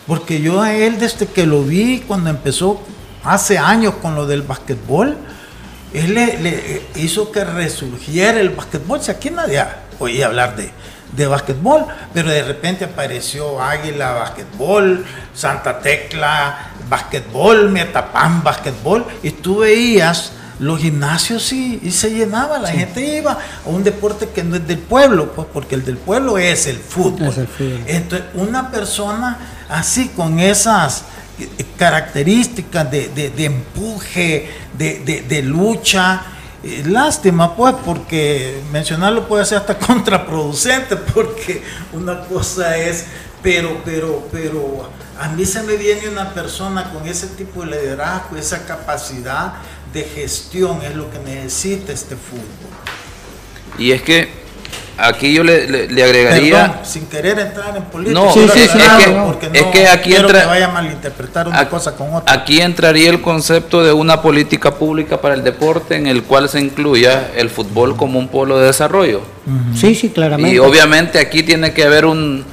Porque 0.07 0.41
yo 0.41 0.61
a 0.61 0.73
él 0.73 0.97
desde 0.99 1.27
que 1.27 1.45
lo 1.45 1.63
vi 1.63 1.99
cuando 2.07 2.29
empezó 2.29 2.81
hace 3.23 3.57
años 3.57 3.95
con 4.01 4.15
lo 4.15 4.25
del 4.25 4.41
basquetbol, 4.43 5.17
él 5.93 6.13
le, 6.13 6.39
le 6.39 6.81
hizo 6.95 7.31
que 7.31 7.43
resurgiera 7.43 8.39
el 8.39 8.49
basquetbol. 8.49 9.01
Si 9.01 9.11
aquí 9.11 9.29
nadie 9.29 9.65
oía 9.99 10.27
hablar 10.27 10.55
de, 10.55 10.71
de 11.15 11.27
basquetbol, 11.27 11.85
pero 12.13 12.29
de 12.29 12.43
repente 12.43 12.85
apareció 12.85 13.61
Águila 13.61 14.13
Basquetbol, 14.13 15.05
Santa 15.33 15.79
Tecla 15.79 16.71
Basquetbol, 16.89 17.69
Metapán 17.69 18.43
Basquetbol, 18.43 19.05
y 19.23 19.31
tú 19.31 19.59
veías 19.59 20.33
los 20.59 20.79
gimnasios 20.79 21.53
y, 21.53 21.79
y 21.81 21.91
se 21.91 22.11
llenaba, 22.11 22.59
la 22.59 22.69
gente 22.69 23.01
iba 23.17 23.31
a 23.31 23.69
un 23.69 23.83
deporte 23.83 24.27
que 24.29 24.43
no 24.43 24.57
es 24.57 24.67
del 24.67 24.79
pueblo, 24.79 25.31
pues 25.31 25.47
porque 25.53 25.75
el 25.75 25.85
del 25.85 25.97
pueblo 25.97 26.37
es 26.37 26.67
el 26.67 26.77
fútbol. 26.77 27.29
Es 27.29 27.37
el 27.37 27.47
fútbol. 27.47 27.83
Entonces, 27.87 28.27
una 28.33 28.69
persona 28.69 29.37
así 29.69 30.09
con 30.09 30.39
esas 30.39 31.03
características 31.77 32.89
de, 32.91 33.09
de- 33.09 33.29
de 33.29 33.45
empuje, 33.45 34.49
de, 34.77 34.99
de- 34.99 35.21
de 35.21 35.41
lucha, 35.41 36.21
eh, 36.63 36.83
lástima 36.85 37.55
pues, 37.55 37.75
porque 37.85 38.61
mencionarlo 38.71 39.27
puede 39.27 39.45
ser 39.45 39.59
hasta 39.59 39.77
contraproducente, 39.87 40.95
porque 40.97 41.61
una 41.93 42.21
cosa 42.25 42.77
es, 42.77 43.05
pero, 43.41 43.81
pero, 43.85 44.27
pero 44.31 44.89
a 45.19 45.29
mí 45.29 45.45
se 45.45 45.63
me 45.63 45.75
viene 45.77 46.09
una 46.09 46.33
persona 46.33 46.91
con 46.91 47.07
ese 47.07 47.27
tipo 47.27 47.61
de 47.63 47.67
liderazgo, 47.71 48.35
esa 48.37 48.65
capacidad 48.65 49.53
de 49.93 50.03
gestión, 50.03 50.81
es 50.83 50.95
lo 50.95 51.09
que 51.09 51.19
necesita 51.19 51.91
este 51.93 52.15
fútbol. 52.15 52.45
Y 53.77 53.91
es 53.91 54.01
que 54.01 54.29
aquí 55.01 55.33
yo 55.33 55.43
le, 55.43 55.67
le- 55.67 55.87
le 55.87 56.03
agregaría... 56.03 56.65
Perdón, 56.67 56.77
sin 56.85 57.05
querer 57.07 57.39
entrar 57.39 57.75
en 57.77 57.83
política. 57.83 58.19
No, 58.19 58.31
sí, 58.33 58.39
es 58.41 58.51
que- 58.51 59.11
porque 59.25 59.49
es 59.53 59.65
no 59.65 59.71
que 59.71 59.87
aquí 59.87 60.09
quiero 60.11 60.27
entra- 60.27 60.41
que 60.41 60.47
vaya 60.47 60.65
a 60.65 60.71
malinterpretar 60.71 61.47
una 61.47 61.69
cosa 61.69 61.95
con 61.95 62.13
otra. 62.13 62.33
Aquí 62.33 62.61
entraría 62.61 63.09
el 63.09 63.21
concepto 63.21 63.83
de 63.83 63.93
una 63.93 64.21
política 64.21 64.75
pública 64.75 65.19
para 65.21 65.33
el 65.35 65.43
deporte 65.43 65.95
en 65.95 66.07
el 66.07 66.23
cual 66.23 66.49
se 66.49 66.59
incluya 66.59 67.31
el 67.35 67.49
fútbol 67.49 67.95
como 67.95 68.19
un 68.19 68.27
polo 68.27 68.57
de 68.59 68.67
desarrollo. 68.67 69.21
Sí, 69.75 69.95
sí, 69.95 70.09
claramente. 70.09 70.53
Y 70.55 70.59
obviamente 70.59 71.19
aquí 71.19 71.43
tiene 71.43 71.73
que 71.73 71.83
haber 71.83 72.05
un, 72.05 72.45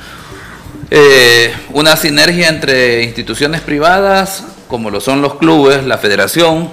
eh, 0.91 1.53
una 1.73 1.97
sinergia 1.97 2.49
entre 2.49 3.03
instituciones 3.03 3.61
privadas, 3.61 4.45
como 4.69 4.91
lo 4.91 5.01
son 5.01 5.21
los 5.23 5.35
clubes, 5.35 5.85
la 5.85 5.99
federación 5.99 6.71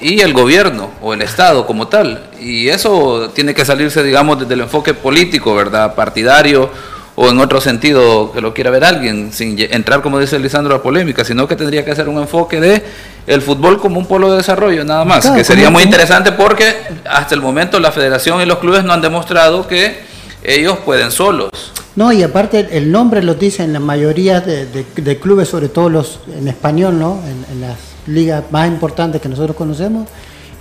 y 0.00 0.20
el 0.20 0.32
gobierno 0.32 0.90
o 1.00 1.14
el 1.14 1.22
Estado 1.22 1.66
como 1.66 1.88
tal. 1.88 2.25
Y 2.40 2.68
eso 2.68 3.30
tiene 3.34 3.54
que 3.54 3.64
salirse, 3.64 4.02
digamos, 4.02 4.40
desde 4.40 4.54
el 4.54 4.60
enfoque 4.60 4.94
político, 4.94 5.54
¿verdad? 5.54 5.94
Partidario 5.94 6.70
o 7.18 7.30
en 7.30 7.38
otro 7.40 7.62
sentido 7.62 8.30
que 8.30 8.42
lo 8.42 8.52
quiera 8.52 8.70
ver 8.70 8.84
alguien, 8.84 9.32
sin 9.32 9.58
entrar, 9.58 10.02
como 10.02 10.18
dice 10.18 10.38
Lisandro, 10.38 10.74
a 10.74 10.82
polémica, 10.82 11.24
sino 11.24 11.48
que 11.48 11.56
tendría 11.56 11.82
que 11.82 11.96
ser 11.96 12.08
un 12.10 12.18
enfoque 12.18 12.60
de 12.60 12.82
el 13.26 13.40
fútbol 13.40 13.80
como 13.80 13.98
un 13.98 14.06
polo 14.06 14.30
de 14.30 14.36
desarrollo, 14.36 14.84
nada 14.84 15.04
más, 15.04 15.30
que 15.30 15.42
sería 15.42 15.70
muy 15.70 15.82
interesante 15.82 16.32
porque 16.32 16.74
hasta 17.08 17.34
el 17.34 17.40
momento 17.40 17.80
la 17.80 17.90
federación 17.90 18.42
y 18.42 18.44
los 18.44 18.58
clubes 18.58 18.84
no 18.84 18.92
han 18.92 19.00
demostrado 19.00 19.66
que 19.66 20.04
ellos 20.44 20.78
pueden 20.84 21.10
solos. 21.10 21.50
No, 21.96 22.12
y 22.12 22.22
aparte 22.22 22.68
el 22.72 22.92
nombre 22.92 23.22
lo 23.22 23.34
dice 23.34 23.64
en 23.64 23.72
la 23.72 23.80
mayoría 23.80 24.42
de, 24.42 25.18
clubes, 25.18 25.48
sobre 25.48 25.70
todo 25.70 25.88
los 25.88 26.20
en 26.38 26.46
español, 26.46 26.98
¿no? 26.98 27.18
En, 27.26 27.60
las 27.62 27.78
ligas 28.06 28.44
más 28.50 28.68
importantes 28.68 29.20
que 29.20 29.28
nosotros 29.28 29.56
conocemos, 29.56 30.06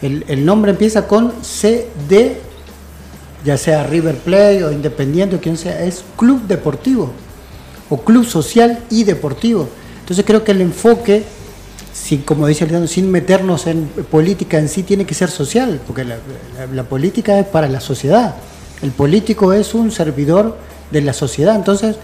el, 0.02 0.46
nombre 0.46 0.72
empieza 0.72 1.08
con 1.08 1.34
CD 1.44 2.42
ya 3.46 3.58
sea 3.58 3.84
River 3.84 4.16
Plate 4.16 4.64
o 4.64 4.72
Independiente 4.72 5.36
o 5.36 5.40
quien 5.40 5.56
sea, 5.56 5.84
es 5.84 6.04
club 6.18 6.42
deportivo 6.48 7.12
o 7.90 7.98
club 7.98 8.26
social 8.26 8.80
y 8.90 9.04
deportivo. 9.04 9.70
Entonces 10.00 10.26
creo 10.26 10.44
que 10.44 10.52
el 10.52 10.62
enfoque, 10.62 11.24
sin, 11.94 12.24
como 12.24 12.48
dice 12.48 12.64
Alejandro, 12.64 12.88
sin 12.88 13.10
meternos 13.12 13.68
en 13.68 13.86
política 14.10 14.58
en 14.58 14.68
sí, 14.68 14.82
tiene 14.84 15.06
que 15.06 15.14
ser 15.14 15.30
social, 15.30 15.80
porque 15.86 16.04
la, 16.04 16.84
política 16.84 17.40
es 17.40 17.46
para 17.46 17.70
la 17.70 17.80
sociedad. 17.80 18.36
El 18.82 18.92
político 18.92 19.54
es 19.54 19.76
un 19.76 19.92
servidor 19.92 20.58
de 20.92 21.02
la 21.02 21.14
sociedad. 21.14 21.56
Entonces, 21.56 21.98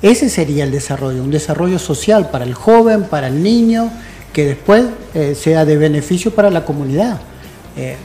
ese 0.00 0.30
sería 0.30 0.64
el 0.64 0.70
desarrollo, 0.70 1.22
un 1.22 1.30
desarrollo 1.30 1.78
social 1.78 2.30
para 2.30 2.44
el 2.44 2.54
joven, 2.54 3.04
para 3.04 3.28
el 3.28 3.42
niño, 3.42 3.90
que 4.32 4.46
después 4.46 4.84
eh, 5.14 5.34
sea 5.34 5.64
de 5.64 5.76
beneficio 5.76 6.34
para 6.34 6.50
la 6.50 6.64
comunidad. 6.64 7.20
Eh, 7.76 7.96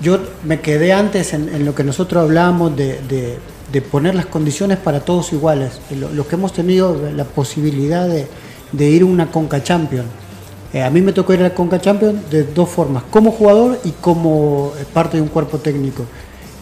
yo 0.00 0.18
me 0.44 0.60
quedé 0.60 0.92
antes 0.92 1.34
en, 1.34 1.64
lo 1.64 1.74
que 1.74 1.84
nosotros 1.84 2.22
hablamos 2.22 2.74
de, 2.74 3.38
poner 3.90 4.14
las 4.14 4.26
condiciones 4.26 4.78
para 4.78 5.00
todos 5.00 5.32
iguales. 5.32 5.80
Los 5.90 6.26
que 6.26 6.36
hemos 6.36 6.52
tenido 6.52 6.96
la 7.14 7.24
posibilidad 7.24 8.08
de, 8.08 8.90
ir 8.90 9.02
a 9.02 9.04
una 9.04 9.30
Conca 9.30 9.62
Champion. 9.62 10.06
Eh, 10.72 10.82
a 10.82 10.90
mí 10.90 11.02
me 11.02 11.12
tocó 11.12 11.34
ir 11.34 11.40
a 11.40 11.44
la 11.44 11.54
Conca 11.54 11.80
Champion 11.80 12.22
de 12.30 12.44
dos 12.44 12.68
formas, 12.68 13.02
como 13.10 13.32
jugador 13.32 13.78
y 13.84 13.90
como 13.90 14.72
parte 14.94 15.16
de 15.16 15.22
un 15.22 15.28
cuerpo 15.28 15.58
técnico. 15.58 16.04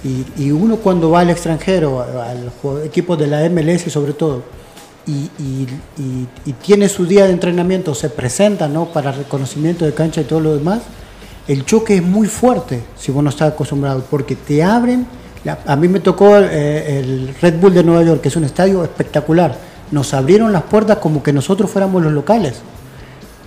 Y, 0.04 0.50
uno 0.50 0.76
cuando 0.76 1.10
va 1.10 1.20
al 1.20 1.30
extranjero, 1.30 2.00
a 2.00 2.34
los 2.34 2.84
equipos 2.84 3.18
de 3.18 3.26
la 3.26 3.48
MLS 3.48 3.92
sobre 3.92 4.12
todo, 4.12 4.42
y, 5.08 5.30
y, 6.46 6.52
tiene 6.64 6.88
su 6.88 7.06
día 7.06 7.24
de 7.24 7.32
entrenamiento, 7.32 7.94
se 7.94 8.10
presenta 8.10 8.68
¿no? 8.68 8.86
para 8.86 9.12
reconocimiento 9.12 9.84
de 9.84 9.94
cancha 9.94 10.20
y 10.20 10.24
todo 10.24 10.40
lo 10.40 10.54
demás, 10.54 10.82
el 11.48 11.64
choque 11.64 11.96
es 11.96 12.02
muy 12.02 12.28
fuerte 12.28 12.82
si 12.96 13.10
vos 13.10 13.24
no 13.24 13.30
estás 13.30 13.52
acostumbrado, 13.52 14.04
porque 14.08 14.36
te 14.36 14.62
abren. 14.62 15.06
a 15.66 15.76
mí 15.76 15.88
me 15.88 16.00
tocó 16.00 16.36
eh, 16.36 17.00
el 17.00 17.34
Red 17.40 17.58
Bull 17.58 17.72
de 17.72 17.82
Nueva 17.82 18.02
York, 18.02 18.20
que 18.20 18.28
es 18.28 18.36
un 18.36 18.44
estadio 18.44 18.84
espectacular. 18.84 19.56
Nos 19.90 20.12
abrieron 20.12 20.52
las 20.52 20.64
puertas 20.64 20.98
como 20.98 21.22
que 21.22 21.32
nosotros 21.32 21.70
fuéramos 21.70 22.02
los 22.02 22.12
locales. 22.12 22.56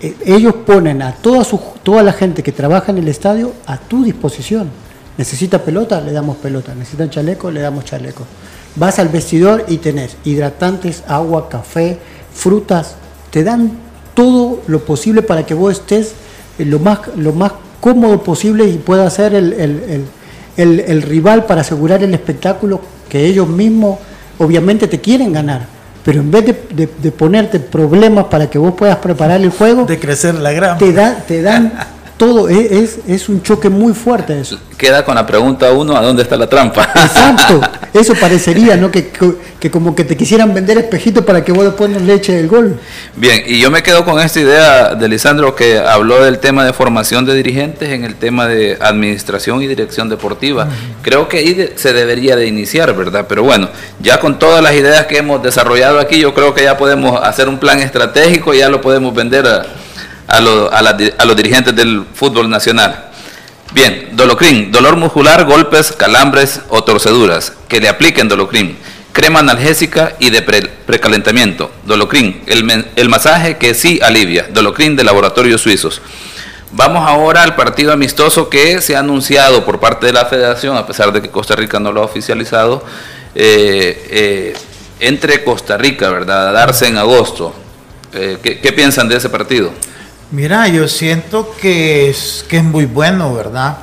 Eh, 0.02 0.16
ellos 0.26 0.56
ponen 0.66 1.04
a 1.04 1.14
toda, 1.14 1.44
su, 1.44 1.60
toda 1.84 2.02
la 2.02 2.12
gente 2.12 2.42
que 2.42 2.52
trabaja 2.52 2.92
en 2.92 2.98
el 2.98 3.08
estadio 3.08 3.54
a 3.68 3.78
tu 3.78 4.04
disposición. 4.04 4.68
Necesita 5.16 5.60
pelota, 5.60 6.02
le 6.02 6.12
damos 6.12 6.38
pelota. 6.38 6.74
Necesitan 6.74 7.12
chaleco, 7.12 7.52
le 7.52 7.62
damos 7.62 7.86
chaleco. 7.86 8.26
Vas 8.78 8.98
al 8.98 9.10
vestidor 9.10 9.66
y 9.68 9.78
tenés 9.78 10.18
hidratantes, 10.26 11.04
agua, 11.08 11.50
café, 11.50 12.00
frutas. 12.34 12.96
Te 13.30 13.44
dan 13.44 13.74
todo 14.16 14.62
lo 14.66 14.84
posible 14.84 15.22
para 15.22 15.46
que 15.46 15.54
vos 15.54 15.74
estés 15.74 16.14
lo 16.58 16.80
más, 16.80 17.00
lo 17.16 17.34
más 17.34 17.52
cómodo 17.82 18.24
posible 18.24 18.66
y 18.66 18.78
pueda 18.78 19.10
ser 19.10 19.34
el, 19.34 20.06
el, 20.56 21.02
rival 21.02 21.46
para 21.46 21.62
asegurar 21.62 22.04
el 22.04 22.14
espectáculo 22.14 22.80
que 23.10 23.26
ellos 23.26 23.48
mismos 23.48 24.00
obviamente 24.38 24.88
te 24.88 25.02
quieren 25.02 25.34
ganar. 25.34 25.66
Pero 26.06 26.22
en 26.22 26.32
vez 26.32 26.46
de, 26.46 27.12
ponerte 27.12 27.60
problemas 27.60 28.26
para 28.26 28.50
que 28.50 28.58
vos 28.58 28.74
puedas 28.74 28.98
preparar 28.98 29.42
el 29.42 29.52
juego, 29.52 29.86
de 29.86 30.00
crecer 30.00 30.36
la 30.36 30.52
grama, 30.52 30.78
te, 30.78 30.94
da, 30.94 31.16
te 31.28 31.42
dan 31.42 31.74
todo, 32.22 32.50
es, 32.50 33.00
es, 33.08 33.30
un 33.30 33.42
choque 33.42 33.68
muy 33.68 33.94
fuerte 33.94 34.40
eso. 34.40 34.60
Queda 34.78 35.04
con 35.04 35.16
la 35.16 35.26
pregunta 35.26 35.72
uno, 35.72 35.98
¿a 35.98 36.04
dónde 36.04 36.22
está 36.22 36.38
la 36.38 36.48
trampa? 36.48 36.84
Exacto, 36.94 37.60
eso 38.00 38.14
parecería, 38.14 38.78
¿no? 38.78 38.92
Que, 38.92 39.10
que, 39.60 39.72
como 39.72 39.96
que 39.96 40.04
te 40.04 40.16
quisieran 40.16 40.54
vender 40.54 40.78
espejitos 40.78 41.26
para 41.26 41.44
que 41.44 41.52
vos 41.52 41.66
después 41.66 41.90
no 41.90 41.98
le 41.98 42.14
eches 42.14 42.36
el 42.36 42.48
gol. 42.48 42.80
Bien, 43.16 43.42
y 43.48 43.60
yo 43.60 43.72
me 43.72 43.82
quedo 43.82 44.06
con 44.06 44.20
esta 44.20 44.40
idea 44.40 44.94
de 44.94 45.08
Lisandro 45.08 45.56
que 45.56 45.80
habló 45.80 46.24
del 46.24 46.38
tema 46.38 46.64
de 46.64 46.74
formación 46.74 47.26
de 47.26 47.34
dirigentes 47.34 47.90
en 47.90 48.04
el 48.04 48.14
tema 48.14 48.46
de 48.46 48.78
administración 48.80 49.64
y 49.64 49.68
dirección 49.68 50.08
deportiva. 50.08 50.70
Creo 51.02 51.28
que 51.28 51.40
ahí 51.40 51.72
se 51.76 51.92
debería 51.92 52.36
de 52.36 52.46
iniciar, 52.46 52.96
¿verdad? 52.96 53.26
Pero 53.28 53.42
bueno, 53.42 53.68
ya 54.00 54.20
con 54.20 54.38
todas 54.38 54.62
las 54.62 54.76
ideas 54.76 55.08
que 55.08 55.18
hemos 55.18 55.42
desarrollado 55.42 56.00
aquí, 56.00 56.20
yo 56.20 56.36
creo 56.36 56.54
que 56.54 56.62
ya 56.66 56.78
podemos 56.78 57.20
hacer 57.24 57.50
un 57.50 57.58
plan 57.58 57.80
estratégico 57.80 58.54
y 58.54 58.60
ya 58.60 58.70
lo 58.70 58.80
podemos 58.80 59.12
vender 59.16 59.48
a 59.48 59.66
a, 60.32 61.26
los 61.26 61.36
dirigentes 61.36 61.76
del 61.76 62.06
fútbol 62.14 62.50
nacional. 62.50 63.10
Bien, 63.74 64.10
Dolocrin, 64.14 64.72
dolor 64.72 64.98
muscular, 64.98 65.46
golpes, 65.46 65.92
calambres 65.92 66.62
o 66.70 66.84
torceduras. 66.84 67.54
Que 67.68 67.80
le 67.80 67.90
apliquen 67.90 68.28
Dolocrin. 68.28 68.78
Crema 69.14 69.40
analgésica 69.40 70.14
y 70.20 70.30
de 70.30 70.42
precalentamiento. 70.42 71.72
Dolocrin, 71.86 72.42
el, 72.48 72.86
el 72.96 73.10
masaje 73.10 73.58
que 73.58 73.74
sí 73.74 74.00
alivia. 74.02 74.48
Dolocrin 74.52 74.96
de 74.96 75.04
laboratorios 75.04 75.62
suizos. 75.62 76.02
Vamos 76.74 77.08
ahora 77.08 77.44
al 77.44 77.56
partido 77.56 77.92
amistoso 77.92 78.50
que 78.50 78.80
se 78.80 78.96
ha 78.96 79.00
anunciado 79.00 79.66
por 79.66 79.82
parte 79.82 80.06
de 80.06 80.14
la 80.14 80.26
federación, 80.26 80.78
a 80.78 80.86
pesar 80.86 81.12
de 81.12 81.22
que 81.22 81.30
Costa 81.30 81.54
Rica 81.54 81.82
no 81.82 81.92
lo 81.92 82.02
ha 82.02 82.06
oficializado, 82.06 82.82
eh, 83.36 84.08
eh, 84.10 84.54
entre 85.02 85.44
Costa 85.44 85.78
Rica, 85.78 86.10
¿verdad? 86.10 86.50
A 86.50 86.52
darse 86.54 86.88
en 86.88 86.98
agosto. 86.98 87.54
Eh, 88.14 88.38
¿Qué 88.42 88.72
piensan 88.72 89.10
de 89.10 89.18
ese 89.18 89.30
partido? 89.30 89.72
Mira, 90.32 90.70
yo 90.70 90.88
siento 90.88 91.54
que 91.60 92.10
es, 92.10 92.46
que 92.48 92.60
es 92.60 92.64
muy 92.64 92.86
bueno, 92.86 93.34
¿verdad? 93.34 93.80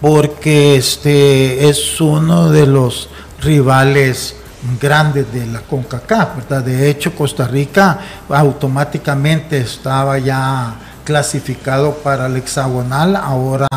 Porque 0.00 0.74
este 0.74 1.68
es 1.68 2.00
uno 2.00 2.50
de 2.50 2.66
los 2.66 3.08
rivales 3.40 4.34
grandes 4.80 5.32
de 5.32 5.46
la 5.46 5.60
CONCACAF, 5.60 6.36
¿verdad? 6.38 6.64
De 6.64 6.90
hecho, 6.90 7.14
Costa 7.14 7.46
Rica 7.46 8.00
automáticamente 8.28 9.58
estaba 9.58 10.18
ya 10.18 10.74
clasificado 11.04 11.94
para 11.94 12.26
el 12.26 12.36
hexagonal, 12.36 13.14
ahora 13.14 13.68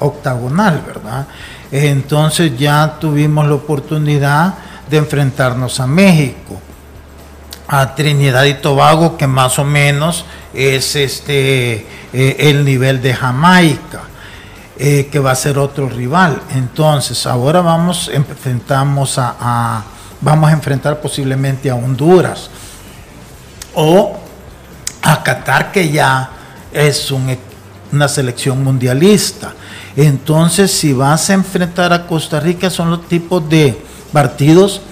octagonal, 0.00 0.82
¿verdad? 0.84 1.28
Entonces 1.70 2.58
ya 2.58 2.96
tuvimos 2.98 3.46
la 3.46 3.54
oportunidad 3.54 4.54
de 4.90 4.96
enfrentarnos 4.96 5.78
a 5.78 5.86
México, 5.86 6.60
a 7.74 7.94
Trinidad 7.94 8.44
y 8.44 8.52
Tobago, 8.52 9.16
que 9.16 9.26
más 9.26 9.58
o 9.58 9.64
menos 9.64 10.26
es 10.52 10.94
este, 10.94 11.86
eh, 12.12 12.36
el 12.38 12.66
nivel 12.66 13.00
de 13.00 13.14
Jamaica, 13.14 14.02
eh, 14.78 15.08
que 15.10 15.18
va 15.18 15.30
a 15.30 15.34
ser 15.34 15.56
otro 15.56 15.88
rival. 15.88 16.42
Entonces, 16.50 17.26
ahora 17.26 17.62
vamos, 17.62 18.10
enfrentamos 18.12 19.14
a, 19.16 19.84
vamos 20.20 20.50
a 20.50 20.52
enfrentar 20.52 21.00
posiblemente 21.00 21.70
a 21.70 21.74
Honduras 21.74 22.50
o 23.72 24.18
a 25.00 25.22
Qatar, 25.22 25.72
que 25.72 25.88
ya 25.88 26.28
es 26.74 27.10
una 27.10 28.06
selección 28.06 28.62
mundialista. 28.62 29.54
Entonces, 29.96 30.70
si 30.70 30.92
vas 30.92 31.30
a 31.30 31.32
enfrentar 31.32 31.94
a 31.94 32.06
Costa 32.06 32.38
Rica, 32.38 32.68
son 32.68 32.90
los 32.90 33.08
tipos 33.08 33.48
de 33.48 33.82
partidos 34.12 34.82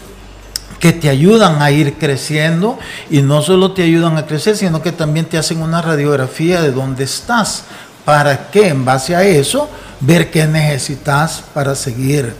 que 0.81 0.93
te 0.93 1.11
ayudan 1.11 1.63
a 1.63 1.71
ir 1.71 1.95
creciendo 1.99 2.79
y 3.11 3.21
no 3.23 3.43
solo 3.43 3.73
te 3.73 3.83
ayudan 3.83 4.17
a 4.17 4.27
crecer, 4.27 4.57
sino 4.57 4.83
que 4.83 4.93
también 4.93 5.27
te 5.27 5.39
hacen 5.39 5.63
una 5.63 5.83
radiografía 5.83 6.63
de 6.63 6.73
dónde 6.73 7.05
estás, 7.05 7.65
para 8.05 8.51
que 8.51 8.69
en 8.69 8.85
base 8.85 9.15
a 9.15 9.23
eso 9.23 9.69
ver 10.01 10.31
qué 10.31 10.47
necesitas 10.47 11.45
para 11.53 11.75
seguir 11.75 12.35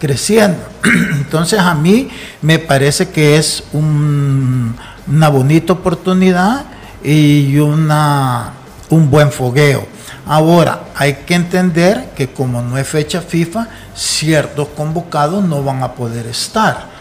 creciendo. 0.00 0.58
Entonces 1.12 1.60
a 1.60 1.74
mí 1.74 2.10
me 2.42 2.58
parece 2.58 3.08
que 3.08 3.38
es 3.38 3.62
una 3.72 5.28
bonita 5.28 5.72
oportunidad 5.72 6.64
y 7.02 7.56
una, 7.58 8.54
un 8.90 9.08
buen 9.08 9.30
fogueo. 9.30 9.86
Ahora, 10.26 10.84
hay 10.96 11.14
que 11.26 11.34
entender 11.34 12.12
que 12.16 12.28
como 12.28 12.62
no 12.62 12.78
es 12.78 12.88
fecha 12.88 13.20
FIFA, 13.20 13.68
ciertos 13.94 14.68
convocados 14.68 15.44
no 15.44 15.62
van 15.62 15.82
a 15.82 15.92
poder 15.92 16.26
estar. 16.26 16.93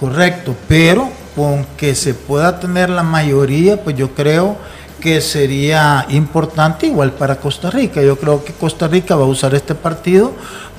Correcto, 0.00 0.56
pero 0.66 1.10
con 1.36 1.66
que 1.76 1.94
se 1.94 2.14
pueda 2.14 2.58
tener 2.58 2.88
la 2.88 3.02
mayoría, 3.02 3.84
pues 3.84 3.96
yo 3.96 4.14
creo 4.14 4.56
que 4.98 5.20
sería 5.20 6.06
importante 6.08 6.86
igual 6.86 7.12
para 7.12 7.36
Costa 7.36 7.70
Rica. 7.70 8.00
Yo 8.02 8.18
creo 8.18 8.42
que 8.42 8.54
Costa 8.54 8.88
Rica 8.88 9.14
va 9.14 9.24
a 9.24 9.28
usar 9.28 9.54
este 9.54 9.74
partido 9.74 10.32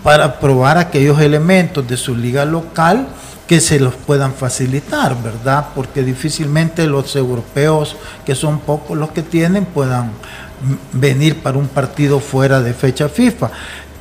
para 0.03 0.39
probar 0.39 0.79
aquellos 0.79 1.21
elementos 1.21 1.87
de 1.87 1.97
su 1.97 2.15
liga 2.15 2.45
local 2.45 3.07
que 3.47 3.59
se 3.59 3.79
los 3.79 3.93
puedan 3.93 4.33
facilitar, 4.33 5.21
¿verdad? 5.21 5.67
Porque 5.75 6.03
difícilmente 6.03 6.87
los 6.87 7.15
europeos, 7.15 7.97
que 8.25 8.33
son 8.33 8.59
pocos 8.59 8.97
los 8.97 9.11
que 9.11 9.21
tienen, 9.21 9.65
puedan 9.65 10.13
venir 10.93 11.41
para 11.41 11.57
un 11.57 11.67
partido 11.67 12.19
fuera 12.19 12.61
de 12.61 12.73
fecha 12.73 13.09
FIFA. 13.09 13.51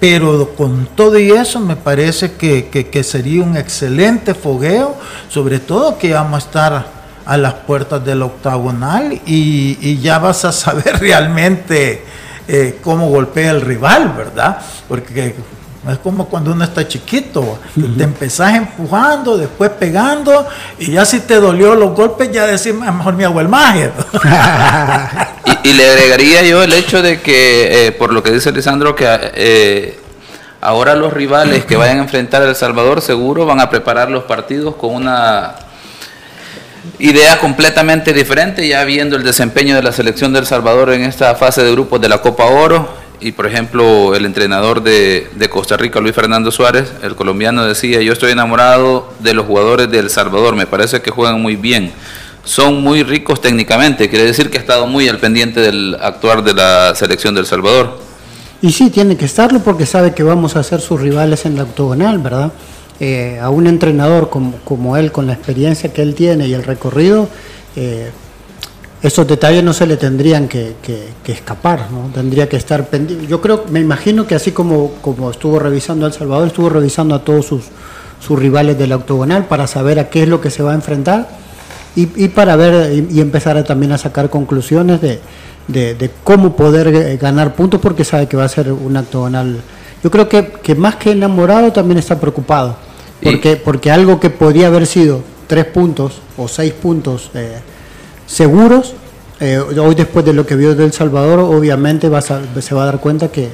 Pero 0.01 0.55
con 0.57 0.87
todo 0.97 1.19
y 1.19 1.31
eso 1.31 1.61
me 1.61 1.77
parece 1.77 2.33
que, 2.33 2.69
que- 2.69 3.05
sería 3.05 3.43
un 3.43 3.57
excelente 3.57 4.35
fogueo, 4.35 4.97
sobre 5.29 5.59
todo 5.59 5.99
que 5.99 6.15
vamos 6.15 6.43
a 6.43 6.47
estar 6.47 6.87
a 7.27 7.37
las 7.37 7.53
puertas 7.55 8.03
del 8.05 8.23
octagonal 8.23 9.13
y, 9.27 9.79
y 9.81 9.99
ya 10.01 10.19
vas 10.19 10.45
a 10.47 10.53
saber 10.53 10.97
realmente 11.01 12.03
eh, 12.49 12.79
cómo 12.83 13.09
golpea 13.11 13.51
el 13.51 13.61
rival, 13.61 14.15
¿verdad? 14.17 14.59
Porque 14.89 15.35
es 15.89 15.99
como 15.99 16.27
cuando 16.29 16.53
uno 16.53 16.63
está 16.65 16.87
chiquito, 16.87 17.59
que 17.75 17.83
te 17.83 18.05
empezás 18.05 18.55
empujando, 18.55 19.39
después 19.39 19.71
pegando, 19.71 20.47
y 20.79 20.93
ya 20.93 21.05
si 21.07 21.21
te 21.21 21.37
dolió 21.37 21.75
los 21.75 21.95
golpes, 21.95 22.31
ya 22.31 22.47
decís, 22.47 22.75
"Ah, 22.83 22.93
mejor 22.93 23.15
me 23.15 23.25
hago 23.25 23.41
el 23.41 23.49
maje. 23.49 23.91
Y, 25.65 25.71
y 25.71 25.73
le 25.73 25.91
agregaría 25.91 26.43
yo 26.43 26.63
el 26.63 26.73
hecho 26.73 27.03
de 27.03 27.21
que, 27.21 27.87
eh, 27.87 27.93
por 27.93 28.13
lo 28.13 28.23
que 28.23 28.31
dice 28.31 28.53
Lisandro, 28.53 28.95
que 28.95 29.07
eh, 29.35 29.99
ahora 30.61 30.95
los 30.95 31.13
rivales 31.13 31.65
que 31.65 31.77
vayan 31.77 31.99
a 31.99 32.03
enfrentar 32.03 32.43
a 32.43 32.49
El 32.49 32.55
Salvador 32.55 33.01
seguro 33.01 33.47
van 33.47 33.59
a 33.61 33.71
preparar 33.71 34.11
los 34.11 34.25
partidos 34.25 34.75
con 34.77 34.95
una 34.95 35.55
idea 36.99 37.39
completamente 37.39 38.13
diferente, 38.13 38.67
ya 38.69 38.85
viendo 38.85 39.17
el 39.17 39.23
desempeño 39.23 39.75
de 39.75 39.83
la 39.83 39.93
selección 39.93 40.33
de 40.33 40.41
El 40.41 40.47
Salvador 40.47 40.93
en 40.93 41.03
esta 41.05 41.35
fase 41.35 41.63
de 41.63 41.73
grupos 41.73 42.01
de 42.01 42.09
la 42.09 42.19
Copa 42.19 42.45
Oro. 42.45 42.89
Y 43.21 43.33
por 43.33 43.47
ejemplo, 43.47 44.15
el 44.15 44.25
entrenador 44.25 44.83
de, 44.83 45.29
Costa 45.51 45.77
Rica, 45.77 46.01
Luis 46.01 46.15
Fernando 46.15 46.51
Suárez, 46.51 46.93
el 47.03 47.15
colombiano, 47.15 47.65
decía, 47.65 48.01
yo 48.01 48.13
estoy 48.13 48.33
enamorado 48.33 49.13
de 49.21 49.35
los 49.35 49.47
jugadores 49.47 49.91
de 49.91 49.99
El 49.99 50.11
Salvador, 50.11 50.57
me 50.57 50.67
parece 50.67 51.03
que 51.03 51.11
juegan 51.11 51.41
muy 51.41 51.57
bien 51.57 51.93
son 52.43 52.83
muy 52.83 53.03
ricos 53.03 53.41
técnicamente, 53.41 54.09
quiere 54.09 54.25
decir 54.25 54.51
que 54.51 54.57
ha 54.57 54.61
estado 54.63 54.87
muy 54.87 55.09
al 55.09 55.19
pendiente 55.19 55.61
del 55.61 55.95
actuar 56.01 56.43
de 56.43 56.55
la 56.55 56.95
selección 56.95 57.35
del 57.35 57.45
Salvador. 57.45 57.99
Y 58.63 58.73
sí, 58.73 58.91
tiene 58.91 59.17
que 59.17 59.25
estarlo 59.25 59.61
porque 59.61 59.87
sabe 59.87 60.15
que 60.15 60.23
vamos 60.23 60.57
a 60.57 60.63
ser 60.63 60.81
sus 60.81 61.01
rivales 61.01 61.47
en 61.47 61.57
la 61.57 61.65
octogonal, 61.65 62.19
¿verdad? 62.19 62.53
Eh, 62.99 63.39
a 63.41 63.49
un 63.49 63.67
entrenador 63.67 64.29
como, 64.29 64.57
como 64.65 64.97
él, 64.97 65.13
con 65.13 65.27
la 65.27 65.33
experiencia 65.33 65.93
que 65.93 66.03
él 66.03 66.15
tiene 66.15 66.47
y 66.47 66.55
el 66.55 66.63
recorrido, 66.63 67.29
eh, 67.77 68.11
esos 69.03 69.27
detalles 69.27 69.65
no 69.65 69.73
se 69.73 69.87
le 69.87 69.97
tendrían 69.97 70.47
que, 70.49 70.75
que- 70.83 71.09
que 71.25 71.33
escapar, 71.33 71.89
¿no? 71.91 72.11
Tendría 72.13 72.49
que 72.49 72.57
estar 72.57 72.87
pendiente. 72.89 73.27
Yo 73.27 73.41
creo, 73.41 73.65
me 73.71 73.81
imagino 73.81 74.27
que 74.27 74.35
así 74.35 74.53
como, 74.53 74.93
como 75.01 75.31
estuvo 75.31 75.59
revisando 75.59 76.05
a 76.05 76.09
El 76.09 76.15
Salvador, 76.15 76.49
estuvo 76.49 76.69
revisando 76.69 77.15
a 77.15 77.25
todos 77.25 77.47
sus, 77.47 77.65
sus 78.25 78.39
rivales 78.39 78.79
de 78.79 78.87
la 78.87 78.97
octogonal 78.97 79.47
para 79.47 79.67
saber 79.67 79.99
a 79.99 80.11
qué 80.11 80.25
es 80.25 80.29
lo 80.29 80.41
que 80.41 80.51
se 80.51 80.63
va 80.63 80.73
a 80.73 80.75
enfrentar 80.75 81.29
y, 81.97 82.09
y 82.23 82.29
para 82.29 82.57
ver 82.57 82.93
y, 82.93 83.17
y 83.17 83.21
empezar 83.21 83.57
a 83.57 83.65
también 83.65 83.93
a 83.93 83.99
sacar 83.99 84.29
conclusiones 84.29 85.01
de, 85.01 85.19
de- 85.69 85.95
de 85.95 86.11
cómo 86.23 86.55
poder 86.55 86.89
eh, 86.89 87.17
ganar 87.17 87.55
puntos 87.55 87.81
porque 87.81 88.05
sabe 88.05 88.27
que 88.29 88.37
va 88.37 88.45
a 88.45 88.49
ser 88.49 88.71
un 88.71 88.97
octogonal. 88.99 89.61
Yo 90.05 90.11
creo 90.11 90.29
que, 90.29 90.47
que 90.63 90.75
más 90.75 90.97
que 90.97 91.13
enamorado 91.13 91.73
también 91.73 91.99
está 91.99 92.21
preocupado 92.21 92.77
porque, 93.23 93.57
porque 93.57 93.91
algo 93.91 94.21
que 94.21 94.29
podría 94.31 94.67
haber 94.67 94.87
sido 94.87 95.23
tres 95.47 95.65
puntos 95.65 96.21
o 96.37 96.49
seis 96.49 96.73
puntos 96.75 97.31
eh, 97.35 97.59
seguros, 98.31 98.95
eh, 99.41 99.59
hoy 99.59 99.95
después 99.95 100.25
de 100.25 100.33
lo 100.33 100.47
que 100.47 100.55
vio 100.55 100.75
del 100.75 100.93
Salvador, 100.93 101.41
obviamente 101.41 102.07
a 102.07 102.21
se 102.21 102.75
va 102.75 102.83
a 102.85 102.87
dar 102.87 103.01
cuenta 103.01 103.29
que, 103.29 103.49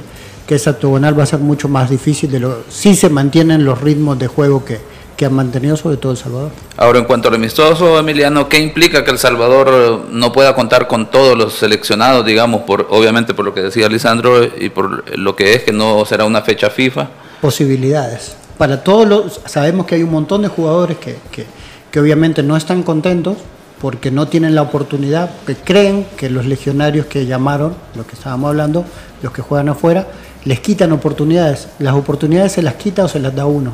que 0.45 0.55
ese 0.55 0.69
octogonal 0.69 1.17
va 1.17 1.23
a 1.23 1.25
ser 1.25 1.39
mucho 1.39 1.67
más 1.67 1.89
difícil 1.89 2.29
de 2.29 2.39
lo 2.39 2.59
si 2.69 2.95
se 2.95 3.09
mantienen 3.09 3.65
los 3.65 3.81
ritmos 3.81 4.19
de 4.19 4.27
juego 4.27 4.63
que, 4.63 4.79
que 5.15 5.25
han 5.25 5.33
mantenido 5.33 5.75
sobre 5.77 5.97
todo 5.97 6.11
El 6.11 6.17
Salvador. 6.19 6.51
Ahora, 6.77 6.99
en 6.99 7.05
cuanto 7.05 7.29
al 7.29 7.35
amistoso, 7.35 7.97
Emiliano, 7.97 8.47
¿qué 8.47 8.59
implica 8.59 9.03
que 9.03 9.09
El 9.09 9.17
Salvador 9.17 9.69
eh, 9.71 10.09
no 10.11 10.31
pueda 10.31 10.53
contar 10.53 10.87
con 10.87 11.09
todos 11.09 11.35
los 11.35 11.53
seleccionados, 11.53 12.23
digamos, 12.23 12.61
por 12.61 12.85
obviamente 12.91 13.33
por 13.33 13.45
lo 13.45 13.53
que 13.55 13.61
decía 13.61 13.89
Lisandro 13.89 14.43
y 14.43 14.69
por 14.69 15.17
lo 15.17 15.35
que 15.35 15.53
es 15.53 15.63
que 15.63 15.71
no 15.71 16.05
será 16.05 16.25
una 16.25 16.41
fecha 16.43 16.69
FIFA? 16.69 17.09
posibilidades. 17.41 18.35
Para 18.57 18.83
todos 18.83 19.07
los, 19.07 19.41
sabemos 19.45 19.85
que 19.85 19.95
hay 19.95 20.03
un 20.03 20.11
montón 20.11 20.41
de 20.41 20.47
jugadores 20.47 20.97
que, 20.97 21.17
que, 21.31 21.45
que 21.91 21.99
obviamente 21.99 22.41
no 22.41 22.57
están 22.57 22.83
contentos 22.83 23.37
porque 23.81 24.09
no 24.11 24.27
tienen 24.27 24.55
la 24.55 24.61
oportunidad, 24.63 25.29
que 25.45 25.55
creen 25.55 26.05
que 26.17 26.29
los 26.29 26.45
legionarios 26.45 27.05
que 27.05 27.25
llamaron, 27.25 27.75
los 27.95 28.05
que 28.05 28.15
estábamos 28.15 28.49
hablando, 28.49 28.85
los 29.21 29.31
que 29.31 29.41
juegan 29.41 29.69
afuera, 29.69 30.07
les 30.45 30.59
quitan 30.59 30.91
oportunidades. 30.91 31.67
Las 31.79 31.93
oportunidades 31.93 32.53
se 32.53 32.61
las 32.61 32.75
quita 32.75 33.03
o 33.05 33.07
se 33.07 33.19
las 33.19 33.35
da 33.35 33.45
uno. 33.45 33.73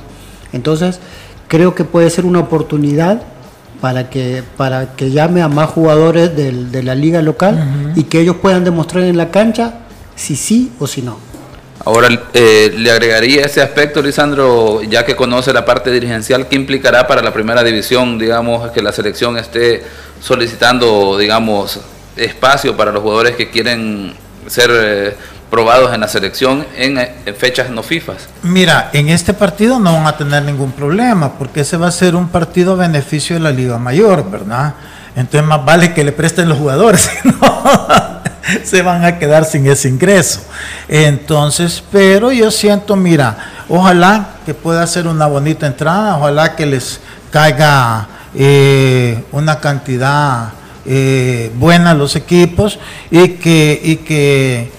Entonces, 0.51 0.99
creo 1.47 1.73
que 1.75 1.83
puede 1.85 2.09
ser 2.09 2.25
una 2.25 2.39
oportunidad 2.39 3.21
para 3.81 4.09
que, 4.09 4.43
para 4.57 4.95
que 4.95 5.11
llame 5.11 5.41
a 5.41 5.47
más 5.47 5.69
jugadores 5.69 6.35
del- 6.35 6.71
de 6.71 6.83
la 6.83 6.95
liga 6.95 7.21
local 7.21 7.91
y 7.95 8.03
que 8.03 8.19
ellos 8.21 8.37
puedan 8.41 8.63
demostrar 8.63 9.03
en 9.03 9.17
la 9.17 9.29
cancha 9.29 9.79
si 10.15 10.35
sí 10.35 10.71
o 10.79 10.87
si 10.87 11.01
no. 11.01 11.17
Ahora, 11.85 12.07
eh, 12.33 12.73
le 12.77 12.91
agregaría 12.91 13.45
ese 13.45 13.61
aspecto, 13.61 14.01
Lisandro, 14.01 14.81
ya 14.83 15.05
que 15.05 15.17
conoce 15.17 15.51
la 15.51 15.65
parte 15.65 15.91
dirigencial, 15.91 16.47
¿qué 16.47 16.55
implicará 16.55 17.07
para 17.07 17.21
la 17.21 17.33
primera 17.33 17.61
división, 17.61 18.17
digamos, 18.17 18.71
que 18.71 18.81
la 18.81 18.93
selección 18.93 19.37
esté 19.37 19.83
solicitando, 20.21 21.17
digamos, 21.17 21.81
espacio 22.15 22.77
para 22.77 22.93
los 22.93 23.01
jugadores 23.01 23.35
que 23.35 23.49
quieren 23.49 24.13
ser 24.47 24.69
eh, 24.71 25.17
probados 25.49 25.93
en 25.93 25.99
la 25.99 26.07
selección 26.07 26.65
en, 26.77 26.97
fechas 27.35 27.69
no 27.69 27.83
FIFAs? 27.83 28.29
Mira, 28.43 28.89
en 28.93 29.09
este 29.09 29.33
partido 29.33 29.77
no 29.77 29.91
van 29.91 30.07
a 30.07 30.15
tener 30.15 30.43
ningún 30.43 30.71
problema, 30.71 31.33
porque 31.33 31.61
ese 31.61 31.75
va 31.75 31.87
a 31.87 31.91
ser 31.91 32.15
un 32.15 32.29
partido 32.29 32.73
a 32.73 32.75
beneficio 32.77 33.35
de 33.35 33.41
la 33.41 33.51
Liga 33.51 33.77
Mayor, 33.77 34.31
¿verdad? 34.31 34.75
Entonces 35.17 35.45
más 35.45 35.65
vale 35.65 35.93
que 35.93 36.05
le 36.05 36.13
presten 36.13 36.47
los 36.47 36.57
jugadores, 36.57 37.09
no 37.25 38.12
se 38.63 38.81
van 38.81 39.03
a 39.05 39.17
quedar 39.19 39.45
sin 39.45 39.67
ese 39.67 39.89
ingreso. 39.89 40.41
Entonces, 40.87 41.83
pero 41.91 42.31
yo 42.31 42.51
siento, 42.51 42.95
mira, 42.95 43.37
ojalá 43.69 44.37
que 44.45 44.53
pueda 44.53 44.85
ser 44.87 45.07
una 45.07 45.27
bonita 45.27 45.67
entrada, 45.67 46.17
ojalá 46.17 46.55
que 46.55 46.65
les 46.65 46.99
caiga 47.31 48.07
eh, 48.35 49.23
una 49.31 49.59
cantidad 49.59 50.49
eh, 50.85 51.51
buena 51.55 51.91
a 51.91 51.93
los 51.93 52.15
equipos 52.15 52.79
y 53.09 53.29
que, 53.29 53.79
y 53.83 53.95
que 53.97 54.71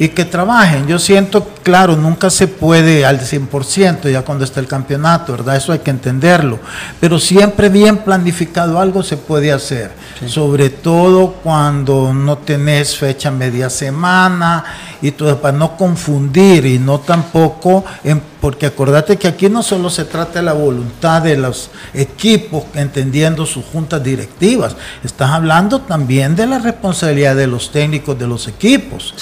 y 0.00 0.08
que 0.08 0.24
trabajen. 0.24 0.86
Yo 0.86 0.98
siento, 0.98 1.46
claro, 1.62 1.94
nunca 1.94 2.30
se 2.30 2.48
puede 2.48 3.04
al 3.04 3.20
100% 3.20 4.10
ya 4.10 4.22
cuando 4.22 4.44
está 4.44 4.58
el 4.58 4.66
campeonato, 4.66 5.32
¿verdad? 5.32 5.56
Eso 5.56 5.72
hay 5.72 5.80
que 5.80 5.90
entenderlo. 5.90 6.58
Pero 6.98 7.18
siempre 7.18 7.68
bien 7.68 7.98
planificado 7.98 8.80
algo 8.80 9.02
se 9.02 9.18
puede 9.18 9.52
hacer. 9.52 9.92
Sobre 10.26 10.70
todo 10.70 11.34
cuando 11.42 12.14
no 12.14 12.38
tenés 12.38 12.96
fecha 12.96 13.30
media 13.30 13.68
semana 13.68 14.64
y 15.02 15.10
todo, 15.10 15.38
para 15.38 15.56
no 15.56 15.76
confundir 15.76 16.64
y 16.64 16.78
no 16.78 17.00
tampoco, 17.00 17.84
en- 18.02 18.22
porque 18.40 18.66
acordate 18.66 19.16
que 19.16 19.28
aquí 19.28 19.48
no 19.48 19.62
solo 19.62 19.90
se 19.90 20.04
trata 20.04 20.40
de 20.40 20.42
la 20.44 20.52
voluntad 20.52 21.22
de 21.22 21.36
los 21.36 21.70
equipos, 21.94 22.64
entendiendo 22.74 23.46
sus 23.46 23.64
juntas 23.64 24.02
directivas, 24.02 24.76
estás 25.04 25.30
hablando 25.30 25.80
también 25.80 26.36
de 26.36 26.46
la 26.46 26.58
responsabilidad 26.58 27.36
de 27.36 27.46
los 27.46 27.70
técnicos 27.70 28.18
de 28.18 28.26
los 28.26 28.48
equipos 28.48 29.14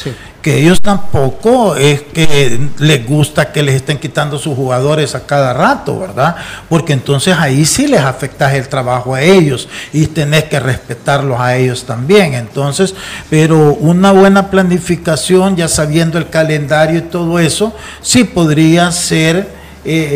que 0.42 0.60
ellos 0.60 0.80
tampoco 0.80 1.74
es 1.74 2.02
que 2.02 2.60
les 2.78 3.06
gusta 3.06 3.50
que 3.50 3.62
les 3.62 3.74
estén 3.74 3.98
quitando 3.98 4.38
sus 4.38 4.54
jugadores 4.54 5.14
a 5.14 5.26
cada 5.26 5.52
rato, 5.52 5.98
¿verdad? 5.98 6.36
Porque 6.68 6.92
entonces 6.92 7.36
ahí 7.36 7.64
sí 7.64 7.88
les 7.88 8.00
afectas 8.00 8.54
el 8.54 8.68
trabajo 8.68 9.14
a 9.14 9.22
ellos 9.22 9.68
y 9.92 10.06
tenés 10.06 10.44
que 10.44 10.60
respetarlos 10.60 11.40
a 11.40 11.56
ellos 11.56 11.84
también. 11.84 12.34
Entonces, 12.34 12.94
pero 13.28 13.74
una 13.74 14.12
buena 14.12 14.48
planificación, 14.48 15.56
ya 15.56 15.66
sabiendo 15.66 16.18
el 16.18 16.30
calendario 16.30 17.00
y 17.00 17.02
todo 17.02 17.40
eso, 17.40 17.74
sí 18.00 18.22
podría 18.22 18.92
ser... 19.08 19.36
eh, 19.84 20.08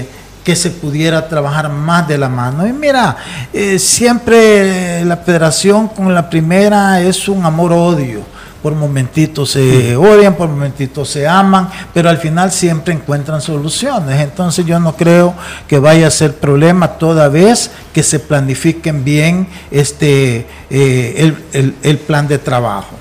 eh, 0.00 0.08
que 0.44 0.54
se 0.54 0.68
pudiera 0.70 1.26
trabajar 1.26 1.70
más 1.70 2.06
de 2.06 2.18
la 2.18 2.28
mano. 2.28 2.66
Y 2.66 2.72
mira, 2.74 3.16
eh, 3.50 3.78
siempre 3.78 5.02
la 5.06 5.16
federación 5.16 5.88
con 5.88 6.12
la 6.12 6.28
primera 6.28 7.00
es 7.00 7.28
un 7.28 7.46
amor-odio 7.46 8.20
por 8.62 8.74
momentitos 8.74 9.50
se 9.52 9.94
odian, 9.96 10.34
por 10.34 10.48
momentitos 10.48 11.08
se 11.10 11.26
aman, 11.26 11.68
pero 11.94 12.08
al 12.10 12.16
final 12.18 12.50
siempre 12.52 12.92
encuentran 12.94 13.40
soluciones. 13.40 14.20
Entonces 14.20 14.64
yo 14.66 14.78
no 14.80 14.94
creo 14.96 15.34
que 15.68 15.78
vaya 15.78 16.06
a 16.08 16.10
ser 16.10 16.34
problema 16.36 16.88
toda 16.88 17.28
vez 17.28 17.70
que 17.94 18.02
se 18.02 18.18
planifiquen 18.20 19.02
bien 19.04 19.46
este 19.70 20.46
eh, 20.70 21.14
el, 21.18 21.36
el- 21.52 21.74
el 21.82 21.98
plan 21.98 22.26
de 22.28 22.38
trabajo. 22.38 22.96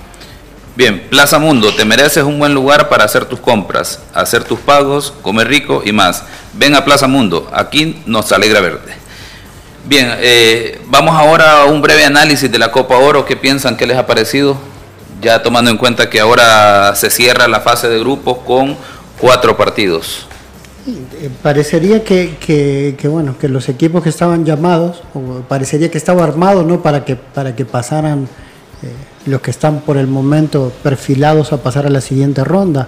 Bien, 0.75 1.07
Plaza 1.09 1.37
Mundo, 1.37 1.71
te 1.75 1.85
mereces 1.85 2.23
un 2.23 2.39
buen 2.39 2.53
lugar 2.53 2.89
para 2.89 3.03
hacer 3.05 3.25
tus 3.25 3.39
compras, 3.39 3.99
hacer 4.13 4.43
tus 4.43 4.59
pagos, 4.59 5.13
comer 5.21 5.47
rico 5.47 5.83
y 5.85 5.91
más. 5.91 6.23
Ven 6.53 6.73
a 6.73 6.83
Plaza 6.83 7.07
Mundo, 7.07 7.47
aquí 7.53 8.01
nos 8.07 8.31
alegra 8.31 8.59
verte. 8.59 8.91
Bien, 9.85 10.09
eh, 10.17 10.81
vamos 10.87 11.15
ahora 11.15 11.61
a 11.61 11.65
un 11.65 11.81
breve 11.81 12.05
análisis 12.05 12.51
de 12.51 12.57
la 12.57 12.71
Copa 12.71 12.97
Oro. 12.97 13.25
¿Qué 13.25 13.35
piensan? 13.35 13.77
¿Qué 13.77 13.85
les 13.85 13.97
ha 13.97 14.07
parecido? 14.07 14.57
Ya 15.21 15.43
tomando 15.43 15.69
en 15.69 15.77
cuenta 15.77 16.09
que 16.09 16.19
ahora 16.19 16.95
se 16.95 17.09
cierra 17.11 17.47
la 17.47 17.59
fase 17.59 17.87
de 17.89 17.99
grupos 17.99 18.39
con 18.39 18.75
cuatro 19.19 19.55
partidos. 19.55 20.25
Eh, 20.87 21.29
Parecería 21.43 22.03
que, 22.03 22.35
que- 22.39 23.07
bueno 23.07 23.37
que 23.37 23.47
los 23.47 23.69
equipos 23.69 24.01
que 24.03 24.09
estaban 24.09 24.43
llamados 24.43 25.03
o 25.13 25.41
parecería 25.47 25.91
que 25.91 25.97
estaba 25.97 26.23
armado 26.23 26.63
no 26.63 26.81
para 26.81 27.05
que 27.05 27.15
para 27.15 27.55
que 27.55 27.63
pasaran 27.63 28.27
eh, 28.81 28.87
los 29.25 29.41
que 29.41 29.51
están 29.51 29.81
por 29.81 29.97
el 29.97 30.07
momento 30.07 30.71
perfilados 30.81 31.53
a 31.53 31.57
pasar 31.57 31.85
a 31.85 31.89
la 31.89 32.01
siguiente 32.01 32.43
ronda. 32.43 32.87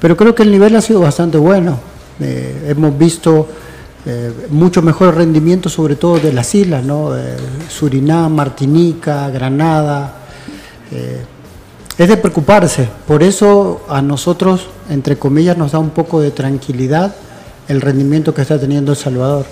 Pero 0.00 0.16
creo 0.16 0.34
que 0.34 0.42
el 0.42 0.50
nivel 0.50 0.76
ha 0.76 0.80
sido 0.80 1.00
bastante 1.00 1.38
bueno. 1.38 1.78
Eh, 2.20 2.66
hemos 2.68 2.96
visto 2.98 3.46
eh, 4.06 4.32
mucho 4.48 4.80
mejor 4.80 5.14
rendimiento 5.16 5.68
sobre 5.68 5.94
todo 5.94 6.18
de 6.18 6.32
las 6.32 6.54
islas 6.54 6.82
no 6.82 7.14
Eh, 7.14 7.36
Surinam 7.68 8.32
Martinica 8.32 9.28
Granada. 9.28 10.14
Eh, 10.90 11.22
es 11.98 12.08
de 12.08 12.16
preocuparse. 12.16 12.88
Por 13.06 13.22
eso 13.22 13.82
a 13.88 14.00
nosotros, 14.00 14.68
entre 14.88 15.18
comillas, 15.18 15.58
nos 15.58 15.72
da 15.72 15.78
un 15.78 15.90
poco 15.90 16.20
de 16.20 16.30
tranquilidad 16.30 17.14
el 17.68 17.82
rendimiento 17.82 18.32
que 18.32 18.40
está 18.42 18.58
teniendo 18.58 18.92
El 18.92 18.98
Salvador, 18.98 19.44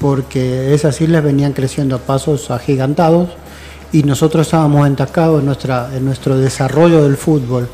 porque 0.00 0.74
esas 0.74 0.98
islas 1.00 1.22
venían 1.22 1.52
creciendo 1.52 1.96
a 1.96 1.98
pasos 1.98 2.50
agigantados 2.50 3.28
y 3.92 4.02
nosotros 4.02 4.46
estábamos 4.46 4.86
entacados 4.86 5.40
en, 5.40 5.46
nuestra, 5.46 5.90
en 5.94 6.04
nuestro 6.04 6.36
desarrollo 6.36 7.02
del 7.04 7.16
fútbol. 7.16 7.68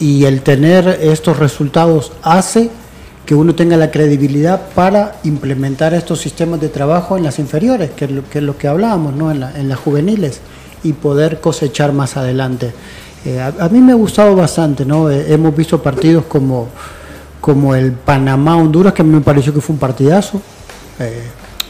Y 0.00 0.24
el 0.24 0.42
tener 0.42 0.88
estos 1.02 1.38
resultados 1.38 2.12
hace 2.22 2.70
que 3.26 3.34
uno 3.34 3.54
tenga 3.54 3.76
la 3.76 3.90
credibilidad 3.90 4.60
para 4.74 5.16
implementar 5.24 5.94
estos 5.94 6.20
sistemas 6.20 6.60
de 6.60 6.68
trabajo 6.68 7.16
en 7.16 7.22
las 7.24 7.38
inferiores, 7.38 7.90
que 7.92 8.06
es 8.06 8.42
lo 8.42 8.56
que, 8.58 8.66
hablábamos, 8.68 9.14
¿no? 9.14 9.30
en, 9.30 9.40
la- 9.40 9.58
en 9.58 9.68
las 9.68 9.78
juveniles, 9.78 10.40
y 10.82 10.92
poder 10.92 11.40
cosechar 11.40 11.92
más 11.92 12.16
adelante. 12.16 12.72
Eh, 13.24 13.38
a, 13.40 13.52
a 13.64 13.68
mí 13.68 13.80
me 13.80 13.92
ha 13.92 13.94
gustado 13.94 14.34
bastante, 14.34 14.84
¿no? 14.84 15.08
Eh, 15.08 15.32
hemos 15.32 15.54
visto 15.54 15.80
partidos 15.80 16.24
como, 16.24 16.66
como 17.40 17.76
el 17.76 17.92
Panamá-Honduras, 17.92 18.92
que 18.92 19.02
a 19.02 19.04
mí 19.04 19.14
me 19.14 19.20
pareció 19.20 19.54
que 19.54 19.60
fue 19.60 19.74
un 19.74 19.78
partidazo, 19.78 20.42
eh, 20.98 21.22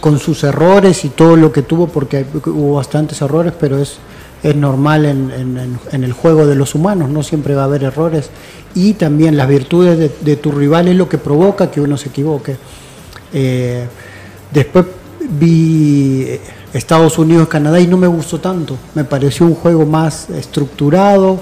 con 0.03 0.19
sus 0.19 0.43
errores 0.43 1.05
y 1.05 1.11
todo 1.11 1.37
lo 1.37 1.53
que 1.53 1.63
tuvo, 1.63 1.87
porque 1.87 2.27
hubo 2.47 2.75
bastantes 2.75 3.23
errores, 3.23 3.53
pero 3.59 3.79
es, 3.79 3.99
es 4.43 4.57
normal 4.57 5.05
en, 5.07 5.31
en- 5.93 6.03
el 6.05 6.13
juego 6.13 6.45
de 6.45 6.57
los 6.57 6.75
humanos, 6.75 7.09
no 7.09 7.23
siempre 7.23 7.55
va 7.55 7.63
a 7.63 7.65
haber 7.67 7.85
errores. 7.85 8.29
Y 8.75 8.95
también 8.95 9.37
las 9.37 9.47
virtudes 9.49 9.97
de, 9.99 10.11
de 10.21 10.37
tu 10.37 10.51
rival 10.51 10.89
es 10.89 10.97
lo 10.97 11.09
que 11.09 11.19
provoca 11.19 11.71
que 11.71 11.81
uno 11.81 11.97
se 11.97 12.09
equivoque. 12.09 12.57
Eh, 13.33 13.87
después 14.53 14.87
vi 15.39 16.25
eh, 16.27 16.41
Estados 16.73 17.17
Unidos-Canadá 17.19 17.79
y 17.79 17.87
no 17.87 17.97
me 17.97 18.09
gustó 18.09 18.41
tanto. 18.41 18.77
Me 18.97 19.05
pareció 19.05 19.47
un 19.47 19.55
juego 19.55 19.87
más 19.87 20.29
estructurado 20.31 21.39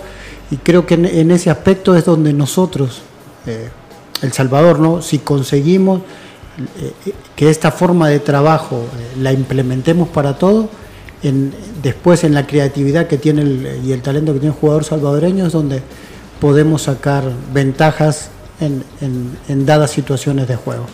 y 0.50 0.56
creo 0.58 0.84
que 0.84 0.94
en, 0.94 1.30
ese 1.30 1.48
aspecto 1.48 1.96
es 1.96 2.04
donde 2.04 2.34
nosotros, 2.34 3.00
eh, 3.46 3.70
El 4.20 4.32
Salvador, 4.32 4.78
¿no? 4.80 5.00
si 5.00 5.18
conseguimos 5.20 6.02
que 7.36 7.50
esta 7.50 7.70
forma 7.70 8.08
de 8.08 8.18
trabajo 8.20 8.76
eh, 8.98 9.16
la 9.20 9.32
implementemos 9.32 10.08
para 10.08 10.36
todo, 10.38 10.68
en- 11.22 11.52
después 11.82 12.24
en 12.24 12.34
la 12.34 12.46
creatividad 12.46 13.06
que 13.06 13.18
tiene 13.18 13.42
el- 13.42 13.80
y 13.84 13.92
el 13.92 14.02
talento 14.02 14.32
que 14.32 14.40
tiene 14.40 14.54
el 14.54 14.60
jugador 14.60 14.84
salvadoreño 14.84 15.46
es 15.46 15.52
donde 15.52 15.82
podemos 16.40 16.82
sacar 16.82 17.24
ventajas 17.52 18.30
en- 18.60 18.84
en- 19.00 19.38
en 19.48 19.66
dadas 19.66 19.90
situaciones 19.90 20.48
de 20.48 20.56
juego. 20.56 20.86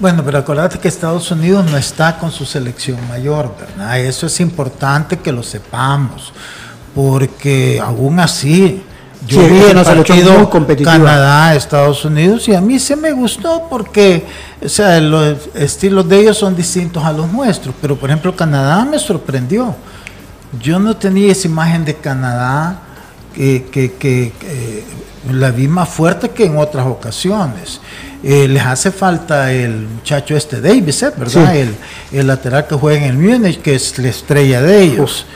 Bueno, 0.00 0.22
pero 0.24 0.38
acuérdate 0.38 0.78
que 0.78 0.88
Estados 0.88 1.30
Unidos 1.30 1.64
no 1.70 1.76
está 1.76 2.18
con 2.18 2.32
su 2.32 2.44
selección 2.44 2.98
mayor, 3.08 3.54
¿verdad? 3.58 4.00
Eso 4.00 4.26
es 4.26 4.40
importante 4.40 5.18
que 5.18 5.30
lo 5.32 5.42
sepamos, 5.42 6.32
porque 6.94 7.80
aún 7.80 8.18
así, 8.20 8.82
yo 9.26 9.40
Sí, 9.42 9.48
vi 9.48 9.56
el 9.58 9.84
selección 9.84 9.86
partido. 9.86 10.50
Canadá, 10.90 11.54
Estados 11.54 12.04
Unidos, 12.04 12.46
y 12.48 12.54
a 12.54 12.60
mí 12.60 12.78
se 12.78 12.94
me 12.96 13.12
gustó 13.12 13.66
porque, 13.70 14.24
o 14.64 14.68
sea, 14.68 15.00
los 15.00 15.36
estilos 15.54 16.08
de 16.08 16.20
ellos 16.20 16.36
son 16.38 16.54
distintos 16.54 17.02
a 17.04 17.12
los 17.12 17.30
nuestros, 17.32 17.74
pero 17.80 17.96
por 17.96 18.10
ejemplo 18.10 18.34
Canadá 18.36 18.84
me 18.84 18.98
sorprendió. 18.98 19.74
Yo 20.60 20.78
no 20.78 20.96
tenía 20.96 21.32
esa 21.32 21.48
imagen 21.48 21.84
de 21.84 21.94
Canadá 21.96 22.80
que, 23.34 23.66
que- 23.72 23.92
que- 23.94 24.32
que 24.38 24.84
la 25.32 25.50
vi 25.50 25.66
más 25.68 25.88
fuerte 25.88 26.28
que 26.30 26.44
en 26.44 26.58
otras 26.58 26.86
ocasiones. 26.86 27.80
Eh, 28.22 28.46
les 28.48 28.62
hace 28.62 28.90
falta 28.90 29.52
el 29.52 29.86
muchacho 29.88 30.36
este 30.36 30.60
Davis, 30.60 31.02
¿eh? 31.02 31.12
¿verdad? 31.16 31.52
Sí. 31.52 31.58
El, 31.58 31.74
el 32.20 32.26
lateral 32.26 32.66
que 32.66 32.74
juega 32.74 33.04
en 33.06 33.10
el 33.10 33.18
Múnich, 33.18 33.60
que 33.60 33.74
es 33.74 33.98
la 33.98 34.08
estrella 34.08 34.62
de 34.62 34.82
ellos. 34.82 35.26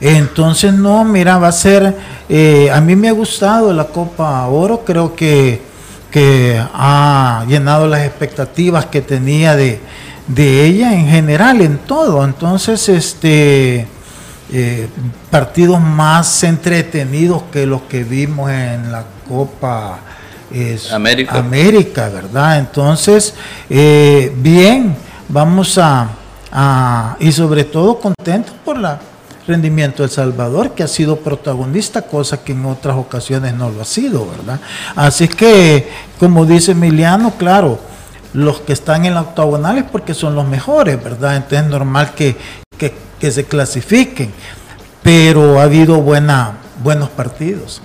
Entonces, 0.00 0.72
no, 0.74 1.04
mira, 1.04 1.38
va 1.38 1.48
a 1.48 1.52
ser, 1.52 1.96
eh, 2.28 2.70
a 2.72 2.80
mí 2.80 2.94
me 2.96 3.08
ha 3.08 3.12
gustado 3.12 3.72
la 3.72 3.84
Copa 3.84 4.46
Oro, 4.46 4.84
creo 4.84 5.14
que, 5.16 5.62
que 6.10 6.62
ha 6.74 7.44
llenado 7.48 7.86
las 7.86 8.00
expectativas 8.04 8.86
que 8.86 9.00
tenía 9.00 9.56
de, 9.56 9.80
de 10.26 10.64
ella 10.66 10.92
en 10.92 11.08
general, 11.08 11.60
en 11.62 11.78
todo. 11.78 12.24
Entonces, 12.24 12.88
este, 12.90 13.86
eh, 14.52 14.88
partidos 15.30 15.80
más 15.80 16.42
entretenidos 16.44 17.44
que 17.50 17.64
los 17.66 17.82
que 17.82 18.04
vimos 18.04 18.50
en 18.50 18.92
la 18.92 19.02
Copa 19.28 19.98
es 20.52 20.92
América. 20.92 21.38
América, 21.38 22.08
¿verdad? 22.10 22.58
Entonces, 22.58 23.34
eh, 23.70 24.30
bien, 24.36 24.94
vamos 25.28 25.78
a, 25.78 26.08
a- 26.52 27.16
y 27.18 27.32
sobre 27.32 27.64
todo 27.64 27.98
contentos 27.98 28.54
por 28.64 28.76
el 28.76 28.86
rendimiento 29.46 30.02
El 30.04 30.10
Salvador, 30.10 30.72
que 30.74 30.82
ha 30.82 30.88
sido 30.88 31.16
protagonista, 31.16 32.02
cosa 32.02 32.42
que 32.42 32.52
en 32.52 32.64
otras 32.66 32.96
ocasiones 32.96 33.54
no 33.54 33.70
lo 33.70 33.82
ha 33.82 33.84
sido, 33.84 34.26
¿verdad? 34.28 34.60
Así 34.96 35.28
que, 35.28 35.88
como 36.18 36.44
dice 36.46 36.72
Emiliano, 36.72 37.34
claro, 37.38 37.78
los 38.32 38.60
que 38.60 38.72
están 38.72 39.04
en 39.06 39.14
la 39.14 39.20
octagonal 39.22 39.78
es 39.78 39.84
porque 39.84 40.14
son 40.14 40.34
los 40.34 40.46
mejores, 40.46 41.02
¿verdad? 41.02 41.36
Entonces 41.36 41.60
es 41.62 41.66
normal 41.70 42.12
que, 42.14 42.36
que- 42.76 42.94
que 43.20 43.30
se 43.30 43.44
clasifiquen, 43.44 44.30
pero 45.02 45.60
ha 45.60 45.64
habido 45.64 45.96
buena, 46.02 46.58
buenos 46.82 47.08
partidos. 47.08 47.80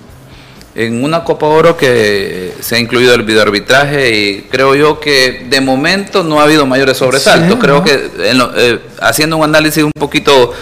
en 0.74 1.04
una 1.04 1.22
Copa 1.22 1.44
Oro 1.46 1.76
que 1.76 2.54
se 2.60 2.76
ha 2.76 2.78
incluido 2.78 3.12
el 3.14 3.24
videoarbitraje 3.24 4.18
y 4.18 4.42
creo 4.50 4.74
yo 4.74 5.00
que 5.00 5.46
de 5.50 5.60
momento 5.60 6.22
no 6.24 6.40
ha 6.40 6.44
habido 6.44 6.64
mayores 6.64 6.96
sobresaltos. 6.96 7.52
Sí, 7.52 7.58
creo 7.60 7.76
¿no? 7.80 7.84
que 7.84 8.10
en 8.30 8.38
lo- 8.38 8.52
eh, 8.56 8.80
haciendo 9.02 9.36
un 9.36 9.44
análisis 9.44 9.84
un 9.84 9.92
poquito 9.92 10.52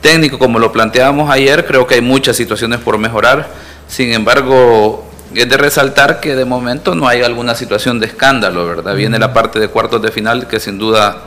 técnico 0.00 0.38
como 0.38 0.58
lo 0.58 0.72
planteábamos 0.72 1.30
ayer, 1.30 1.66
creo 1.66 1.86
que 1.86 1.96
hay 1.96 2.00
muchas 2.00 2.36
situaciones 2.36 2.80
por 2.80 2.98
mejorar. 2.98 3.48
Sin 3.88 4.12
embargo, 4.12 5.06
es 5.34 5.48
de 5.48 5.56
resaltar 5.56 6.20
que 6.20 6.34
de 6.36 6.44
momento 6.44 6.94
no 6.94 7.06
hay 7.08 7.22
alguna 7.22 7.54
situación 7.54 8.00
de 8.00 8.06
escándalo, 8.06 8.66
¿verdad? 8.66 8.94
Viene 8.94 9.18
la 9.18 9.32
parte 9.32 9.58
de 9.60 9.68
cuartos 9.68 10.00
de 10.02 10.10
final 10.10 10.46
que 10.48 10.58
sin 10.60 10.78
duda 10.78 11.22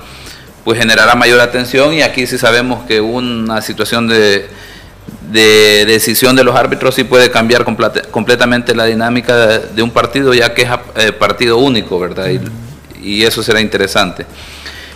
pues 0.63 0.80
generará 0.80 1.15
mayor 1.15 1.41
atención 1.41 1.93
y 1.93 2.01
aquí 2.03 2.26
sí 2.26 2.38
sabemos 2.38 2.86
que 2.86 3.01
una 3.01 3.61
situación 3.61 4.07
de, 4.07 4.47
de 5.30 5.86
decisión 5.86 6.38
de 6.38 6.43
los 6.45 6.55
árbitros 6.55 6.95
sí 6.95 7.03
puede 7.03 7.30
cambiar 7.32 7.65
completa- 7.65 8.03
completamente 8.11 8.74
la 8.74 8.86
dinámica 8.86 9.36
de, 9.36 9.59
de 9.59 9.82
un 9.84 9.91
partido 9.91 10.34
ya 10.34 10.53
que 10.53 10.61
es 10.61 10.69
eh, 10.95 11.11
partido 11.11 11.57
único, 11.57 11.99
¿verdad? 11.99 12.30
Y, 12.30 12.39
y 13.01 13.24
eso 13.26 13.43
será 13.43 13.59
interesante. 13.59 14.26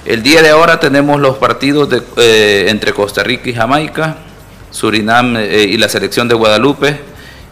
El 0.07 0.23
día 0.23 0.41
de 0.41 0.47
ahora 0.47 0.79
tenemos 0.79 1.19
los 1.19 1.35
partidos 1.35 1.89
eh, 2.15 2.67
entre 2.69 2.93
Costa 2.93 3.23
Rica 3.23 3.49
y 3.49 3.53
Jamaica, 3.53 4.15
Surinam 4.71 5.35
eh, 5.35 5.65
y 5.67 5.75
la 5.75 5.89
selección 5.89 6.29
de 6.29 6.33
Guadalupe 6.33 6.97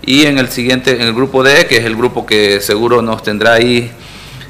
y 0.01 0.25
en 0.25 0.37
el 0.37 0.47
siguiente, 0.47 0.91
en 0.91 1.01
el 1.01 1.13
grupo 1.13 1.43
D, 1.43 1.67
que 1.67 1.75
es 1.75 1.83
el 1.83 1.97
grupo 1.97 2.25
que 2.25 2.61
seguro 2.61 3.01
nos 3.01 3.23
tendrá 3.23 3.55
ahí 3.55 3.91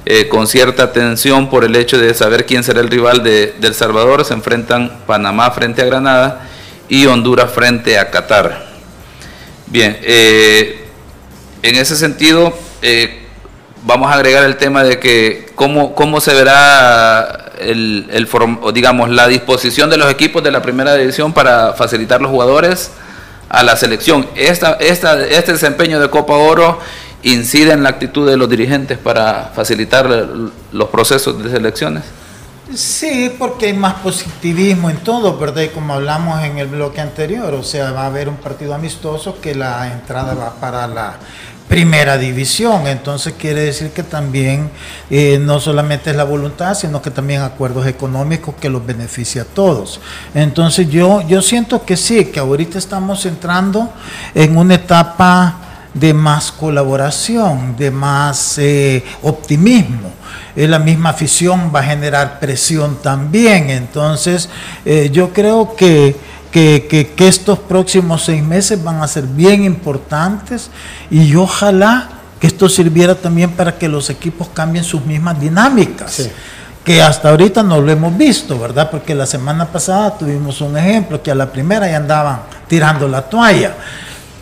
eh, 0.05 0.27
con 0.27 0.45
cierta 0.45 0.83
atención 0.83 1.49
por 1.49 1.63
el 1.63 1.75
hecho 1.75 1.97
de 1.97 2.13
saber 2.13 2.45
quién 2.45 2.63
será 2.63 2.81
el 2.81 2.91
rival 2.91 3.23
de, 3.23 3.55
El 3.59 3.73
Salvador, 3.73 4.23
se 4.23 4.35
enfrentan 4.35 4.99
Panamá 5.07 5.49
frente 5.49 5.81
a 5.81 5.85
Granada 5.85 6.47
y 6.87 7.07
Honduras 7.07 7.51
frente 7.51 7.97
a 7.97 8.11
Qatar. 8.11 8.67
Bien, 9.65 9.97
en 10.03 11.75
ese 11.75 11.95
sentido, 11.95 12.55
vamos 13.83 14.11
a 14.11 14.13
agregar 14.13 14.43
el 14.43 14.57
tema 14.57 14.83
de 14.83 14.99
que 14.99 15.47
cómo, 15.55 15.95
cómo 15.95 16.21
se 16.21 16.35
verá 16.35 17.44
el, 17.59 18.07
el 18.11 18.27
digamos 18.73 19.09
la 19.09 19.27
disposición 19.27 19.89
de 19.89 19.97
los 19.97 20.11
equipos 20.11 20.43
de 20.43 20.51
la 20.51 20.61
primera 20.61 20.93
división 20.95 21.33
para 21.33 21.73
facilitar 21.73 22.21
los 22.21 22.31
jugadores 22.31 22.91
a 23.49 23.63
la 23.63 23.75
selección. 23.75 24.27
Esta, 24.35 24.73
esta, 24.73 25.25
este 25.25 25.53
desempeño 25.53 25.99
de 25.99 26.09
Copa 26.09 26.33
Oro 26.33 26.79
incide 27.23 27.73
en 27.73 27.83
la 27.83 27.89
actitud 27.89 28.29
de 28.29 28.37
los 28.37 28.49
dirigentes 28.49 28.97
para 28.97 29.51
facilitar 29.55 30.07
los 30.71 30.89
procesos 30.89 31.43
de 31.43 31.49
selecciones. 31.49 32.03
Sí, 32.73 33.31
porque 33.37 33.67
hay 33.67 33.73
más 33.73 33.95
positivismo 33.95 34.89
en 34.89 34.97
todo, 34.97 35.37
¿verdad? 35.37 35.61
Y 35.63 35.69
como 35.69 35.93
hablamos 35.93 36.43
en 36.43 36.57
el 36.57 36.67
bloque 36.67 36.99
anterior, 36.99 37.53
o 37.53 37.63
sea, 37.63 37.91
va 37.91 38.03
a 38.03 38.05
haber 38.07 38.27
un 38.27 38.37
partido 38.37 38.73
amistoso 38.73 39.39
que 39.39 39.53
la 39.53 39.91
entrada 39.91 40.33
va 40.33 40.55
para 40.55 40.87
la 40.87 41.17
primera 41.68 42.18
división. 42.18 42.88
Entonces 42.88 43.34
quiere 43.38 43.61
decir 43.61 43.91
que 43.91 44.03
también 44.03 44.70
eh, 45.09 45.39
no 45.41 45.59
solamente 45.59 46.11
es 46.11 46.16
la 46.16 46.24
voluntad, 46.24 46.76
sino 46.76 47.01
que 47.01 47.11
también 47.11 47.41
acuerdos 47.41 47.88
económicos 47.88 48.55
que 48.55 48.70
los 48.70 48.86
beneficia 48.86 49.43
a 49.43 49.45
todos. 49.45 49.99
Entonces 50.34 50.89
yo, 50.89 51.22
yo 51.28 51.41
siento 51.41 51.84
que 51.84 51.97
sí, 51.97 52.26
que 52.26 52.39
ahorita 52.39 52.78
estamos 52.78 53.26
entrando 53.26 53.91
en 54.34 54.57
una 54.57 54.76
etapa 54.76 55.59
de 55.93 56.13
más 56.13 56.51
colaboración, 56.51 57.76
de 57.78 57.89
más 57.89 58.57
eh, 58.57 59.03
optimismo. 59.24 60.11
Eh, 60.55 60.68
la 60.68 60.80
misma 60.80 61.09
afición 61.09 61.72
va 61.74 61.80
a 61.80 61.84
generar 61.84 62.39
presión 62.39 62.97
también. 63.01 63.70
Entonces, 63.70 64.49
yo 65.11 65.34
creo 65.34 65.76
que, 65.76 66.16
que, 66.55 66.87
que, 66.89 67.07
que 67.07 67.27
estos 67.27 67.59
próximos 67.59 68.23
seis 68.23 68.41
meses 68.41 68.81
van 68.81 69.03
a 69.03 69.07
ser 69.09 69.25
bien 69.25 69.65
importantes 69.65 70.69
y 71.11 71.35
ojalá 71.35 72.07
que 72.39 72.47
esto 72.47 72.69
sirviera 72.69 73.13
también 73.13 73.51
para 73.51 73.77
que 73.77 73.89
los 73.89 74.09
equipos 74.09 74.47
cambien 74.53 74.85
sus 74.85 75.03
mismas 75.03 75.37
dinámicas. 75.37 76.13
Sí. 76.13 76.31
Que 76.85 77.01
hasta 77.01 77.31
ahorita 77.31 77.61
no 77.61 77.81
lo 77.81 77.91
hemos 77.91 78.17
visto, 78.17 78.57
¿verdad? 78.57 78.89
Porque 78.89 79.13
la 79.13 79.25
semana 79.25 79.65
pasada 79.65 80.17
tuvimos 80.17 80.61
un 80.61 80.77
ejemplo 80.77 81.21
que 81.21 81.29
a 81.29 81.35
la 81.35 81.51
primera 81.51 81.89
ya 81.89 81.97
andaban 81.97 82.43
tirando 82.69 83.05
la 83.09 83.23
toalla. 83.23 83.75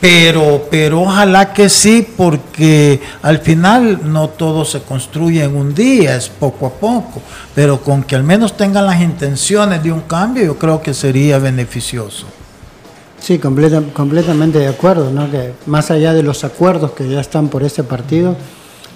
Pero, 0.04 0.68
pero 0.70 1.04
ojalá 1.04 1.54
que 1.54 1.70
sí, 1.70 2.06
porque 2.18 3.00
al 3.22 3.40
final 3.40 4.02
no 4.12 4.28
todo 4.28 4.66
se 4.66 4.82
construye 4.82 5.42
en 5.46 5.56
un 5.56 5.74
día, 5.74 6.18
es 6.18 6.28
poco 6.28 6.66
a 6.68 6.72
poco. 6.72 7.22
Pero 7.56 7.80
con 7.80 8.04
que 8.04 8.14
al 8.18 8.24
menos 8.26 8.58
tengan 8.58 8.86
las 8.86 9.00
intenciones 9.00 9.82
de 9.82 9.94
un 9.94 10.02
cambio, 10.02 10.44
yo 10.44 10.58
creo 10.60 10.82
que 10.82 10.94
sería 10.94 11.40
beneficioso. 11.40 12.26
Sí, 13.18 13.40
completa- 13.40 13.82
completamente 13.94 14.60
de 14.60 14.68
acuerdo, 14.68 15.10
¿no? 15.10 15.32
Que 15.32 15.54
más 15.68 15.90
allá 15.90 16.12
de 16.14 16.22
los 16.22 16.44
acuerdos 16.44 16.92
que 16.92 17.08
ya 17.08 17.22
están 17.22 17.48
por 17.48 17.64
este 17.64 17.84
partido, 17.84 18.36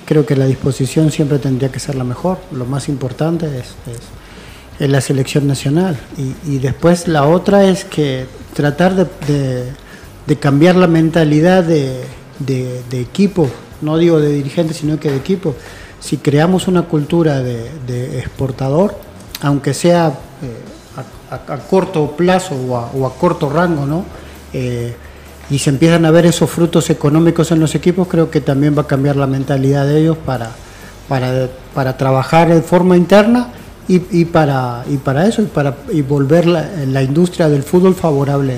creo 0.04 0.26
que 0.26 0.36
la 0.36 0.44
disposición 0.44 1.10
siempre 1.10 1.40
tendría 1.40 1.72
que 1.72 1.80
ser 1.80 1.96
la 1.96 2.04
mejor. 2.04 2.38
Lo 2.52 2.66
más 2.66 2.90
importante 2.90 3.46
es, 3.46 3.68
es- 3.96 4.90
la 4.90 5.00
selección 5.00 5.48
nacional. 5.48 5.98
Y, 6.18 6.56
y 6.56 6.58
después 6.60 7.08
la 7.08 7.24
otra 7.26 7.64
es 7.64 7.86
que 7.86 8.26
tratar 8.54 8.94
de- 8.94 9.72
de 10.28 10.36
cambiar 10.36 10.76
la 10.76 10.88
mentalidad 10.88 11.64
de, 11.64 12.04
de- 12.40 13.02
equipo, 13.02 13.50
no 13.82 13.98
digo 13.98 14.20
de 14.20 14.30
dirigentes, 14.30 14.78
sino 14.78 15.00
que 15.00 15.10
de 15.10 15.18
equipo. 15.18 15.56
Si 16.00 16.18
creamos 16.18 16.68
una 16.68 16.84
cultura 16.84 17.42
de, 17.42 18.20
exportador, 18.20 18.96
aunque 19.42 19.74
sea 19.74 20.08
eh, 20.08 20.94
a, 21.32 21.58
corto 21.58 22.12
plazo 22.12 22.56
o 22.56 22.78
a, 22.78 22.92
o 22.92 23.06
a 23.08 23.16
corto 23.16 23.50
rango, 23.50 23.86
¿no? 23.86 24.06
Eh, 24.54 24.94
y 25.50 25.60
se 25.60 25.70
empiezan 25.70 26.06
a 26.06 26.12
ver 26.12 26.26
esos 26.26 26.50
frutos 26.50 26.90
económicos 26.90 27.52
en 27.52 27.60
los 27.60 27.74
equipos, 27.74 28.08
creo 28.08 28.30
que 28.30 28.42
también 28.42 28.78
va 28.78 28.82
a 28.82 28.88
cambiar 28.88 29.16
la 29.16 29.28
mentalidad 29.28 29.86
de 29.86 30.02
ellos 30.02 30.18
para, 30.18 30.52
para, 31.08 31.50
para 31.74 31.96
trabajar 31.98 32.54
de 32.54 32.62
forma 32.62 32.98
interna 32.98 33.50
y, 33.88 34.02
y 34.12 34.26
para, 34.26 34.84
y 34.90 34.98
para 34.98 35.26
eso, 35.26 35.42
y 35.42 35.46
para 35.46 35.78
y 35.92 36.02
volver 36.02 36.46
la, 36.48 36.68
la 36.88 37.02
industria 37.02 37.48
del 37.48 37.64
fútbol 37.64 37.96
favorable 37.96 38.56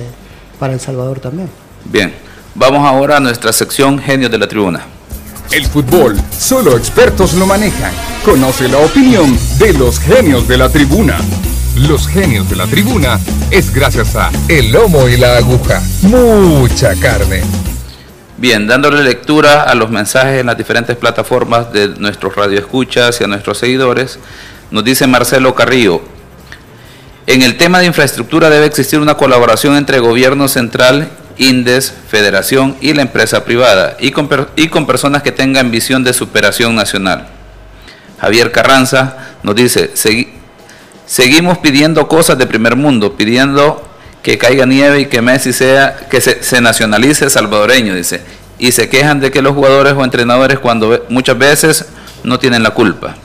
para 0.60 0.74
El 0.74 0.80
Salvador 0.80 1.20
también. 1.20 1.50
Bien, 1.86 2.14
vamos 2.54 2.86
ahora 2.88 3.18
a 3.18 3.20
nuestra 3.20 3.54
sección 3.54 4.00
Genios 4.00 4.32
de 4.32 4.38
la 4.38 4.48
Tribuna. 4.48 4.86
El 5.52 5.66
fútbol, 5.66 6.16
solo 6.38 6.78
expertos 6.78 7.34
lo 7.34 7.48
manejan. 7.48 7.92
Conoce 8.24 8.68
la 8.68 8.78
opinión 8.78 9.36
de 9.58 9.74
los 9.74 10.00
genios 10.00 10.48
de 10.48 10.58
la 10.58 10.70
tribuna. 10.70 11.18
Los 11.76 12.08
genios 12.08 12.48
de 12.52 12.56
la 12.56 12.68
tribuna 12.68 13.20
es 13.50 13.74
gracias 13.74 14.16
a 14.16 14.30
El 14.48 14.72
Lomo 14.72 15.10
y 15.10 15.18
la 15.18 15.38
Aguja. 15.38 15.82
Mucha 16.04 16.94
carne. 16.98 17.42
Bien, 18.38 18.68
dándole 18.68 19.02
lectura 19.02 19.64
a 19.64 19.74
los 19.74 19.90
mensajes 19.90 20.40
en 20.40 20.46
las 20.46 20.58
diferentes 20.58 20.96
plataformas 20.96 21.74
de 21.74 21.88
nuestros 21.88 22.36
radioescuchas 22.36 23.20
y 23.20 23.24
a 23.24 23.28
nuestros 23.28 23.58
seguidores, 23.58 24.20
nos 24.70 24.84
dice 24.84 25.08
Marcelo 25.08 25.56
Carrillo, 25.56 26.02
en 27.30 27.44
el 27.44 27.58
tema 27.58 27.78
de 27.80 27.86
infraestructura 27.86 28.50
debe 28.50 28.66
existir 28.66 29.00
una 29.00 29.14
colaboración 29.14 29.76
entre 29.76 30.00
gobierno 30.00 30.48
central, 30.48 31.10
INDES, 31.38 31.94
federación 32.10 32.76
y 32.82 32.94
la 32.94 33.04
empresa 33.04 33.46
privada, 33.46 33.96
y 34.00 34.10
con, 34.10 34.28
personas 34.88 35.22
que 35.22 35.32
tengan 35.32 35.70
visión 35.70 36.04
de 36.04 36.14
superación 36.14 36.74
nacional. 36.74 37.28
Javier 38.20 38.52
Carranza 38.52 39.16
nos 39.44 39.54
dice, 39.54 39.92
"Segui- 39.94 40.30
seguimos 41.06 41.60
pidiendo 41.60 42.08
cosas 42.08 42.36
de 42.40 42.48
primer 42.48 42.76
mundo, 42.76 43.16
pidiendo 43.16 43.88
que 44.24 44.40
caiga 44.40 44.66
nieve 44.66 45.02
y 45.02 45.06
que 45.06 45.22
Messi 45.22 45.54
sea, 45.54 45.98
que 46.10 46.22
se, 46.22 46.42
se 46.42 46.62
nacionalice 46.62 47.30
salvadoreño, 47.30 47.94
dice. 47.94 48.22
Y 48.58 48.72
se 48.72 48.90
quejan 48.90 49.20
de 49.20 49.30
que 49.30 49.44
los 49.44 49.54
jugadores 49.54 49.94
o 49.94 50.04
entrenadores 50.04 50.58
cuando 50.58 51.06
muchas 51.10 51.38
veces 51.38 51.86
no 52.24 52.40
tienen 52.40 52.64
la 52.64 52.72
culpa. 52.72 53.16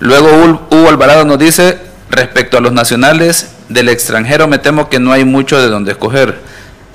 Luego 0.00 0.66
Hugo 0.70 0.88
Alvarado 0.90 1.24
nos 1.24 1.38
dice, 1.38 1.91
respecto 2.12 2.58
a 2.58 2.60
los 2.60 2.72
nacionales 2.72 3.52
del 3.68 3.88
extranjero 3.88 4.46
me 4.46 4.58
temo 4.58 4.88
que 4.88 5.00
no 5.00 5.12
hay 5.12 5.24
mucho 5.24 5.60
de 5.60 5.68
donde 5.68 5.92
escoger. 5.92 6.38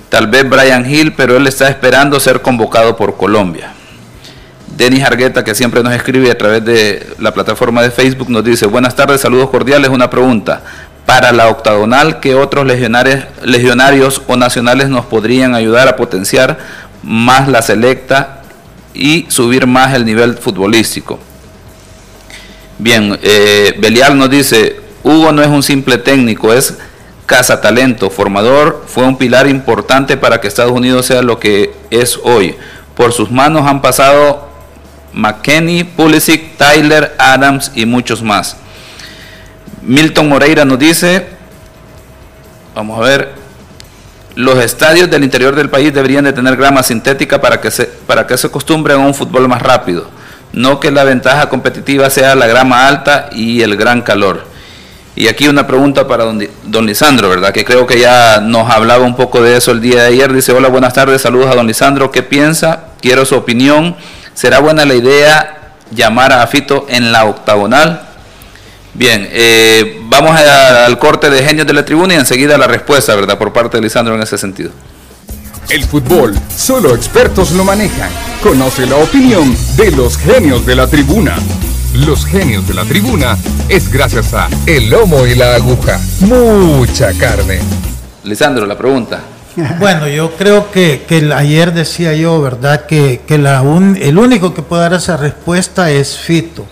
Tal 0.09 0.27
vez 0.27 0.47
Brian 0.47 0.89
Hill, 0.89 1.13
pero 1.13 1.35
él 1.35 1.47
está 1.47 1.67
esperando 1.67 2.19
ser 2.19 2.41
convocado 2.41 2.95
por 2.95 3.17
Colombia. 3.17 3.73
Denis 4.77 5.03
Argueta, 5.03 5.43
que 5.43 5.55
siempre 5.55 5.81
nos 5.81 5.93
escribe 5.93 6.29
a 6.29 6.37
través 6.37 6.63
de 6.63 7.05
la 7.19 7.33
plataforma 7.33 7.81
de 7.81 7.89
Facebook, 7.89 8.29
nos 8.29 8.43
dice, 8.43 8.67
buenas 8.67 8.95
tardes, 8.95 9.19
saludos 9.19 9.49
cordiales, 9.49 9.89
una 9.89 10.09
pregunta. 10.09 10.61
Para 11.05 11.31
la 11.31 11.47
octagonal, 11.47 12.19
¿qué 12.19 12.35
otros 12.35 12.65
legionarios, 12.65 13.25
legionarios 13.43 14.21
o 14.27 14.37
nacionales 14.37 14.87
nos 14.87 15.05
podrían 15.05 15.55
ayudar 15.55 15.87
a 15.87 15.95
potenciar 15.95 16.59
más 17.01 17.47
la 17.47 17.61
selecta 17.61 18.43
y 18.93 19.25
subir 19.29 19.65
más 19.65 19.93
el 19.95 20.05
nivel 20.05 20.37
futbolístico? 20.37 21.19
Bien, 22.77 23.17
eh, 23.23 23.75
Belial 23.79 24.15
nos 24.15 24.29
dice, 24.29 24.86
Hugo 25.03 25.31
no 25.31 25.41
es 25.41 25.47
un 25.47 25.63
simple 25.63 25.97
técnico, 25.97 26.53
es 26.53 26.77
cazatalento, 27.27 28.09
formador, 28.09 28.83
fue 28.87 29.03
un 29.03 29.17
pilar 29.17 29.47
importante 29.47 30.17
para 30.17 30.41
que 30.41 30.47
Estados 30.47 30.71
Unidos 30.71 31.05
sea 31.05 31.21
lo 31.21 31.39
que 31.39 31.75
es 31.91 32.19
hoy. 32.23 32.55
Por 32.95 33.13
sus 33.13 33.29
manos 33.29 33.67
han 33.67 33.81
pasado 33.81 34.47
McKenney, 35.13 35.83
Pulisic, 35.83 36.57
Tyler, 36.57 37.13
Adams 37.19 37.71
y 37.75 37.85
muchos 37.85 38.23
más. 38.23 38.57
Milton 39.81 40.29
Moreira 40.29 40.65
nos 40.65 40.79
dice, 40.79 41.27
vamos 42.73 42.97
a 42.97 43.01
ver, 43.01 43.33
los 44.35 44.57
estadios 44.63 45.09
del 45.09 45.23
interior 45.23 45.55
del 45.55 45.69
país 45.69 45.93
deberían 45.93 46.23
de 46.23 46.33
tener 46.33 46.55
grama 46.55 46.81
sintética 46.81 47.41
para 47.41 47.59
que 47.59 47.71
se, 47.71 47.85
para 47.85 48.25
que 48.25 48.37
se 48.37 48.47
acostumbren 48.47 48.97
a 48.97 49.05
un 49.05 49.13
fútbol 49.13 49.47
más 49.47 49.61
rápido, 49.61 50.09
no 50.53 50.79
que 50.79 50.91
la 50.91 51.03
ventaja 51.03 51.49
competitiva 51.49 52.09
sea 52.09 52.35
la 52.35 52.47
grama 52.47 52.87
alta 52.87 53.29
y 53.31 53.61
el 53.61 53.75
gran 53.75 54.01
calor. 54.01 54.46
Y 55.17 55.29
aquí 55.29 55.47
una 55.47 55.65
pregunta 55.65 56.07
para 56.07 56.25
don, 56.25 56.47
don 56.65 56.85
Lisandro, 56.85 57.27
¿verdad? 57.27 57.51
Que 57.51 57.65
creo 57.65 57.87
que 57.87 57.99
ya 57.99 58.39
nos 58.39 58.69
hablaba 58.69 59.03
un 59.03 59.15
poco 59.15 59.41
de 59.41 59.57
eso 59.57 59.71
el 59.71 59.81
día 59.81 60.03
de 60.03 60.09
ayer. 60.09 60.31
Dice, 60.31 60.51
hola, 60.51 60.67
buenas 60.67 60.93
tardes, 60.93 61.23
saludos 61.23 61.47
a 61.47 61.55
don 61.55 61.65
Lisandro. 61.65 62.11
¿Qué 62.11 62.21
piensa? 62.21 62.89
Quiero 63.01 63.25
su 63.25 63.33
opinión. 63.33 63.95
¿Será 64.35 64.59
buena 64.59 64.85
la 64.85 64.93
idea 64.93 65.73
llamar 65.89 66.33
a 66.33 66.45
Fito 66.45 66.85
en 66.87 67.11
la 67.11 67.25
octagonal? 67.25 68.07
Bien, 68.93 69.27
eh, 69.31 69.99
vamos 70.03 70.39
al 70.39 70.99
corte 70.99 71.31
de 71.31 71.41
genios 71.41 71.65
de 71.65 71.73
la 71.73 71.83
tribuna 71.83 72.13
y 72.13 72.17
enseguida 72.17 72.55
la 72.55 72.67
respuesta, 72.67 73.15
¿verdad? 73.15 73.39
Por 73.39 73.51
parte 73.51 73.77
de 73.77 73.81
Lisandro 73.81 74.13
en 74.13 74.21
ese 74.21 74.37
sentido. 74.37 74.69
El 75.69 75.83
fútbol, 75.83 76.37
solo 76.55 76.93
expertos 76.93 77.49
lo 77.53 77.63
manejan. 77.63 78.11
Conoce 78.43 78.85
la 78.85 78.97
opinión 78.97 79.57
de 79.77 79.89
los 79.89 80.15
genios 80.15 80.63
de 80.63 80.75
la 80.75 80.85
tribuna. 80.85 81.37
Los 82.05 82.25
genios 82.25 82.67
de 82.67 82.73
la 82.73 82.85
tribuna 82.85 83.37
es 83.69 83.91
gracias 83.91 84.33
a 84.33 84.47
El 84.65 84.89
Lomo 84.89 85.25
y 85.25 85.35
la 85.35 85.55
Aguja. 85.55 85.99
Mucha 86.21 87.11
carne. 87.13 87.59
Lisandro, 88.23 88.65
la 88.65 88.77
pregunta. 88.77 89.19
Bueno, 89.79 90.07
yo 90.07 90.35
creo 90.37 90.69
que, 90.71 91.03
ayer 91.35 91.73
decía 91.73 92.13
yo, 92.13 92.39
¿verdad? 92.39 92.85
Que, 92.85 93.21
que 93.27 93.39
la 93.39 93.63
un- 93.63 93.97
el 93.99 94.19
único 94.19 94.53
que 94.53 94.61
puede 94.61 94.83
dar 94.83 94.93
esa 94.93 95.17
respuesta 95.17 95.89
es 95.89 96.15
Fito. 96.15 96.63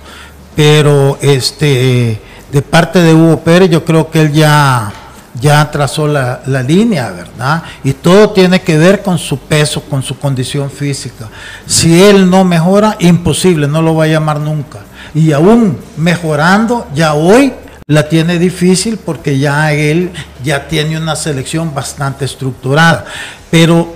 Pero 0.56 1.18
este 1.20 2.22
de 2.52 2.62
parte 2.62 3.00
de 3.02 3.12
Hugo 3.14 3.40
Pérez, 3.44 3.72
yo 3.72 3.84
creo 3.84 4.12
que 4.12 4.22
él 4.22 4.32
ya, 4.32 4.94
ya 5.42 5.70
trazó 5.72 6.08
la, 6.08 6.42
la 6.46 6.62
línea, 6.62 7.10
¿verdad? 7.10 7.64
Y 7.84 7.94
todo 7.94 8.30
tiene 8.30 8.62
que 8.62 8.78
ver 8.78 9.02
con 9.02 9.18
su 9.18 9.40
peso, 9.40 9.82
con 9.82 10.04
su 10.04 10.18
condición 10.20 10.70
física. 10.70 11.28
Si 11.66 12.02
él 12.04 12.30
no 12.30 12.44
mejora, 12.46 12.96
imposible, 13.00 13.68
no 13.68 13.82
lo 13.82 13.96
va 13.96 14.04
a 14.04 14.08
llamar 14.08 14.40
nunca. 14.40 14.82
Y 15.16 15.32
aún 15.32 15.80
mejorando, 15.98 16.88
ya 16.94 17.16
hoy 17.16 17.54
la 17.88 18.08
tiene 18.10 18.38
difícil 18.38 18.98
porque 18.98 19.40
ya 19.40 19.72
él 19.74 20.12
ya 20.44 20.68
tiene 20.68 20.98
una 20.98 21.16
selección 21.16 21.74
bastante 21.74 22.26
estructurada. 22.26 23.06
Pero 23.50 23.94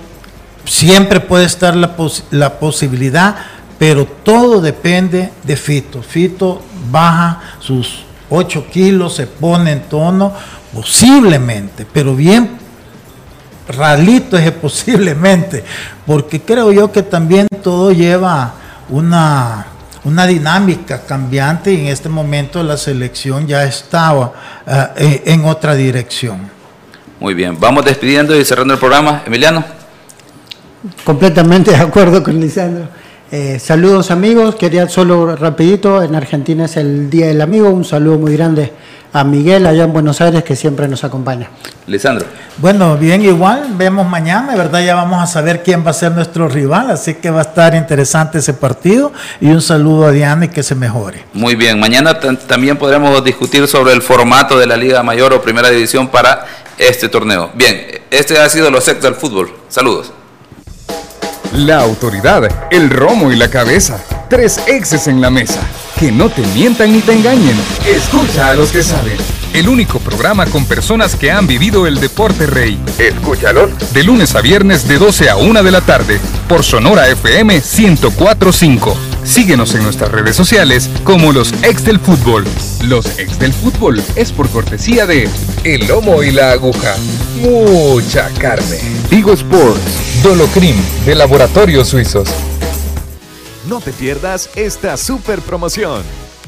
siempre 0.64 1.20
puede 1.20 1.44
estar 1.44 1.76
la, 1.76 1.94
pos- 1.96 2.24
la 2.30 2.58
posibilidad, 2.58 3.36
pero 3.78 4.06
todo 4.06 4.60
depende 4.60 5.30
de 5.44 5.56
Fito. 5.56 6.02
Fito 6.02 6.62
baja 6.90 7.40
sus 7.60 8.04
8 8.30 8.66
kilos, 8.72 9.16
se 9.16 9.26
pone 9.26 9.72
en 9.72 9.82
tono, 9.82 10.32
posiblemente, 10.72 11.84
pero 11.92 12.14
bien 12.14 12.58
ralito 13.68 14.36
es 14.36 14.50
posiblemente, 14.52 15.64
porque 16.06 16.40
creo 16.40 16.72
yo 16.72 16.90
que 16.92 17.02
también 17.02 17.46
todo 17.62 17.92
lleva 17.92 18.54
una, 18.88 19.66
una 20.04 20.26
dinámica 20.26 21.02
cambiante 21.06 21.72
y 21.72 21.80
en 21.80 21.86
este 21.88 22.08
momento 22.08 22.62
la 22.62 22.76
selección 22.76 23.46
ya 23.46 23.64
estaba 23.64 24.32
eh, 24.96 25.22
en 25.26 25.44
otra 25.44 25.74
dirección. 25.74 26.50
Muy 27.18 27.34
bien, 27.34 27.58
vamos 27.60 27.84
despidiendo 27.84 28.34
y 28.38 28.44
cerrando 28.44 28.74
el 28.74 28.80
programa. 28.80 29.22
Emiliano. 29.26 29.64
Completamente 31.04 31.72
de 31.72 31.76
acuerdo 31.76 32.22
con 32.22 32.40
Lisandro. 32.40 32.88
Eh, 33.30 33.58
saludos 33.60 34.10
amigos, 34.10 34.56
quería 34.56 34.88
solo 34.88 35.36
rapidito, 35.36 36.02
en 36.02 36.14
Argentina 36.16 36.64
es 36.64 36.76
el 36.76 37.08
Día 37.10 37.28
del 37.28 37.40
Amigo, 37.42 37.70
un 37.70 37.84
saludo 37.84 38.18
muy 38.18 38.36
grande 38.36 38.72
a 39.12 39.24
Miguel 39.24 39.66
allá 39.66 39.84
en 39.84 39.92
Buenos 39.92 40.20
Aires 40.20 40.44
que 40.44 40.56
siempre 40.56 40.88
nos 40.88 41.04
acompaña. 41.04 41.48
Lisandro. 41.86 42.26
Bueno, 42.58 42.96
bien, 42.96 43.22
igual, 43.22 43.72
vemos 43.76 44.08
mañana, 44.08 44.54
¿verdad? 44.54 44.84
Ya 44.84 44.94
vamos 44.94 45.22
a 45.22 45.26
saber 45.26 45.62
quién 45.62 45.84
va 45.84 45.90
a 45.90 45.94
ser 45.94 46.12
nuestro 46.12 46.48
rival, 46.48 46.90
así 46.90 47.14
que 47.14 47.30
va 47.30 47.40
a 47.40 47.42
estar 47.42 47.74
interesante 47.74 48.38
ese 48.38 48.54
partido 48.54 49.12
y 49.40 49.48
un 49.48 49.60
saludo 49.60 50.06
a 50.06 50.12
Diana 50.12 50.44
y 50.44 50.48
que 50.48 50.62
se 50.62 50.74
mejore. 50.74 51.24
Muy 51.32 51.54
bien, 51.54 51.80
mañana 51.80 52.20
también 52.20 52.76
podremos 52.76 53.24
discutir 53.24 53.66
sobre 53.66 53.92
el 53.92 54.02
formato 54.02 54.58
de 54.58 54.66
la 54.66 54.76
Liga 54.76 55.02
Mayor 55.02 55.32
o 55.32 55.42
Primera 55.42 55.70
División 55.70 56.08
para 56.08 56.46
este 56.78 57.08
torneo. 57.08 57.50
Bien, 57.54 57.86
este 58.10 58.38
ha 58.38 58.48
sido 58.48 58.70
los 58.70 58.86
ex 58.88 59.02
del 59.02 59.14
fútbol. 59.14 59.50
Saludos. 59.68 60.12
La 61.52 61.80
autoridad, 61.80 62.48
el 62.70 62.90
romo 62.90 63.32
y 63.32 63.36
la 63.36 63.50
cabeza. 63.50 63.98
Tres 64.28 64.60
exes 64.68 65.08
en 65.08 65.20
la 65.20 65.30
mesa. 65.30 65.60
Que 65.98 66.12
no 66.12 66.28
te 66.28 66.42
mientan 66.54 66.92
ni 66.92 67.00
te 67.00 67.12
engañen. 67.12 67.56
Escucha 67.84 68.50
a 68.50 68.54
los 68.54 68.70
que 68.70 68.84
saben. 68.84 69.16
El 69.52 69.68
único 69.68 69.98
programa 69.98 70.46
con 70.46 70.64
personas 70.64 71.16
que 71.16 71.32
han 71.32 71.48
vivido 71.48 71.88
el 71.88 71.98
deporte 71.98 72.46
rey. 72.46 72.80
Escúchalos. 72.98 73.92
De 73.92 74.04
lunes 74.04 74.36
a 74.36 74.40
viernes 74.40 74.86
de 74.86 74.98
12 74.98 75.28
a 75.28 75.36
1 75.36 75.62
de 75.64 75.70
la 75.72 75.80
tarde. 75.80 76.20
Por 76.48 76.62
Sonora 76.62 77.08
FM 77.08 77.54
1045. 77.54 79.09
Síguenos 79.24 79.74
en 79.74 79.82
nuestras 79.82 80.10
redes 80.10 80.34
sociales 80.34 80.90
como 81.04 81.32
los 81.32 81.52
ex 81.62 81.84
del 81.84 82.00
fútbol. 82.00 82.44
Los 82.84 83.18
ex 83.18 83.38
del 83.38 83.52
fútbol 83.52 84.02
es 84.16 84.32
por 84.32 84.48
cortesía 84.48 85.06
de 85.06 85.28
El 85.64 85.86
Lomo 85.86 86.22
y 86.22 86.30
la 86.30 86.52
Aguja. 86.52 86.96
Mucha 87.40 88.28
carne. 88.38 88.80
Vigo 89.10 89.32
Sports. 89.32 90.22
Dolocrim 90.22 90.76
de 91.04 91.14
Laboratorios 91.14 91.88
Suizos. 91.88 92.28
No 93.68 93.80
te 93.80 93.92
pierdas 93.92 94.50
esta 94.56 94.96
super 94.96 95.40
promoción. 95.40 96.02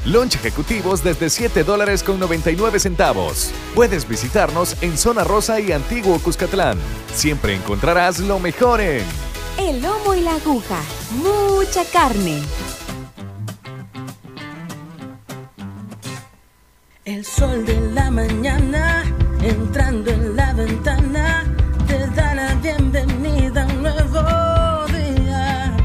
Lunch 0.05 0.35
ejecutivos 0.35 1.05
desde 1.05 1.31
7 1.31 1.62
dólares 1.62 2.03
con 2.03 2.18
99 2.18 2.81
centavos. 2.81 3.53
Puedes 3.75 4.09
visitarnos 4.09 4.77
en 4.81 4.99
Zona 4.99 5.23
Rosa 5.23 5.61
y 5.61 5.70
Antiguo 5.70 6.18
Cuscatlán. 6.18 6.77
Siempre 7.14 7.55
encontrarás 7.55 8.18
lo 8.18 8.41
mejor 8.41 8.81
en 8.81 9.05
El 9.59 9.82
lomo 9.82 10.14
y 10.14 10.20
la 10.20 10.34
aguja. 10.34 10.80
Mucha 11.16 11.84
carne. 11.92 12.42
El 17.05 17.24
sol 17.24 17.64
de 17.66 17.80
la 17.92 18.11
mañana 18.11 19.05
entrando 19.42 20.11
en 20.11 20.36
la 20.36 20.53
ventana 20.53 21.44
te 21.86 22.07
da 22.09 22.34
la 22.34 22.55
bienvenida 22.55 23.62
a 23.62 23.66
un 23.66 23.82
nuevo 23.82 24.86
día. 24.86 25.76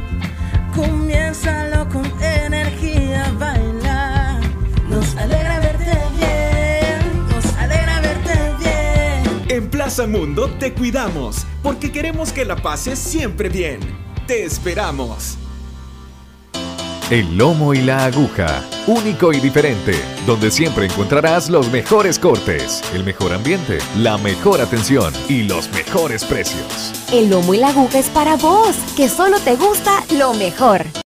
Comiénzalo 0.75 1.89
con 1.89 2.05
energía, 2.21 2.46
Mundo 9.87 10.49
te 10.59 10.73
cuidamos 10.73 11.45
porque 11.63 11.93
queremos 11.93 12.33
que 12.33 12.43
la 12.43 12.57
pases 12.57 12.99
siempre 12.99 13.47
bien. 13.47 13.79
Te 14.27 14.43
esperamos. 14.43 15.37
El 17.09 17.37
lomo 17.37 17.73
y 17.73 17.81
la 17.81 18.03
aguja, 18.03 18.65
único 18.85 19.31
y 19.31 19.39
diferente, 19.39 19.93
donde 20.25 20.51
siempre 20.51 20.87
encontrarás 20.87 21.49
los 21.49 21.71
mejores 21.71 22.19
cortes, 22.19 22.83
el 22.93 23.05
mejor 23.05 23.31
ambiente, 23.31 23.77
la 23.97 24.17
mejor 24.17 24.59
atención 24.59 25.13
y 25.29 25.43
los 25.43 25.69
mejores 25.71 26.25
precios. 26.25 26.91
El 27.13 27.29
lomo 27.29 27.53
y 27.53 27.59
la 27.59 27.69
aguja 27.69 27.99
es 27.99 28.09
para 28.09 28.35
vos, 28.35 28.75
que 28.97 29.07
solo 29.07 29.39
te 29.39 29.55
gusta 29.55 30.03
lo 30.17 30.33
mejor. 30.33 30.87